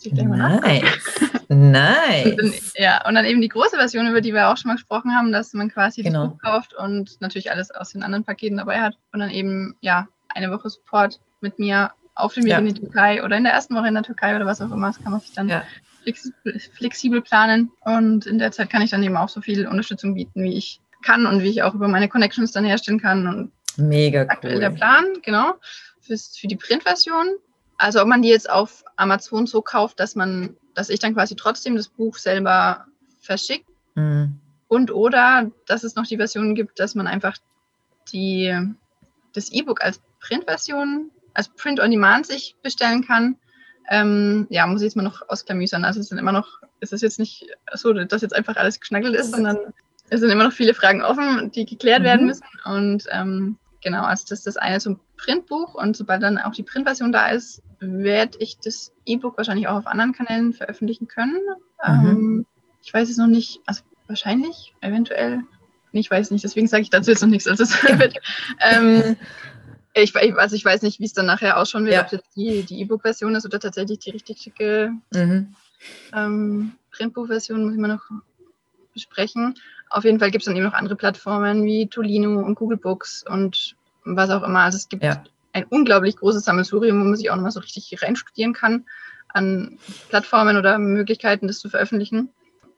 Nice. 0.04 0.82
nice. 1.48 2.26
Und 2.26 2.38
dann, 2.38 2.52
ja, 2.76 3.06
und 3.06 3.14
dann 3.14 3.24
eben 3.24 3.40
die 3.40 3.48
große 3.48 3.76
Version, 3.76 4.08
über 4.08 4.20
die 4.20 4.32
wir 4.32 4.48
auch 4.48 4.56
schon 4.56 4.68
mal 4.68 4.74
gesprochen 4.74 5.14
haben, 5.14 5.32
dass 5.32 5.52
man 5.52 5.70
quasi 5.70 6.02
genau. 6.02 6.24
das 6.24 6.32
Buch 6.32 6.38
kauft 6.42 6.74
und 6.74 7.20
natürlich 7.20 7.50
alles 7.50 7.70
aus 7.70 7.92
den 7.92 8.02
anderen 8.02 8.24
Paketen 8.24 8.58
dabei 8.58 8.80
hat. 8.80 8.96
Und 9.12 9.20
dann 9.20 9.30
eben, 9.30 9.76
ja, 9.80 10.08
eine 10.28 10.50
Woche 10.50 10.68
Support 10.68 11.20
mit 11.40 11.58
mir 11.58 11.92
auf 12.14 12.34
dem 12.34 12.44
Weg 12.44 12.52
ja. 12.52 12.58
in 12.58 12.66
die 12.66 12.74
Türkei 12.74 13.22
oder 13.22 13.36
in 13.36 13.44
der 13.44 13.52
ersten 13.52 13.74
Woche 13.74 13.88
in 13.88 13.94
der 13.94 14.02
Türkei 14.02 14.36
oder 14.36 14.46
was 14.46 14.60
auch 14.60 14.70
immer. 14.70 14.88
Das 14.88 15.02
kann 15.02 15.12
man 15.12 15.20
sich 15.20 15.32
dann 15.32 15.48
ja. 15.48 15.62
flexibel, 16.74 17.20
planen. 17.20 17.70
Und 17.80 18.26
in 18.26 18.38
der 18.38 18.52
Zeit 18.52 18.70
kann 18.70 18.82
ich 18.82 18.90
dann 18.90 19.02
eben 19.02 19.16
auch 19.16 19.28
so 19.28 19.40
viel 19.40 19.66
Unterstützung 19.66 20.14
bieten, 20.14 20.42
wie 20.42 20.56
ich 20.56 20.80
kann 21.02 21.26
und 21.26 21.42
wie 21.42 21.50
ich 21.50 21.62
auch 21.62 21.74
über 21.74 21.88
meine 21.88 22.08
Connections 22.08 22.52
dann 22.52 22.64
herstellen 22.64 23.00
kann. 23.00 23.26
Und 23.26 23.52
Mega 23.76 24.22
cool. 24.22 24.30
Aktuell 24.30 24.60
der 24.60 24.70
Plan, 24.70 25.04
genau, 25.22 25.54
für 26.00 26.16
die 26.44 26.56
Printversion. 26.56 27.26
Also 27.78 28.00
ob 28.00 28.08
man 28.08 28.22
die 28.22 28.28
jetzt 28.28 28.48
auf 28.48 28.84
Amazon 28.96 29.46
so 29.46 29.62
kauft, 29.62 30.00
dass 30.00 30.14
man, 30.14 30.56
dass 30.74 30.88
ich 30.88 31.00
dann 31.00 31.14
quasi 31.14 31.36
trotzdem 31.36 31.76
das 31.76 31.88
Buch 31.88 32.16
selber 32.16 32.86
verschickt. 33.20 33.68
Mhm. 33.94 34.40
Und 34.68 34.90
oder 34.90 35.50
dass 35.66 35.84
es 35.84 35.94
noch 35.94 36.06
die 36.06 36.16
Version 36.16 36.54
gibt, 36.54 36.80
dass 36.80 36.94
man 36.94 37.06
einfach 37.06 37.36
die, 38.12 38.54
das 39.32 39.52
E-Book 39.52 39.82
als 39.82 40.00
Printversion, 40.20 41.10
als 41.34 41.48
Print 41.48 41.80
on 41.80 41.90
Demand 41.90 42.26
sich 42.26 42.56
bestellen 42.62 43.06
kann. 43.06 43.36
Ähm, 43.88 44.46
ja, 44.50 44.66
muss 44.66 44.80
ich 44.80 44.86
jetzt 44.86 44.96
mal 44.96 45.02
noch 45.02 45.28
ausklamüsern. 45.28 45.84
Also 45.84 46.00
es 46.00 46.08
sind 46.08 46.18
immer 46.18 46.32
noch, 46.32 46.60
es 46.80 46.92
ist 46.92 47.02
jetzt 47.02 47.18
nicht 47.18 47.46
so, 47.74 47.92
dass 47.92 48.22
jetzt 48.22 48.34
einfach 48.34 48.56
alles 48.56 48.80
geschnackelt 48.80 49.14
ist, 49.14 49.30
sondern 49.30 49.58
es 50.10 50.20
sind 50.20 50.30
immer 50.30 50.44
noch 50.44 50.52
viele 50.52 50.74
Fragen 50.74 51.02
offen, 51.02 51.52
die 51.52 51.66
geklärt 51.66 52.00
mhm. 52.00 52.04
werden 52.04 52.26
müssen. 52.26 52.44
Und 52.64 53.04
ähm, 53.10 53.58
genau, 53.82 54.02
also 54.02 54.24
das 54.28 54.40
ist 54.40 54.46
das 54.46 54.56
eine 54.56 54.80
zum 54.80 54.98
Printbuch. 55.16 55.74
Und 55.74 55.96
sobald 55.96 56.22
dann 56.22 56.38
auch 56.38 56.52
die 56.52 56.64
Printversion 56.64 57.12
da 57.12 57.28
ist, 57.28 57.62
werde 57.80 58.38
ich 58.40 58.58
das 58.58 58.92
E-Book 59.04 59.36
wahrscheinlich 59.36 59.68
auch 59.68 59.76
auf 59.76 59.86
anderen 59.86 60.12
Kanälen 60.12 60.52
veröffentlichen 60.52 61.08
können. 61.08 61.40
Mhm. 61.86 62.06
Ähm, 62.06 62.46
ich 62.82 62.92
weiß 62.92 63.10
es 63.10 63.16
noch 63.16 63.26
nicht, 63.26 63.60
also 63.66 63.82
wahrscheinlich, 64.06 64.74
eventuell. 64.80 65.42
Ich 65.92 66.10
weiß 66.10 66.30
nicht, 66.30 66.44
deswegen 66.44 66.66
sage 66.66 66.82
ich 66.82 66.90
dazu 66.90 67.10
jetzt 67.10 67.22
noch 67.22 67.28
nichts. 67.28 67.46
Also 67.46 67.64
ähm, 68.60 69.16
ich, 69.94 70.14
also 70.38 70.56
ich 70.56 70.64
weiß 70.64 70.82
nicht, 70.82 71.00
wie 71.00 71.04
es 71.04 71.14
dann 71.14 71.26
nachher 71.26 71.56
ausschauen 71.56 71.84
wird, 71.84 71.94
ja. 71.94 72.02
ob 72.02 72.10
das 72.10 72.20
die, 72.34 72.62
die 72.64 72.80
E-Book-Version 72.80 73.34
ist 73.34 73.46
oder 73.46 73.58
tatsächlich 73.58 73.98
die 74.00 74.10
richtig 74.10 74.38
schicke 74.38 74.92
mhm. 75.12 75.54
ähm, 76.14 76.72
Printbuch-Version, 76.90 77.64
muss 77.64 77.74
ich 77.74 77.80
mal 77.80 77.88
noch 77.88 78.04
besprechen. 78.92 79.54
Auf 79.88 80.04
jeden 80.04 80.18
Fall 80.18 80.30
gibt 80.30 80.42
es 80.42 80.46
dann 80.46 80.56
eben 80.56 80.66
noch 80.66 80.74
andere 80.74 80.96
Plattformen 80.96 81.64
wie 81.64 81.86
Tolino 81.86 82.40
und 82.40 82.56
Google 82.56 82.78
Books 82.78 83.24
und 83.26 83.76
was 84.04 84.30
auch 84.30 84.42
immer. 84.42 84.60
Also 84.60 84.76
es 84.76 84.88
gibt 84.88 85.02
ja. 85.02 85.22
Ein 85.56 85.64
unglaublich 85.64 86.16
großes 86.16 86.44
Sammelsurium, 86.44 87.00
wo 87.00 87.04
man 87.04 87.16
sich 87.16 87.30
auch 87.30 87.36
nochmal 87.36 87.50
so 87.50 87.60
richtig 87.60 88.02
reinstudieren 88.02 88.52
kann 88.52 88.84
an 89.28 89.78
Plattformen 90.10 90.56
oder 90.56 90.78
Möglichkeiten, 90.78 91.48
das 91.48 91.58
zu 91.58 91.70
veröffentlichen. 91.70 92.28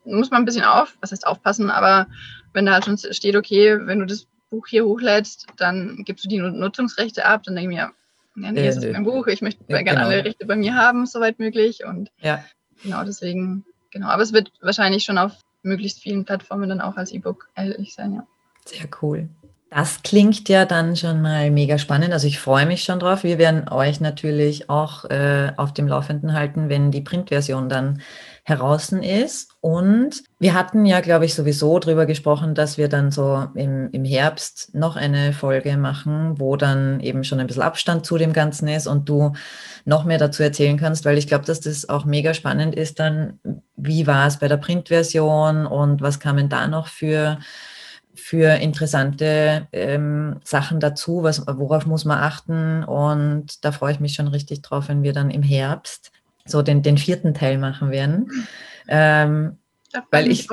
Muss 0.05 0.31
man 0.31 0.43
ein 0.43 0.45
bisschen 0.45 0.65
auf, 0.65 0.97
was 1.01 1.11
heißt 1.11 1.27
aufpassen, 1.27 1.71
aber 1.71 2.07
wenn 2.53 2.67
da 2.67 2.75
halt 2.75 2.85
schon 2.85 2.97
steht, 2.97 3.37
okay, 3.37 3.79
wenn 3.87 3.99
du 3.99 4.07
das 4.07 4.27
Buch 4.49 4.67
hier 4.69 4.85
hochlädst, 4.85 5.47
dann 5.57 6.05
gibst 6.05 6.25
du 6.25 6.29
die 6.29 6.39
Nutzungsrechte 6.39 7.25
ab, 7.25 7.43
dann 7.43 7.57
denke 7.57 7.73
ich 7.73 7.77
mir, 7.77 7.91
ja, 8.37 8.53
nee, 8.53 8.67
es 8.67 8.77
ist 8.77 8.93
mein 8.93 9.05
Buch, 9.05 9.27
ich 9.27 9.43
möchte 9.43 9.63
ja, 9.67 9.83
gerne 9.83 10.01
genau. 10.01 10.11
alle 10.11 10.25
Rechte 10.25 10.47
bei 10.47 10.57
mir 10.57 10.77
haben, 10.77 11.05
soweit 11.05 11.39
möglich. 11.41 11.85
Und 11.85 12.11
ja. 12.21 12.45
genau 12.83 13.03
deswegen, 13.05 13.65
genau. 13.91 14.07
Aber 14.07 14.23
es 14.23 14.33
wird 14.33 14.53
wahrscheinlich 14.61 15.05
schon 15.05 15.19
auf 15.19 15.33
möglichst 15.63 16.01
vielen 16.01 16.25
Plattformen 16.25 16.69
dann 16.69 16.81
auch 16.81 16.97
als 16.97 17.11
E-Book 17.11 17.49
erhältlich 17.55 17.95
sein, 17.95 18.15
ja. 18.15 18.27
Sehr 18.65 18.89
cool. 19.03 19.29
Das 19.71 20.03
klingt 20.03 20.49
ja 20.49 20.65
dann 20.65 20.97
schon 20.97 21.21
mal 21.21 21.51
mega 21.51 21.77
spannend. 21.77 22.15
Also 22.15 22.27
ich 22.27 22.41
freue 22.41 22.65
mich 22.65 22.85
schon 22.85 23.01
drauf. 23.01 23.23
Wir 23.23 23.37
werden 23.37 23.69
euch 23.69 24.01
natürlich 24.01 24.71
auch 24.71 25.05
äh, 25.05 25.53
auf 25.59 25.75
dem 25.75 25.89
Laufenden 25.89 26.33
halten, 26.33 26.71
wenn 26.71 26.91
die 26.91 27.03
Printversion 27.03 27.69
dann 27.69 28.01
heraus 28.45 28.93
ist. 28.93 29.51
Und 29.61 30.23
wir 30.39 30.55
hatten 30.55 30.87
ja, 30.87 31.01
glaube 31.01 31.27
ich, 31.27 31.35
sowieso 31.35 31.79
darüber 31.79 32.07
gesprochen, 32.07 32.55
dass 32.55 32.79
wir 32.79 32.89
dann 32.89 33.11
so 33.11 33.47
im, 33.55 33.91
im 33.93 34.07
Herbst 34.07 34.75
noch 34.75 34.97
eine 34.97 35.35
Folge 35.35 35.77
machen, 35.77 36.41
wo 36.41 36.57
dann 36.57 37.01
eben 37.01 37.23
schon 37.23 37.39
ein 37.39 37.47
bisschen 37.47 37.63
Abstand 37.63 38.07
zu 38.07 38.17
dem 38.17 38.33
Ganzen 38.33 38.69
ist 38.69 38.87
und 38.87 39.07
du 39.07 39.35
noch 39.85 40.05
mehr 40.05 40.19
dazu 40.19 40.43
erzählen 40.43 40.79
kannst, 40.79 41.05
weil 41.05 41.19
ich 41.19 41.27
glaube, 41.27 41.45
dass 41.45 41.61
das 41.61 41.91
auch 41.91 42.07
mega 42.07 42.33
spannend 42.33 42.75
ist 42.75 43.01
dann, 43.01 43.39
wie 43.77 44.07
war 44.07 44.27
es 44.27 44.39
bei 44.39 44.49
der 44.49 44.57
Printversion 44.57 45.67
und 45.67 46.01
was 46.01 46.21
kamen 46.21 46.49
da 46.49 46.69
noch 46.69 46.87
für 46.87 47.39
für 48.19 48.57
interessante 48.57 49.69
ähm, 49.73 50.41
Sachen 50.45 50.81
dazu, 50.81 51.23
was, 51.23 51.47
worauf 51.47 51.87
muss 51.87 52.05
man 52.05 52.19
achten. 52.19 52.85
Und 52.85 53.65
da 53.65 53.73
freue 53.73 53.93
ich 53.93 54.01
mich 54.01 54.15
schon 54.15 54.29
richtig 54.29 54.63
drauf, 54.63 54.89
wenn 54.89 55.03
wir 55.03 55.13
dann 55.13 55.31
im 55.31 55.43
Herbst 55.43 56.13
so 56.45 56.63
den, 56.63 56.83
den 56.83 56.99
vierten 56.99 57.35
Teil 57.35 57.59
machen 57.59 57.91
werden. 57.91 58.31
Ähm, 58.89 59.59
weil 60.11 60.31
ich. 60.31 60.49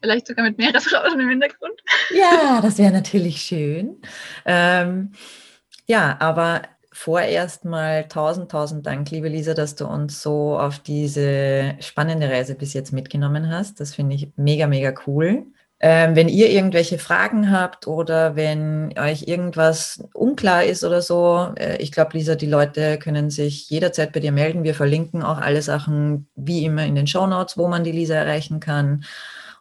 Vielleicht 0.00 0.28
sogar 0.28 0.44
mit 0.44 0.58
mehreren 0.58 0.80
Frauen 0.80 1.18
im 1.18 1.28
Hintergrund. 1.28 1.74
Ja, 2.10 2.60
das 2.62 2.78
wäre 2.78 2.92
natürlich 2.92 3.42
schön. 3.42 4.00
Ähm, 4.44 5.12
ja, 5.86 6.16
aber 6.20 6.62
vorerst 6.92 7.64
mal 7.64 8.06
tausend, 8.06 8.50
tausend 8.50 8.86
Dank, 8.86 9.10
liebe 9.10 9.28
Lisa, 9.28 9.54
dass 9.54 9.74
du 9.74 9.86
uns 9.86 10.22
so 10.22 10.58
auf 10.58 10.78
diese 10.78 11.76
spannende 11.80 12.28
Reise 12.28 12.54
bis 12.54 12.74
jetzt 12.74 12.92
mitgenommen 12.92 13.50
hast. 13.50 13.80
Das 13.80 13.94
finde 13.94 14.14
ich 14.14 14.32
mega, 14.36 14.66
mega 14.66 14.92
cool. 15.06 15.46
Ähm, 15.80 16.16
wenn 16.16 16.28
ihr 16.28 16.50
irgendwelche 16.50 16.98
Fragen 16.98 17.52
habt 17.52 17.86
oder 17.86 18.34
wenn 18.34 18.98
euch 18.98 19.28
irgendwas 19.28 20.02
unklar 20.12 20.64
ist 20.64 20.82
oder 20.82 21.02
so, 21.02 21.52
äh, 21.56 21.76
ich 21.76 21.92
glaube, 21.92 22.18
Lisa, 22.18 22.34
die 22.34 22.46
Leute 22.46 22.98
können 22.98 23.30
sich 23.30 23.70
jederzeit 23.70 24.12
bei 24.12 24.18
dir 24.18 24.32
melden. 24.32 24.64
Wir 24.64 24.74
verlinken 24.74 25.22
auch 25.22 25.38
alle 25.38 25.62
Sachen 25.62 26.26
wie 26.34 26.64
immer 26.64 26.84
in 26.84 26.96
den 26.96 27.06
Show 27.06 27.28
Notes, 27.28 27.56
wo 27.56 27.68
man 27.68 27.84
die 27.84 27.92
Lisa 27.92 28.14
erreichen 28.14 28.58
kann. 28.58 29.04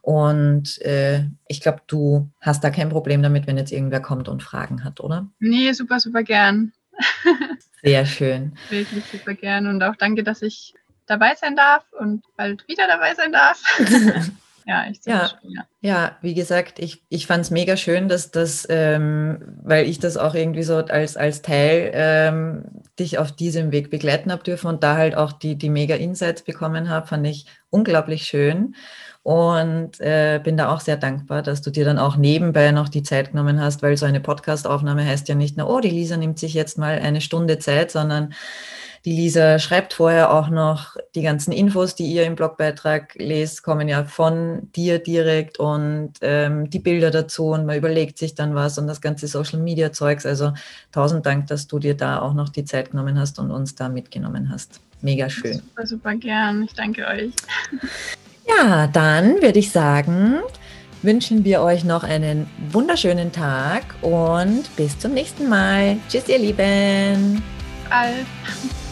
Und 0.02 0.82
äh, 0.82 1.26
ich 1.48 1.62
glaube, 1.62 1.82
du 1.86 2.32
hast 2.42 2.64
da 2.64 2.72
kein 2.72 2.90
Problem 2.90 3.22
damit, 3.22 3.46
wenn 3.46 3.58
jetzt 3.58 3.72
irgendwer 3.72 4.00
kommt 4.00 4.28
und 4.28 4.42
Fragen 4.42 4.84
hat, 4.84 5.02
oder? 5.02 5.28
Nee, 5.40 5.72
super, 5.74 6.00
super 6.00 6.24
gern. 6.24 6.72
Sehr 7.84 8.08
schön. 8.08 8.54
Wirklich 8.70 9.04
super 9.06 9.36
gern 9.36 9.68
und 9.68 9.84
auch 9.84 9.96
danke, 9.98 10.24
dass 10.24 10.42
ich 10.42 10.74
dabei 11.06 11.36
sein 11.36 11.56
darf 11.56 11.84
und 11.92 12.24
bald 12.38 12.68
wieder 12.68 12.88
dabei 12.88 13.14
sein 13.14 13.32
darf. 13.32 13.62
ja, 14.68 14.86
echt 14.86 15.08
ja, 15.08 15.30
schön, 15.30 15.52
ja. 15.54 15.66
ja, 15.80 16.18
wie 16.22 16.34
gesagt, 16.34 16.78
ich, 16.80 17.02
ich 17.08 17.26
fand 17.26 17.46
es 17.46 17.52
mega 17.52 17.78
schön, 17.78 18.10
dass 18.10 18.32
das, 18.32 18.68
ähm, 18.70 19.40
weil 19.64 19.88
ich 19.88 20.00
das 20.00 20.18
auch 20.18 20.36
irgendwie 20.36 20.64
so 20.64 20.76
als, 20.76 21.16
als 21.16 21.42
Teil 21.42 21.92
ähm, 21.94 22.66
dich 23.00 23.18
auf 23.18 23.32
diesem 23.32 23.72
Weg 23.72 23.90
begleiten 23.90 24.30
habe 24.30 24.44
dürfen 24.44 24.68
und 24.68 24.84
da 24.84 24.98
halt 24.98 25.16
auch 25.16 25.32
die, 25.32 25.56
die 25.56 25.70
mega 25.70 25.96
Insights 25.96 26.42
bekommen 26.42 26.90
habe, 26.90 27.08
fand 27.08 27.26
ich 27.26 27.46
unglaublich 27.70 28.24
schön. 28.24 28.76
Und 29.24 30.00
äh, 30.00 30.40
bin 30.42 30.56
da 30.56 30.74
auch 30.74 30.80
sehr 30.80 30.96
dankbar, 30.96 31.44
dass 31.44 31.62
du 31.62 31.70
dir 31.70 31.84
dann 31.84 32.00
auch 32.00 32.16
nebenbei 32.16 32.72
noch 32.72 32.88
die 32.88 33.04
Zeit 33.04 33.32
genommen 33.32 33.62
hast, 33.62 33.84
weil 33.84 33.98
so 33.98 34.06
eine 34.06 34.22
Podcast-Aufnahme 34.22 35.06
heißt 35.06 35.28
ja 35.28 35.36
nicht 35.36 35.58
nur, 35.58 35.70
oh, 35.70 35.82
die 35.82 35.90
Lisa 35.90 36.16
nimmt 36.16 36.40
sich 36.40 36.54
jetzt 36.54 36.78
mal 36.78 37.00
eine 37.00 37.20
Stunde 37.20 37.60
Zeit, 37.60 37.92
sondern 37.92 38.34
die 39.06 39.14
Lisa 39.14 39.60
schreibt 39.60 39.94
vorher 39.94 40.34
auch 40.34 40.50
noch 40.50 40.98
die 41.16 41.22
ganzen 41.22 41.52
Infos, 41.52 41.96
die 41.96 42.06
ihr 42.06 42.26
im 42.26 42.36
Blogbeitrag 42.36 43.16
lest, 43.16 43.64
kommen 43.64 43.88
ja 43.88 44.04
von 44.06 44.72
dir 44.76 45.00
direkt 45.00 45.60
und 45.60 46.14
ähm, 46.22 46.70
die 46.70 46.80
Bilder 46.80 47.12
dazu 47.12 47.48
und 47.48 47.66
man 47.66 47.78
überlegt 47.78 48.18
sich 48.18 48.36
dann 48.36 48.56
was 48.56 48.78
und 48.78 48.88
das 48.88 49.02
ganze 49.02 49.28
Social 49.28 49.60
Media 49.60 49.92
Zeugs. 49.92 50.26
Also 50.26 50.54
tausend 50.92 51.26
Dank, 51.26 51.48
dass 51.48 51.68
du 51.68 51.80
dir 51.80 51.96
da 51.96 52.22
auch 52.22 52.34
noch 52.34 52.50
die 52.50 52.66
Zeit 52.66 52.92
genommen 52.92 53.20
hast 53.20 53.40
und 53.40 53.52
uns 53.52 53.76
da 53.76 53.90
mitgenommen 53.90 54.50
hast. 54.52 54.82
Mega 55.02 55.30
schön. 55.30 55.54
Super, 55.54 55.88
super 55.88 56.16
gern. 56.16 56.64
Ich 56.64 56.74
danke 56.74 57.06
euch. 57.06 57.32
Ja, 58.48 58.88
dann 58.88 59.42
würde 59.42 59.60
ich 59.60 59.72
sagen, 59.72 60.40
wünschen 61.02 61.44
wir 61.44 61.62
euch 61.62 61.84
noch 61.84 62.04
einen 62.04 62.48
wunderschönen 62.72 63.32
Tag 63.34 63.84
und 64.02 64.74
bis 64.78 64.98
zum 64.98 65.14
nächsten 65.14 65.50
Mal. 65.50 65.98
Tschüss, 66.08 66.30
ihr 66.30 66.40
Lieben. 66.40 67.44
Bis 67.90 68.87